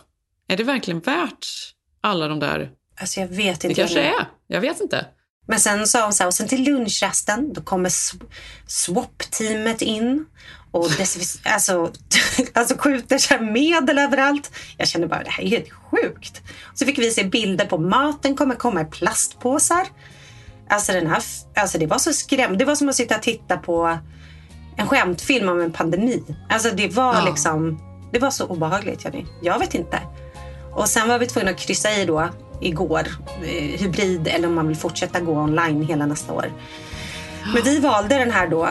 är 0.47 0.57
det 0.57 0.63
verkligen 0.63 0.99
värt 0.99 1.45
alla 2.01 2.27
de 2.27 2.39
där 2.39 2.71
Alltså 3.01 3.19
jag 3.19 3.27
vet 3.27 3.61
Det 3.61 3.67
inte. 3.67 3.81
kanske 3.81 4.01
är. 4.01 4.27
Jag 4.47 4.61
vet 4.61 4.81
inte. 4.81 5.05
Men 5.49 5.59
sen 5.59 5.87
sa 5.87 6.03
hon 6.03 6.13
så 6.13 6.23
här, 6.23 6.27
och 6.27 6.33
sen 6.33 6.47
till 6.47 6.63
lunchrasten, 6.63 7.53
då 7.53 7.61
kommer 7.61 7.89
sw- 7.89 8.23
swap-teamet 8.67 9.81
in 9.81 10.25
och 10.71 10.85
alltså, 11.43 11.91
alltså 12.53 12.75
skjuter 12.77 13.17
så 13.17 13.33
här 13.33 13.41
medel 13.41 13.97
överallt. 13.97 14.51
Jag 14.77 14.87
kände 14.87 15.07
bara, 15.07 15.23
det 15.23 15.29
här 15.29 15.43
är 15.43 15.47
helt 15.47 15.69
sjukt. 15.71 16.41
Så 16.73 16.85
fick 16.85 16.97
vi 16.99 17.11
se 17.11 17.23
bilder 17.23 17.65
på 17.65 17.77
maten 17.77 18.35
kommer 18.35 18.55
komma 18.55 18.81
i 18.81 18.85
plastpåsar. 18.85 19.87
Alltså, 20.69 20.91
den 20.91 21.07
här, 21.07 21.23
alltså 21.55 21.77
det 21.77 21.85
var 21.85 21.97
så 21.97 22.13
skrämmande. 22.13 22.57
Det 22.57 22.65
var 22.65 22.75
som 22.75 22.89
att 22.89 22.95
sitta 22.95 23.15
och 23.15 23.21
titta 23.21 23.57
på 23.57 23.97
en 24.77 24.87
skämtfilm 24.87 25.49
om 25.49 25.61
en 25.61 25.71
pandemi. 25.71 26.23
Alltså 26.49 26.69
det 26.71 26.87
var 26.87 27.13
Ja. 27.15 27.25
liksom, 27.25 27.79
det 28.13 28.19
var 28.19 28.31
så 28.31 28.45
obehagligt. 28.45 29.05
Jenny. 29.05 29.25
Jag 29.41 29.59
vet 29.59 29.73
inte. 29.73 29.99
Och 30.73 30.89
sen 30.89 31.07
var 31.07 31.19
vi 31.19 31.27
tvungna 31.27 31.51
att 31.51 31.59
kryssa 31.59 31.91
i 31.91 32.05
då 32.05 32.29
igår, 32.61 33.07
eh, 33.43 33.79
hybrid 33.79 34.27
eller 34.27 34.47
om 34.47 34.55
man 34.55 34.67
vill 34.67 34.77
fortsätta 34.77 35.19
gå 35.19 35.31
online 35.31 35.85
hela 35.85 36.05
nästa 36.05 36.33
år. 36.33 36.51
Men 37.53 37.63
vi 37.63 37.79
valde 37.79 38.17
den 38.17 38.31
här 38.31 38.47
då 38.47 38.69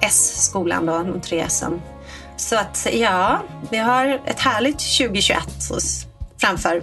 S-skolan 0.00 0.86
då, 0.86 0.98
de 0.98 1.20
tre 1.20 1.40
S. 1.40 1.64
Så 2.36 2.56
att 2.56 2.86
ja, 2.92 3.42
vi 3.70 3.76
har 3.76 4.20
ett 4.26 4.40
härligt 4.40 4.78
2021 4.78 5.48
framför. 6.40 6.82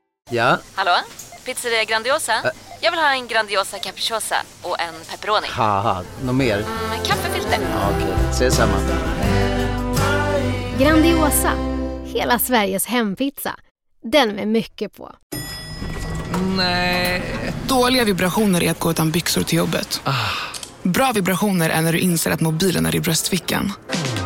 Ja, 0.29 0.57
Hallå? 0.75 0.91
Pizzeria 1.45 1.83
Grandiosa? 1.83 2.33
Jag 2.81 2.91
vill 2.91 2.99
ha 2.99 3.13
en 3.13 3.27
Grandiosa 3.27 3.79
capriciosa 3.79 4.35
och 4.61 4.79
en 4.81 4.93
pepperoni. 5.09 5.47
haha, 5.49 6.03
något 6.23 6.35
mer? 6.35 6.57
Med 6.89 7.05
kaffefilter. 7.05 7.59
Ja, 7.71 7.89
Okej, 7.97 8.13
ses 8.31 8.55
samma. 8.55 8.73
Grandiosa, 10.79 11.51
hela 12.05 12.39
Sveriges 12.39 12.85
hempizza. 12.85 13.55
Den 14.03 14.29
med 14.35 14.47
mycket 14.47 14.97
på. 14.97 15.11
Nej. 16.57 17.23
Dåliga 17.67 18.03
vibrationer 18.03 18.63
är 18.63 18.71
att 18.71 18.79
gå 18.79 18.91
utan 18.91 19.11
byxor 19.11 19.43
till 19.43 19.57
jobbet. 19.57 20.01
Bra 20.83 21.11
vibrationer 21.11 21.69
är 21.69 21.81
när 21.81 21.93
du 21.93 21.99
inser 21.99 22.31
att 22.31 22.41
mobilen 22.41 22.85
är 22.85 22.95
i 22.95 22.99
bröstfickan. 22.99 23.73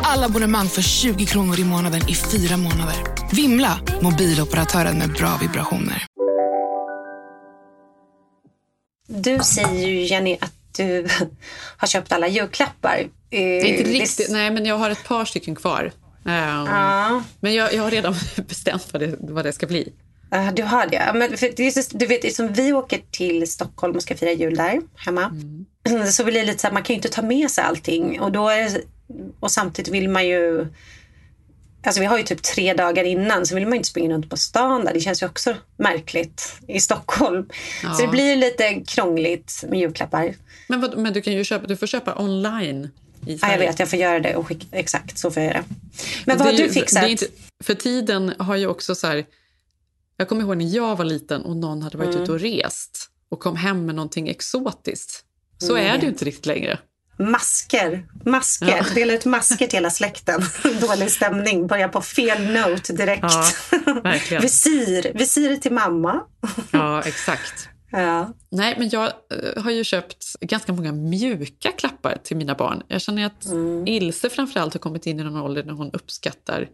Alla 0.08 0.26
abonnemang 0.26 0.68
för 0.68 0.82
20 0.82 1.26
kronor 1.26 1.60
i 1.60 1.64
månaden 1.64 2.00
i 2.08 2.14
fyra 2.14 2.56
månader. 2.56 2.94
Vimla! 3.32 3.80
Mobiloperatören 4.02 4.98
med 4.98 5.12
bra 5.12 5.38
vibrationer. 5.40 6.02
Du 9.08 9.38
säger 9.38 9.88
ju 9.88 10.00
Jenny 10.04 10.36
att 10.40 10.52
du 10.76 11.06
har 11.76 11.88
köpt 11.88 12.12
alla 12.12 12.28
julklappar. 12.28 12.98
Eh, 12.98 13.08
Det 13.30 13.36
är 13.60 13.64
inte 13.64 13.82
det- 13.82 13.90
riktigt, 13.90 14.30
nej, 14.30 14.50
men 14.50 14.66
jag 14.66 14.78
har 14.78 14.90
ett 14.90 15.04
par 15.04 15.24
stycken 15.24 15.54
kvar. 15.54 15.92
Ehm, 16.26 16.66
Ja. 16.66 17.22
Men 17.40 17.54
jag, 17.54 17.74
jag 17.74 17.82
har 17.82 17.90
redan 17.90 18.14
bestämt 18.48 18.86
vad 18.92 19.02
det, 19.02 19.16
vad 19.20 19.44
det 19.44 19.52
ska 19.52 19.66
bli. 19.66 19.92
Ja, 20.30 20.52
du 20.56 20.62
har 20.62 20.86
det. 20.86 20.96
Ja, 21.06 21.12
Men 21.12 21.36
för 21.36 21.52
det 21.56 21.66
är 21.66 21.70
så, 21.82 21.96
du 21.96 22.06
vet, 22.06 22.34
som 22.34 22.52
vi 22.52 22.72
åker 22.72 23.00
till 23.10 23.50
Stockholm 23.50 23.96
och 23.96 24.02
ska 24.02 24.14
fira 24.16 24.32
jul 24.32 24.54
där 24.56 24.80
hemma. 24.96 25.30
Så 26.12 26.24
blir 26.24 26.34
det 26.40 26.46
lite 26.46 26.58
så 26.58 26.66
här, 26.66 26.74
man 26.74 26.82
kan 26.82 26.94
ju 26.94 26.96
inte 26.96 27.08
ta 27.08 27.22
med 27.22 27.50
sig 27.50 27.64
allting. 27.64 28.20
Och, 28.20 28.32
då 28.32 28.48
är, 28.48 28.64
det- 28.70 28.82
och 29.40 29.50
samtidigt 29.50 29.92
vill 29.94 30.08
man 30.08 30.26
ju... 30.26 30.66
Alltså 31.84 32.00
vi 32.00 32.06
har 32.06 32.18
ju 32.18 32.24
typ 32.24 32.42
tre 32.42 32.74
dagar 32.74 33.04
innan 33.04 33.46
så 33.46 33.54
vill 33.54 33.64
man 33.64 33.72
ju 33.72 33.76
inte 33.76 33.88
springa 33.88 34.14
runt 34.14 34.30
på 34.30 34.36
stan 34.36 34.84
där. 34.84 34.94
Det 34.94 35.00
känns 35.00 35.22
ju 35.22 35.26
också 35.26 35.54
märkligt 35.76 36.56
i 36.68 36.80
Stockholm. 36.80 37.48
Ja. 37.82 37.94
Så 37.94 38.02
det 38.02 38.08
blir 38.08 38.36
lite 38.36 38.74
krångligt 38.86 39.64
med 39.68 39.78
julklappar. 39.80 40.34
Men, 40.68 40.80
vad, 40.80 40.98
men 40.98 41.12
du 41.12 41.22
kan 41.22 41.32
ju 41.32 41.44
köpa, 41.44 41.66
du 41.66 41.76
får 41.76 41.86
köpa 41.86 42.22
online 42.22 42.90
Ja, 43.26 43.52
jag 43.52 43.58
vet, 43.58 43.78
jag 43.78 43.90
får 43.90 43.98
göra 43.98 44.20
det 44.20 44.36
och 44.36 44.46
skicka, 44.46 44.66
exakt 44.72 45.18
så 45.18 45.30
får 45.30 45.42
jag 45.42 45.52
göra. 45.52 45.64
Men 46.24 46.38
vad 46.38 46.46
har 46.46 46.54
du 46.54 46.68
fixat? 46.70 47.08
inte, 47.08 47.26
för 47.64 47.74
tiden 47.74 48.32
har 48.38 48.56
ju 48.56 48.66
också 48.66 48.94
så 48.94 49.06
här... 49.06 49.26
Jag 50.16 50.28
kommer 50.28 50.42
ihåg 50.42 50.56
när 50.56 50.74
jag 50.76 50.96
var 50.96 51.04
liten 51.04 51.42
och 51.42 51.56
någon 51.56 51.82
hade 51.82 51.98
varit 51.98 52.10
Mm. 52.10 52.22
ute 52.22 52.32
och 52.32 52.40
rest 52.40 53.10
och 53.28 53.40
kom 53.40 53.56
hem 53.56 53.86
med 53.86 53.94
någonting 53.94 54.28
exotiskt. 54.28 55.24
Så 55.58 55.76
Mm, 55.76 55.86
är 55.86 55.98
det 55.98 56.02
ju 56.02 56.08
inte 56.08 56.24
riktigt 56.24 56.46
längre. 56.46 56.78
Masker. 57.18 58.06
Masker. 58.24 58.66
Ja. 58.76 58.84
Dela 58.94 59.12
ut 59.12 59.24
masker 59.24 59.66
till 59.66 59.76
hela 59.76 59.90
släkten. 59.90 60.42
Dålig 60.80 61.10
stämning. 61.10 61.66
Börja 61.66 61.88
på 61.88 62.00
fel 62.00 62.52
note 62.52 62.92
direkt. 62.92 63.22
Ja, 63.22 63.50
verkligen. 64.04 64.42
Visir. 64.42 65.12
Visir 65.14 65.56
till 65.56 65.72
mamma. 65.72 66.20
Ja, 66.70 67.02
exakt. 67.02 67.68
Ja. 67.90 68.32
Nej, 68.50 68.74
men 68.78 68.88
jag 68.88 69.04
eh, 69.06 69.62
har 69.62 69.70
ju 69.70 69.84
köpt 69.84 70.36
ganska 70.40 70.72
många 70.72 70.92
mjuka 70.92 71.72
klappar 71.72 72.18
till 72.24 72.36
mina 72.36 72.54
barn. 72.54 72.82
Jag 72.88 73.00
känner 73.00 73.26
att 73.26 73.44
Mm. 73.44 73.86
Ilse 73.86 74.30
framförallt 74.30 74.74
har 74.74 74.78
kommit 74.78 75.06
in 75.06 75.20
i 75.20 75.24
någon 75.24 75.36
ålder 75.42 75.64
när 75.64 75.72
hon 75.72 75.90
uppskattar 75.92 76.68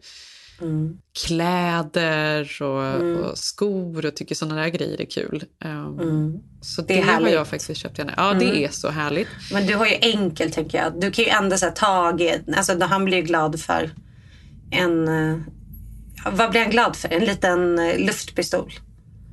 Mm. 0.62 0.98
kläder 1.26 2.62
och, 2.62 2.84
Mm. 2.84 3.16
och 3.16 3.38
skor 3.38 4.06
och 4.06 4.16
tycker 4.16 4.34
sådana 4.34 4.60
där 4.60 4.68
grejer 4.68 5.00
är 5.00 5.10
kul. 5.10 5.44
Um, 5.64 5.98
Mm. 6.00 6.38
Så 6.60 6.82
Det 6.82 6.94
det, 6.94 7.00
har 7.00 7.28
jag 7.28 7.46
faktiskt 7.48 7.80
köpt 7.80 7.98
henne. 7.98 8.14
Ja, 8.16 8.30
Mm. 8.30 8.38
det 8.38 8.64
är 8.64 8.68
så 8.68 8.88
härligt. 8.90 9.28
Men 9.52 9.66
du 9.66 9.74
har 9.76 9.86
ju 9.86 9.96
enkelt 10.02 10.54
tänker 10.54 10.78
jag. 10.78 11.00
Du 11.00 11.10
kan 11.10 11.24
ju 11.24 11.30
ändå 11.30 11.56
så 11.56 11.66
här, 11.66 11.72
tag, 11.72 12.38
alltså 12.56 12.80
han 12.80 13.04
blir 13.04 13.16
ju 13.16 13.22
glad 13.22 13.60
för 13.60 13.90
en, 14.70 15.08
eh, 15.08 15.38
vad 16.32 16.50
blir 16.50 16.60
han 16.60 16.70
glad 16.70 16.96
för? 16.96 17.08
En 17.08 17.24
liten 17.24 17.78
eh, 17.78 17.98
luftpistol. 17.98 18.72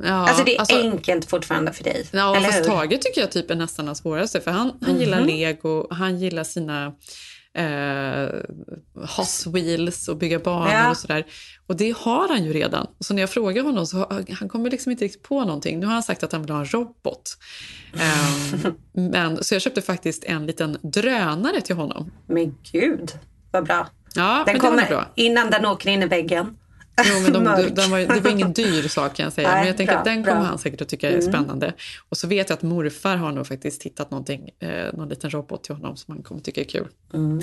Ja, 0.03 0.13
alltså 0.13 0.43
det 0.43 0.55
är 0.55 0.59
alltså- 0.59 0.81
enkelt 0.81 1.29
fortfarande 1.29 1.73
för 1.73 1.83
dig. 1.83 2.05
Ja, 2.11 2.35
eller 2.35 2.45
fast 2.47 2.59
hur? 2.59 2.63
Tage 2.65 3.01
tycker 3.01 3.21
jag 3.21 3.31
typ 3.31 3.51
är 3.51 3.55
nästan 3.55 3.85
den 3.85 3.95
svåraste. 3.95 4.41
För 4.41 4.51
han, 4.51 4.71
han 4.81 4.99
gillar 4.99 5.17
Mhm. 5.19 5.27
lego, 5.27 5.87
han 5.93 6.19
gillar 6.19 6.43
sina 6.43 6.93
eh, 7.57 8.39
Hot 9.17 9.45
Wheels 9.53 10.07
och 10.07 10.17
bygga 10.17 10.39
banor 10.39 10.71
Ja. 10.71 10.89
och 10.89 10.97
sådär. 10.97 11.25
Och 11.67 11.75
det 11.77 11.97
har 11.97 12.27
han 12.29 12.43
ju 12.45 12.53
redan. 12.53 12.88
Så 12.99 13.13
när 13.13 13.21
jag 13.21 13.29
frågar 13.29 13.63
honom 13.63 13.85
så 13.88 13.97
har- 13.97 14.25
han 14.39 14.49
kommer 14.49 14.69
liksom 14.71 14.91
inte 14.91 15.05
riktigt 15.05 15.23
på 15.23 15.39
någonting. 15.45 15.79
Nu 15.79 15.85
har 15.85 15.93
han 15.93 16.03
sagt 16.03 16.23
att 16.23 16.31
han 16.31 16.41
vill 16.41 16.51
ha 16.51 16.59
en 16.59 16.65
robot. 16.65 17.38
Ehm, 17.93 18.73
men, 19.12 19.43
så 19.43 19.55
jag 19.55 19.62
köpte 19.62 19.81
faktiskt 19.81 20.23
en 20.23 20.45
liten 20.45 20.77
drönare 20.81 21.62
till 21.62 21.75
honom. 21.75 22.12
Men 22.27 22.57
gud, 22.71 23.12
vad 23.51 23.65
bra. 23.65 23.88
Ja, 24.15 24.43
Den 24.45 24.59
kommer 24.59 24.88
bra. 24.88 25.05
innan 25.15 25.49
den 25.49 25.65
åker 25.65 25.89
in 25.89 26.03
i 26.03 26.05
väggen. 26.05 26.57
Jo, 27.05 27.19
men 27.23 27.33
de, 27.33 27.43
de, 27.63 27.69
den 27.69 27.91
var, 27.91 27.99
det 27.99 28.19
var 28.21 28.31
ingen 28.31 28.53
dyr 28.53 28.88
sak 28.88 29.15
kan 29.15 29.23
jag 29.23 29.33
säga. 29.33 29.47
Nej, 29.49 29.57
men 29.57 29.67
jag 29.67 29.77
tänker 29.77 29.93
bra, 29.93 29.99
att 29.99 30.05
den 30.05 30.23
kommer 30.23 30.41
han 30.41 30.57
säkert 30.59 30.81
att 30.81 30.89
tycka 30.89 31.07
är 31.09 31.13
Mm. 31.13 31.21
spännande. 31.31 31.73
Och 32.09 32.17
så 32.17 32.27
vet 32.27 32.49
jag 32.49 32.55
att 32.57 32.62
morfar 32.63 33.15
har 33.15 33.31
nog 33.31 33.47
faktiskt 33.47 33.83
hittat 33.83 34.12
någonting, 34.12 34.49
eh, 34.59 34.93
någon 34.93 35.09
liten 35.09 35.29
robot 35.29 35.63
till 35.63 35.75
honom 35.75 35.97
som 35.97 36.13
han 36.13 36.23
kommer 36.23 36.41
tycka 36.41 36.62
är 36.62 36.65
kul. 36.65 36.88
Mm. 37.13 37.41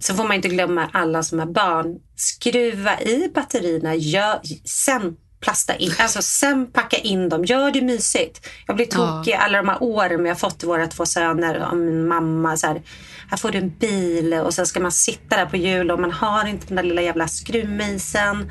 Så 0.00 0.14
får 0.14 0.24
man 0.24 0.32
inte 0.32 0.48
glömma 0.48 0.90
alla 0.92 1.22
som 1.22 1.40
är 1.40 1.46
barn. 1.46 1.98
Skruva 2.16 3.00
i 3.00 3.30
batterierna, 3.34 3.94
gör, 3.94 4.40
sen 4.64 5.16
plasta 5.40 5.76
in, 5.76 5.92
alltså 5.98 6.22
sen 6.22 6.66
packa 6.72 6.96
in 6.96 7.28
dem. 7.28 7.44
Gör 7.44 7.70
det 7.70 7.82
mysigt. 7.82 8.46
Jag 8.66 8.76
blir 8.76 8.86
Ja. 8.90 8.96
tokig 9.18 9.32
alla 9.32 9.58
de 9.58 9.68
här 9.68 9.82
åren 9.82 10.22
vi 10.22 10.28
har 10.28 10.36
fått 10.36 10.64
våra 10.64 10.86
två 10.86 11.06
söner 11.06 11.68
och 11.70 11.76
min 11.76 12.08
mamma. 12.08 12.56
Så 12.56 12.66
här, 12.66 12.82
här 13.30 13.36
får 13.36 13.50
du 13.50 13.58
en 13.58 13.68
bil 13.78 14.34
och 14.34 14.54
sen 14.54 14.66
ska 14.66 14.80
man 14.80 14.92
sitta 14.92 15.36
där 15.36 15.46
på 15.46 15.56
jul 15.56 15.90
och 15.90 16.00
man 16.00 16.12
har 16.12 16.48
inte 16.48 16.66
den 16.66 16.76
där 16.76 16.82
lilla 16.82 17.02
jävla 17.02 17.28
skruvmejseln. 17.28 18.50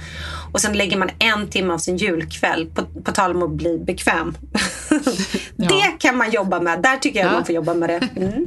Och 0.53 0.61
sen 0.61 0.73
lägger 0.77 0.97
man 0.97 1.09
en 1.19 1.49
timme 1.49 1.73
av 1.73 1.77
sin 1.77 1.97
julkväll 1.97 2.65
på, 2.76 2.86
på 3.01 3.11
tal 3.11 3.36
om 3.36 3.43
att 3.43 3.49
bli 3.51 3.78
bekväm. 3.78 4.38
Det 5.55 5.95
kan 5.99 6.17
man 6.17 6.32
jobba 6.32 6.59
med. 6.59 6.82
Där 6.82 6.97
tycker 6.97 7.19
jag 7.19 7.28
Ja. 7.28 7.32
man 7.32 7.45
får 7.45 7.55
jobba 7.55 7.73
med 7.73 7.89
det. 7.89 8.09
Mm. 8.15 8.45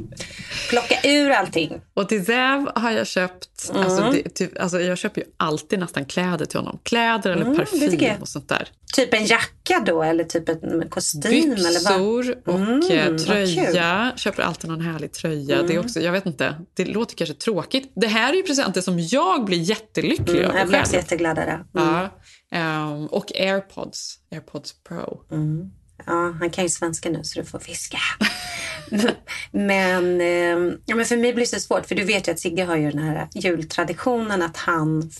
Plocka 0.69 0.95
ur 1.03 1.29
allting. 1.31 1.81
Och 1.93 2.09
till 2.09 2.25
Zev 2.25 2.69
har 2.75 2.91
jag 2.91 3.07
köpt... 3.07 3.69
Mm. 3.69 3.83
Alltså, 3.83 4.11
det, 4.11 4.29
typ, 4.35 4.59
alltså, 4.61 4.81
jag 4.81 4.97
köper 4.97 5.21
ju 5.21 5.27
alltid 5.37 5.79
nästan 5.79 6.05
kläder 6.05 6.45
till 6.45 6.59
honom. 6.59 6.79
Kläder 6.83 7.31
eller 7.31 7.41
Mm, 7.45 7.57
parfym 7.57 8.21
och 8.21 8.27
sånt 8.27 8.49
där. 8.49 8.67
Typ 8.95 9.13
en 9.13 9.25
jacka 9.25 9.83
då 9.85 10.03
eller 10.03 10.23
typ 10.23 10.49
en 10.49 10.89
kostym? 10.89 11.51
eller 11.51 11.89
vad? 11.89 12.17
Byxor 12.17 12.35
och 12.45 12.59
Mm, 12.59 12.81
eh, 12.91 13.15
tröja. 13.15 14.11
Köper 14.15 14.43
alltid 14.43 14.69
någon 14.69 14.81
härlig 14.81 15.11
tröja. 15.13 15.55
Mm. 15.55 15.67
Det, 15.67 15.75
är 15.75 15.79
också, 15.79 15.99
jag 15.99 16.11
vet 16.11 16.18
inte, 16.25 16.61
det 16.73 16.85
låter 16.85 17.15
kanske 17.15 17.33
tråkigt. 17.33 17.91
Det 17.95 18.07
här 18.07 18.33
är 18.33 18.37
ju 18.37 18.43
presenter 18.43 18.81
som 18.81 18.99
jag 18.99 19.45
blir 19.45 19.57
jättelycklig 19.57 20.39
Mm, 20.39 20.49
över 20.49 20.59
jag 20.59 20.67
blir 20.67 20.79
också 20.79 20.93
jätteglad. 20.95 21.37
Mm. 21.37 21.59
Ja. 21.73 22.09
Ehm, 22.51 23.05
och 23.05 23.31
airpods. 23.35 24.19
Airpods 24.31 24.73
pro. 24.87 25.21
Mm. 25.31 25.71
Ja, 26.05 26.35
han 26.39 26.49
kan 26.49 26.63
ju 26.63 26.69
svenska 26.69 27.09
nu 27.09 27.23
så 27.23 27.39
du 27.39 27.45
får 27.45 27.59
fiska. 27.59 27.97
men, 29.51 30.21
eh, 30.21 30.73
ja, 30.85 30.95
men 30.95 31.05
för 31.05 31.17
mig 31.17 31.33
blir 31.33 31.45
det 31.45 31.49
så 31.49 31.59
svårt 31.59 31.85
för 31.85 31.95
du 31.95 32.03
vet 32.03 32.27
ju 32.27 32.31
att 32.31 32.39
Sigge 32.39 32.63
har 32.63 32.75
ju 32.75 32.91
den 32.91 32.99
här 32.99 33.27
jultraditionen 33.35 34.41
att 34.41 34.57
han 34.57 35.11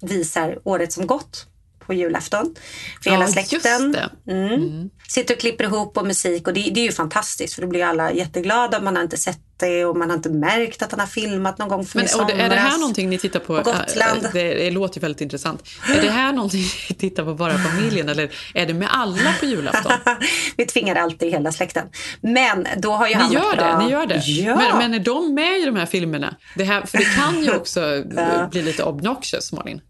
visar 0.00 0.58
året 0.64 0.92
som 0.92 1.06
gått 1.06 1.46
på 1.78 1.94
julafton 1.94 2.54
för 3.02 3.10
hela 3.10 3.22
Ja, 3.24 3.28
släkten. 3.28 3.56
just 3.56 3.64
det. 4.24 4.32
Mm. 4.32 4.90
Sitter 5.08 5.34
och 5.34 5.40
klipper 5.40 5.64
ihop 5.64 5.96
och 5.98 6.06
musik 6.06 6.46
och 6.46 6.54
det, 6.54 6.60
det 6.60 6.80
är 6.80 6.84
ju 6.84 6.92
fantastiskt 6.92 7.54
för 7.54 7.62
då 7.62 7.68
blir 7.68 7.84
alla 7.84 8.12
jätteglada. 8.12 8.80
Man 8.80 8.96
har 8.96 9.02
inte 9.02 9.16
sett 9.16 9.40
det 9.58 9.84
och 9.84 9.96
man 9.96 10.10
har 10.10 10.16
inte 10.16 10.30
märkt 10.30 10.82
att 10.82 10.90
han 10.90 11.00
har 11.00 11.06
filmat 11.06 11.58
någon 11.58 11.68
gång 11.68 11.84
från 11.86 12.02
Men, 12.18 12.38
i 12.38 12.42
är 12.42 12.48
det 12.48 12.56
här 12.56 12.78
någonting 12.78 13.10
ni 13.10 13.18
tittar 13.18 13.40
på? 13.40 13.46
På 13.46 13.62
Gotland. 13.62 14.28
Det, 14.32 14.54
det 14.54 14.70
låter 14.70 14.96
ju 14.96 15.00
väldigt 15.00 15.20
intressant. 15.20 15.62
Är 15.96 16.02
det 16.02 16.10
här 16.10 16.32
någonting 16.32 16.60
ni 16.88 16.94
tittar 16.94 17.24
på 17.24 17.34
bara 17.34 17.58
familjen 17.58 18.08
eller 18.08 18.30
är 18.54 18.66
det 18.66 18.74
med 18.74 18.88
alla 18.90 19.34
på 19.40 19.46
julafton? 19.46 19.92
Vi 20.56 20.66
tvingar 20.66 20.94
alltid 20.94 21.30
hela 21.32 21.52
släkten. 21.52 21.86
Men 22.20 22.66
då 22.76 22.92
har 22.92 23.08
ju 23.08 23.14
han 23.14 23.28
Ni 23.28 23.34
gör 23.34 23.42
varit 23.42 23.58
det? 23.58 23.64
bra. 23.64 23.78
Ni 23.78 23.90
gör 23.90 24.06
det? 24.06 24.14
Ja. 24.26 24.56
Men, 24.56 24.78
men 24.78 24.94
är 24.94 25.04
de 25.04 25.34
med 25.34 25.60
i 25.60 25.64
de 25.64 25.76
här 25.76 25.86
filmerna? 25.86 26.36
Det 26.54 26.64
här, 26.64 26.82
för 26.86 26.98
det 26.98 27.04
kan 27.04 27.44
ju 27.44 27.50
också 27.56 28.04
bli 28.50 28.62
lite 28.62 28.82
obnoxious, 28.84 29.52
Malin. 29.52 29.80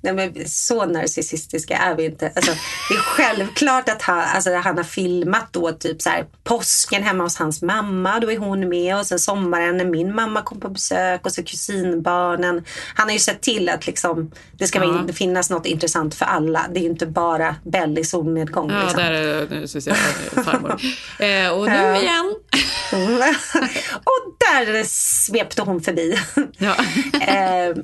Nej, 0.00 0.14
men 0.14 0.48
så 0.48 0.86
narcissistiska 0.86 1.76
är 1.76 1.94
vi 1.94 2.04
inte. 2.04 2.32
Alltså, 2.36 2.52
det 2.88 2.94
är 2.94 2.98
självklart 2.98 3.88
att 3.88 4.02
han, 4.02 4.18
alltså, 4.18 4.54
han 4.54 4.76
har 4.76 4.84
filmat 4.84 5.52
då 5.52 5.72
typ 5.72 6.02
så 6.02 6.10
här, 6.10 6.26
påsken 6.44 7.02
hemma 7.02 7.22
hos 7.24 7.36
hans 7.36 7.62
mamma. 7.62 8.20
Då 8.20 8.32
är 8.32 8.38
hon 8.38 8.45
med 8.54 8.98
och 8.98 9.06
sen 9.06 9.18
sommaren 9.18 9.76
när 9.76 9.84
min 9.84 10.14
mamma 10.14 10.42
kom 10.42 10.60
på 10.60 10.68
besök 10.68 11.26
och 11.26 11.32
så 11.32 11.42
kusinbarnen. 11.42 12.64
Han 12.94 13.06
har 13.08 13.12
ju 13.12 13.18
sett 13.18 13.40
till 13.40 13.68
att 13.68 13.86
liksom, 13.86 14.30
det 14.52 14.66
ska 14.66 14.84
Ja. 14.84 15.06
finnas 15.14 15.50
något 15.50 15.66
intressant 15.66 16.14
för 16.14 16.24
alla. 16.24 16.66
Det 16.74 16.80
är 16.80 16.82
ju 16.82 16.88
inte 16.90 17.06
bara 17.06 17.56
Bell 17.64 17.98
i 17.98 18.04
solnedgång. 18.04 18.70
Ja, 18.70 18.80
liksom. 18.82 19.00
där 19.02 19.12
är 19.12 19.46
nu 19.50 19.60
vi 19.60 19.80
se, 19.80 19.90
eh, 19.90 20.42
farmor. 20.44 20.80
Eh, 21.18 21.50
och 21.58 21.66
nu 21.68 21.74
Ja. 21.76 21.96
igen. 22.02 22.34
och 24.04 24.34
där 24.38 24.84
svepte 24.86 25.62
hon 25.62 25.80
förbi. 25.80 26.18
Ja. 26.58 26.74
eh, 27.20 27.76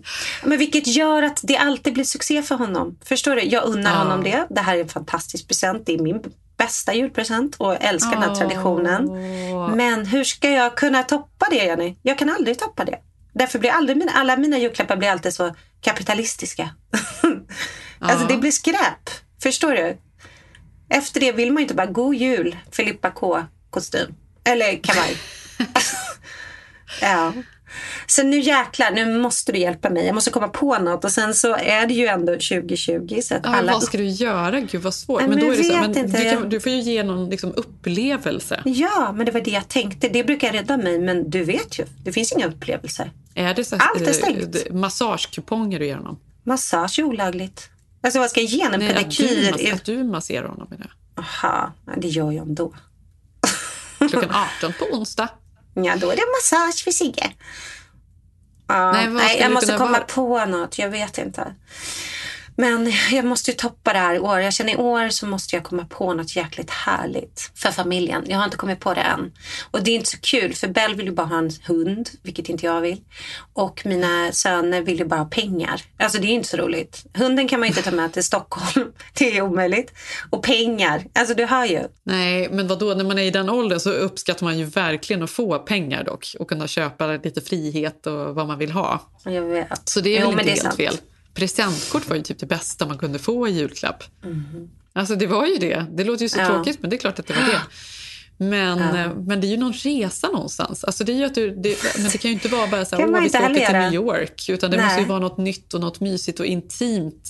men 0.44 0.58
vilket 0.58 0.86
gör 0.86 1.22
att 1.22 1.40
det 1.42 1.56
alltid 1.56 1.94
blir 1.94 2.04
succé 2.04 2.42
för 2.42 2.54
honom. 2.54 2.98
Förstår 3.04 3.36
du? 3.36 3.42
Jag 3.42 3.64
unnar 3.64 3.92
Ja. 3.92 3.98
honom 3.98 4.24
det. 4.24 4.46
Det 4.50 4.60
här 4.60 4.76
är 4.76 4.80
en 4.80 4.88
fantastisk 4.88 5.48
present. 5.48 5.82
Det 5.86 5.94
är 5.94 5.98
min 5.98 6.20
bästa 6.62 6.94
julpresent 6.94 7.56
och 7.56 7.82
älskar 7.82 8.10
den 8.10 8.22
här 8.22 8.34
traditionen. 8.34 9.08
Men 9.76 10.06
hur 10.06 10.24
ska 10.24 10.50
jag 10.50 10.76
kunna 10.76 11.02
toppa 11.02 11.46
det, 11.50 11.56
Jenny? 11.56 11.96
Jag 12.02 12.18
kan 12.18 12.30
aldrig 12.30 12.58
toppa 12.58 12.84
det. 12.84 12.98
Därför 13.34 13.58
blir 13.58 13.70
aldrig 13.70 13.96
mina, 13.96 14.12
alla 14.12 14.36
mina 14.36 14.58
julklappar 14.58 14.96
blir 14.96 15.08
alltid 15.08 15.34
så 15.34 15.54
kapitalistiska. 15.80 16.70
alltså 17.98 18.26
det 18.26 18.36
blir 18.36 18.50
skräp. 18.50 19.10
Förstår 19.42 19.72
du? 19.72 19.98
Efter 20.88 21.20
det 21.20 21.32
vill 21.32 21.52
man 21.52 21.60
ju 21.60 21.62
inte 21.62 21.74
bara 21.74 21.86
god 21.86 22.14
jul, 22.14 22.56
Filippa 22.70 23.10
K 23.10 23.44
kostym. 23.70 24.14
Eller 24.44 24.82
kavaj. 24.82 25.16
ja. 27.00 27.32
Så 28.06 28.22
nu 28.22 28.40
jäklar, 28.40 28.90
nu 28.90 29.18
måste 29.18 29.52
du 29.52 29.58
hjälpa 29.58 29.90
mig. 29.90 30.06
Jag 30.06 30.14
måste 30.14 30.30
komma 30.30 30.48
på 30.48 30.78
något. 30.78 31.04
Och 31.04 31.10
sen 31.10 31.34
så 31.34 31.56
är 31.56 31.86
det 31.86 31.94
ju 31.94 32.06
ändå 32.06 32.32
2020. 32.32 33.20
Så 33.22 33.34
att 33.34 33.40
Ja, 33.44 33.56
alla 33.56 33.72
vad 33.72 33.82
ska 33.82 33.98
du 33.98 34.06
göra? 34.06 34.60
Gud 34.60 34.82
vad 34.82 34.94
svårt. 34.94 35.20
Nej, 35.20 35.28
men 35.28 35.38
men 35.38 35.46
då 35.46 35.52
är 35.52 35.58
det 35.58 35.64
så, 35.64 35.76
men 35.76 35.92
du, 35.92 36.30
kan, 36.30 36.48
du 36.48 36.60
får 36.60 36.72
ju 36.72 36.80
ge 36.80 37.02
någon 37.02 37.30
liksom, 37.30 37.52
upplevelse. 37.56 38.62
Ja, 38.64 39.12
men 39.16 39.26
det 39.26 39.32
var 39.32 39.40
det 39.40 39.50
jag 39.50 39.68
tänkte. 39.68 40.08
Det 40.08 40.24
brukar 40.24 40.52
rädda 40.52 40.76
mig. 40.76 40.98
Men 40.98 41.30
du 41.30 41.44
vet 41.44 41.78
ju, 41.78 41.84
det 42.04 42.12
finns 42.12 42.32
inga 42.32 42.46
upplevelser. 42.46 43.12
Är 43.34 43.54
det 43.54 43.64
så, 43.64 43.76
Allt 43.76 44.02
är 44.02 44.08
eh, 44.08 44.12
stängt. 44.12 44.70
massagekuponger 44.70 45.78
du 45.78 45.86
ger 45.86 45.96
honom? 45.96 46.18
Massage 46.44 46.98
är 46.98 47.02
olagligt. 47.02 47.68
Alltså 48.00 48.18
vad 48.18 48.30
ska 48.30 48.40
jag 48.40 48.48
ge 48.48 48.64
honom? 48.64 48.80
Nej, 48.80 48.96
att, 48.96 49.10
du, 49.10 49.26
Pedikyr? 49.26 49.74
att 49.74 49.84
du 49.84 50.04
masserar 50.04 50.48
honom 50.48 50.66
med 50.70 50.78
det. 50.78 50.90
Jaha, 51.16 51.72
ja, 51.86 51.92
det 51.96 52.08
gör 52.08 52.32
jag 52.32 52.48
ändå. 52.48 52.72
Klockan 53.98 54.30
18 54.58 54.72
på 54.78 54.96
onsdag. 54.96 55.28
Ja, 55.74 55.96
då 55.96 56.10
är 56.10 56.16
det 56.16 56.22
massage 56.40 56.84
för 56.84 56.90
Sigge. 56.90 57.32
Ja, 58.66 58.92
Nej, 58.92 59.08
nej, 59.08 59.38
jag 59.40 59.52
måste 59.52 59.76
komma 59.78 59.90
vara? 59.90 60.00
på 60.04 60.44
något. 60.44 60.78
Jag 60.78 60.88
vet 60.90 61.18
inte. 61.18 61.54
Men 62.56 62.92
jag 63.12 63.24
måste 63.24 63.50
ju 63.50 63.56
toppa 63.56 63.92
det 63.92 63.98
här 63.98 64.14
i 64.14 64.18
år. 64.18 64.40
Jag 64.40 64.52
känner 64.52 64.72
i 64.72 64.76
år 64.76 65.08
så 65.08 65.26
måste 65.26 65.56
jag 65.56 65.64
komma 65.64 65.84
på 65.84 66.14
något 66.14 66.36
jäkligt 66.36 66.70
härligt 66.70 67.50
för 67.54 67.70
familjen. 67.70 68.24
Jag 68.26 68.38
har 68.38 68.44
inte 68.44 68.56
kommit 68.56 68.80
på 68.80 68.94
det 68.94 69.00
än. 69.00 69.32
Och 69.70 69.82
det 69.82 69.90
är 69.90 69.94
inte 69.94 70.10
så 70.10 70.18
kul 70.20 70.54
för 70.54 70.68
Bell 70.68 70.94
vill 70.94 71.06
ju 71.06 71.12
bara 71.12 71.26
ha 71.26 71.38
en 71.38 71.50
hund, 71.66 72.10
vilket 72.22 72.48
inte 72.48 72.66
jag 72.66 72.80
vill. 72.80 73.00
Och 73.52 73.82
mina 73.86 74.32
söner 74.32 74.82
vill 74.82 74.98
ju 74.98 75.04
bara 75.04 75.20
ha 75.20 75.26
pengar. 75.26 75.82
Alltså 75.98 76.18
det 76.18 76.26
är 76.26 76.32
inte 76.32 76.48
så 76.48 76.56
roligt. 76.56 77.06
Hunden 77.14 77.48
kan 77.48 77.60
man 77.60 77.66
ju 77.68 77.70
inte 77.70 77.82
ta 77.90 77.96
med 77.96 78.12
till 78.12 78.24
Stockholm. 78.24 78.92
Det 79.18 79.36
är 79.38 79.42
omöjligt. 79.42 79.92
Och 80.30 80.42
pengar, 80.42 81.04
alltså 81.14 81.34
du 81.34 81.46
hör 81.46 81.64
ju. 81.64 81.80
Nej, 82.04 82.48
men 82.50 82.68
vad 82.68 82.78
då? 82.78 82.94
när 82.94 83.04
man 83.04 83.18
är 83.18 83.22
i 83.22 83.30
den 83.30 83.50
åldern 83.50 83.80
så 83.80 83.90
uppskattar 83.90 84.44
man 84.46 84.58
ju 84.58 84.64
verkligen 84.64 85.22
att 85.22 85.30
få 85.30 85.58
pengar 85.58 86.04
dock 86.04 86.26
och 86.38 86.48
kunna 86.48 86.66
köpa 86.68 87.06
lite 87.06 87.40
frihet 87.40 88.06
och 88.06 88.34
vad 88.34 88.46
man 88.46 88.58
vill 88.58 88.70
ha. 88.72 89.00
Jag 89.24 89.42
vet. 89.42 89.88
Så 89.88 90.00
det 90.00 90.16
är 90.16 90.20
Jo, 90.20 90.30
väl 90.30 90.38
inte 90.38 90.50
helt 90.50 90.62
sant. 90.62 90.76
fel. 90.76 90.96
Presentkort 91.34 92.08
var 92.08 92.16
ju 92.16 92.22
typ 92.22 92.38
det 92.38 92.46
bästa 92.46 92.86
man 92.86 92.98
kunde 92.98 93.18
få 93.18 93.48
i 93.48 93.50
julklapp. 93.52 94.04
Mhm. 94.24 94.70
Alltså 94.92 95.14
det 95.16 95.26
var 95.26 95.46
ju 95.46 95.56
det. 95.56 95.86
Det 95.90 96.04
låter 96.04 96.22
ju 96.22 96.28
så 96.28 96.38
Ja. 96.38 96.46
tråkigt 96.46 96.78
men 96.80 96.90
det 96.90 96.96
är 96.96 96.98
klart 96.98 97.18
att 97.18 97.26
det 97.26 97.34
var 97.34 97.42
det. 97.42 97.60
Men, 98.36 98.78
Ja. 98.78 98.98
eh, 98.98 99.14
men 99.14 99.40
det 99.40 99.46
är 99.46 99.48
ju 99.48 99.56
någon 99.56 99.72
resa 99.72 100.28
någonstans. 100.28 100.84
Alltså 100.84 101.04
det, 101.04 101.12
är 101.12 101.26
att 101.26 101.34
du, 101.34 101.50
det, 101.50 101.76
men 101.96 102.10
det 102.12 102.18
kan 102.18 102.30
ju 102.30 102.34
inte 102.34 102.48
vara 102.48 102.66
bara 102.66 102.84
så 102.84 102.96
här, 102.96 103.14
åh 103.14 103.20
vi 103.22 103.28
ska 103.28 103.38
åka 103.38 103.54
till. 103.54 103.76
New 103.76 103.94
York. 103.94 104.48
Utan 104.48 104.70
det 104.70 104.76
Nej. 104.76 104.86
måste 104.86 105.00
ju 105.00 105.06
vara 105.06 105.18
något 105.18 105.38
nytt 105.38 105.74
och 105.74 105.80
något 105.80 106.00
mysigt 106.00 106.40
och 106.40 106.46
intimt. 106.46 107.28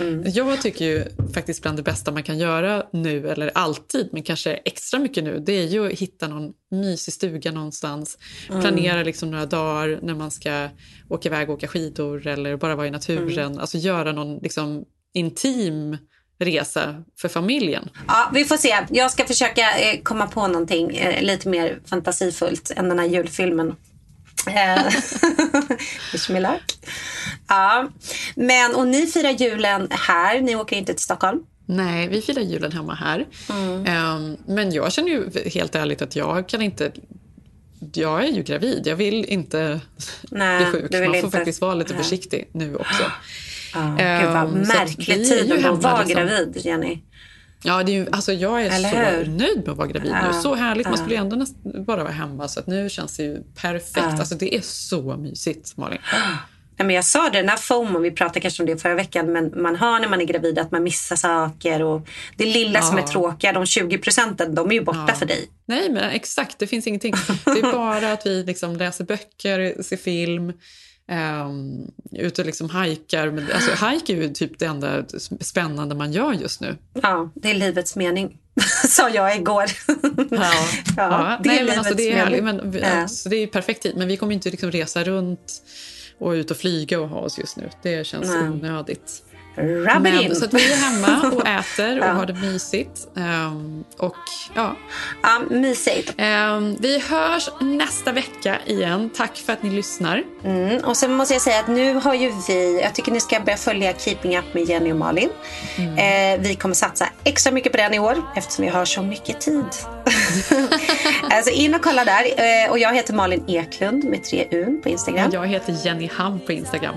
Mm. 0.00 0.22
Jag 0.26 0.62
tycker 0.62 0.84
ju 0.84 1.04
faktiskt 1.34 1.62
bland 1.62 1.78
det 1.78 1.82
bästa 1.82 2.12
man 2.12 2.22
kan 2.22 2.38
göra 2.38 2.86
nu, 2.92 3.28
eller 3.28 3.50
alltid, 3.54 4.08
men 4.12 4.22
kanske 4.22 4.52
extra 4.54 5.00
mycket 5.00 5.24
nu, 5.24 5.42
det 5.46 5.52
är 5.52 5.66
ju 5.66 5.86
att 5.86 5.98
hitta 5.98 6.28
någon 6.28 6.52
mysig 6.70 7.14
stuga 7.14 7.52
någonstans. 7.52 8.18
Mm. 8.48 8.60
Planera 8.60 9.02
liksom 9.02 9.30
några 9.30 9.46
dagar 9.46 10.00
när 10.02 10.14
man 10.14 10.30
ska 10.30 10.68
åka 11.08 11.28
iväg 11.28 11.50
och 11.50 11.56
åka 11.56 11.68
skidor 11.68 12.26
eller 12.26 12.56
bara 12.56 12.76
vara 12.76 12.86
i 12.86 12.90
naturen. 12.90 13.46
Mm. 13.46 13.58
Alltså 13.58 13.78
göra 13.78 14.12
någon 14.12 14.38
liksom 14.38 14.84
intim 15.14 15.96
resa 16.38 17.02
för 17.20 17.28
familjen. 17.28 17.88
Ja, 18.08 18.30
vi 18.34 18.44
får 18.44 18.56
se. 18.56 18.76
Jag 18.90 19.10
ska 19.10 19.24
försöka 19.24 19.78
eh, 19.78 20.00
komma 20.02 20.26
på 20.26 20.46
någonting 20.46 20.96
eh, 20.96 21.22
lite 21.22 21.48
mer 21.48 21.78
fantasifullt 21.86 22.72
än 22.76 22.88
den 22.88 22.98
här 22.98 23.06
julfilmen. 23.06 23.74
Eh, 24.48 24.82
Wish 26.12 26.30
me 26.30 26.40
luck. 26.40 26.78
Ja, 27.48 27.88
men 28.34 28.74
och 28.74 28.86
ni 28.86 29.06
firar 29.06 29.30
julen 29.30 29.88
här. 29.90 30.40
Ni 30.40 30.56
åker 30.56 30.76
inte 30.76 30.92
till 30.94 31.02
Stockholm. 31.02 31.42
Nej, 31.66 32.08
vi 32.08 32.22
firar 32.22 32.42
julen 32.42 32.72
hemma 32.72 32.94
här. 32.94 33.26
Mm. 33.50 33.86
Ehm, 33.86 34.36
men 34.46 34.72
jag 34.72 34.92
känner 34.92 35.08
ju 35.08 35.50
helt 35.50 35.74
ärligt 35.74 36.02
att 36.02 36.16
jag 36.16 36.48
kan 36.48 36.62
inte... 36.62 36.92
Jag 37.94 38.24
är 38.24 38.28
ju 38.28 38.42
gravid. 38.42 38.82
Jag 38.86 38.96
vill 38.96 39.24
inte 39.24 39.80
Nej, 40.30 40.56
bli 40.56 40.66
sjuk. 40.80 40.90
du 40.90 41.00
vill 41.00 41.08
Man 41.10 41.20
får 41.20 41.24
inte. 41.24 41.38
faktiskt 41.38 41.60
vara 41.60 41.74
lite 41.74 41.94
försiktig 41.94 42.48
nu 42.52 42.76
också. 42.76 43.02
Ja, 43.76 44.18
Gud 44.20 44.30
vad 44.30 44.42
Ehm, 44.42 44.50
märklig 44.60 45.28
tid 45.28 45.52
att 45.52 45.60
hemma, 45.62 45.76
vara 45.76 46.02
liksom. 46.02 46.26
gravid, 46.26 46.56
Jenny. 46.64 46.98
Ja, 47.62 47.82
det 47.82 47.92
är 47.92 47.94
ju, 47.94 48.06
alltså 48.12 48.32
jag 48.32 48.62
är 48.62 48.70
Eller 48.70 48.90
så 48.90 48.96
hur? 48.96 49.26
nöjd 49.26 49.56
med 49.58 49.68
att 49.68 49.76
vara 49.76 49.88
gravid 49.88 50.10
Ja, 50.10 50.32
nu. 50.32 50.40
Så 50.42 50.54
härligt. 50.54 50.86
Man 50.86 50.92
ja. 50.94 50.96
skulle 51.02 51.14
ju 51.14 51.20
ändå 51.20 51.46
bara 51.86 52.02
vara 52.02 52.12
hemma. 52.12 52.48
Så 52.48 52.60
att 52.60 52.66
nu 52.66 52.88
känns 52.90 53.16
det 53.16 53.22
ju 53.22 53.42
perfekt. 53.60 53.96
Ja. 53.96 54.18
Alltså 54.18 54.34
det 54.34 54.54
är 54.56 54.60
så 54.60 55.16
mysigt, 55.16 55.76
Malin. 55.76 55.98
Nej, 56.78 56.86
men 56.86 56.96
jag 56.96 57.04
sa 57.04 57.30
det, 57.30 57.38
den 57.38 57.48
här 57.48 57.56
FOMO, 57.56 57.98
vi 57.98 58.10
pratade 58.10 58.40
kanske 58.40 58.62
om 58.62 58.66
det 58.66 58.76
förra 58.82 58.94
veckan, 58.94 59.32
men 59.32 59.62
man 59.62 59.76
har 59.76 60.00
när 60.00 60.08
man 60.08 60.20
är 60.20 60.24
gravid 60.24 60.58
att 60.58 60.70
man 60.70 60.82
missar 60.82 61.16
saker 61.16 61.82
och 61.82 62.08
det 62.36 62.44
lilla 62.44 62.82
som 62.82 62.96
är 62.96 63.00
Ja. 63.00 63.06
tråkiga, 63.06 63.52
de 63.52 63.66
20 63.66 63.98
procenten, 63.98 64.54
de 64.54 64.70
är 64.70 64.74
ju 64.74 64.84
borta 64.84 65.04
Ja. 65.08 65.14
för 65.14 65.26
dig. 65.26 65.48
Nej, 65.66 65.90
men 65.90 66.10
exakt. 66.10 66.58
Det 66.58 66.66
finns 66.66 66.86
ingenting. 66.86 67.14
Det 67.44 67.50
är 67.50 67.72
bara 67.72 68.12
att 68.12 68.26
vi 68.26 68.42
liksom 68.44 68.76
läser 68.76 69.04
böcker, 69.04 69.82
ser 69.82 69.96
film, 69.96 70.52
um, 71.12 71.90
ute 72.12 72.42
och 72.42 72.46
liksom 72.46 72.70
hajkar. 72.70 73.30
Men, 73.30 73.48
alltså, 73.54 73.70
hajk 73.74 74.08
är 74.08 74.14
ju 74.16 74.28
typ 74.28 74.58
det 74.58 74.66
enda 74.66 75.04
spännande 75.40 75.94
man 75.94 76.12
gör 76.12 76.32
just 76.32 76.60
nu. 76.60 76.76
Ja, 77.02 77.30
det 77.34 77.50
är 77.50 77.54
livets 77.54 77.96
mening, 77.96 78.38
sa 78.88 79.08
jag 79.10 79.36
igår. 79.36 79.64
Ja, 80.30 80.54
Ja, 80.96 81.40
det 81.44 81.58
är 81.58 81.64
Nej, 81.66 81.76
alltså, 81.76 81.94
det 81.94 82.12
är 82.12 82.26
livets 82.30 82.42
mening. 82.42 82.44
Men, 82.44 82.70
vi- 82.70 82.80
Ja. 82.80 82.86
alltså, 83.02 83.28
det 83.28 83.36
är 83.36 83.46
perfekt 83.46 83.82
tid. 83.82 83.96
Men 83.96 84.08
vi 84.08 84.16
kommer 84.16 84.32
inte 84.34 84.50
liksom 84.50 84.70
resa 84.70 85.04
runt 85.04 85.62
och 86.18 86.30
ut 86.30 86.50
och 86.50 86.56
flyga 86.56 87.00
och 87.00 87.08
ha 87.08 87.18
oss 87.20 87.38
just 87.38 87.56
nu. 87.56 87.70
Det 87.82 88.06
känns 88.06 88.26
Nej. 88.28 88.48
onödigt. 88.48 89.22
Rub 89.56 90.06
it 90.06 90.22
in. 90.22 90.36
Så 90.36 90.44
att 90.44 90.54
vi 90.54 90.72
är 90.72 90.76
hemma 90.76 91.30
och 91.36 91.46
äter 91.58 92.00
och 92.00 92.06
har 92.06 92.26
det 92.26 92.34
mysigt. 92.34 93.06
Um, 93.14 93.84
och 93.98 94.16
ja. 94.54 94.76
Ja, 95.22 95.40
mysigt. 95.50 96.14
Um, 96.18 96.76
vi 96.80 96.98
hörs 96.98 97.48
nästa 97.60 98.12
vecka 98.12 98.58
igen. 98.66 99.10
Tack 99.16 99.36
för 99.36 99.52
att 99.52 99.62
ni 99.62 99.70
lyssnar. 99.70 100.22
Mm, 100.44 100.84
och 100.84 100.96
sen 100.96 101.14
måste 101.14 101.34
jag 101.34 101.42
säga 101.42 101.60
att 101.60 101.68
nu 101.68 101.94
har 101.94 102.14
ju 102.14 102.32
vi, 102.48 102.80
jag 102.82 102.94
tycker 102.94 103.12
ni 103.12 103.20
ska 103.20 103.40
börja 103.40 103.56
följa 103.56 103.92
Keeping 103.92 104.38
Up 104.38 104.54
med 104.54 104.68
Jenny 104.68 104.92
och 104.92 104.96
Malin. 104.96 105.28
Mm. 105.76 105.98
Eh, 105.98 106.48
vi 106.48 106.54
kommer 106.54 106.74
satsa 106.74 107.08
extra 107.24 107.52
mycket 107.52 107.72
på 107.72 107.78
den 107.78 107.94
i 107.94 107.98
år 107.98 108.22
eftersom 108.36 108.64
vi 108.64 108.70
har 108.70 108.84
så 108.84 109.02
mycket 109.02 109.40
tid. 109.40 109.64
Alltså 111.30 111.50
in 111.50 111.74
och 111.74 111.82
kolla 111.82 112.04
där. 112.04 112.24
Eh, 112.36 112.70
och 112.70 112.78
jag 112.78 112.94
heter 112.94 113.14
Malin 113.14 113.44
Eklund 113.48 114.04
med 114.04 114.24
tre 114.24 114.46
U 114.50 114.80
på 114.82 114.88
Instagram. 114.88 115.30
Jag 115.32 115.46
heter 115.46 115.86
Jenny 115.86 116.10
Ham 116.12 116.40
på 116.46 116.52
Instagram. 116.52 116.94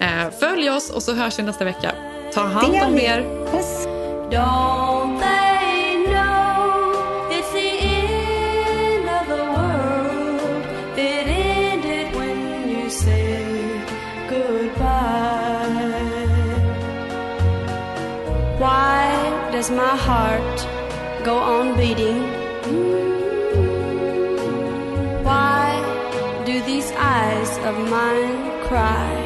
Eh, 0.00 0.30
följ 0.40 0.70
oss 0.70 0.90
och 0.90 1.02
så 1.02 1.14
hörs 1.14 1.38
vi 1.38 1.42
nästa 1.42 1.64
vecka. 1.64 1.92
Ta 2.34 2.40
hand 2.40 2.76
om 2.86 2.98
er. 2.98 3.24
Puss. 3.52 3.86
Why 18.58 19.50
does 19.52 19.70
my 19.70 19.96
heart 19.96 20.58
go 21.24 21.36
on 21.36 21.76
beating? 21.76 22.35
Why 25.22 26.42
do 26.44 26.60
these 26.62 26.90
eyes 26.92 27.58
of 27.58 27.78
mine 27.88 28.66
cry? 28.66 29.25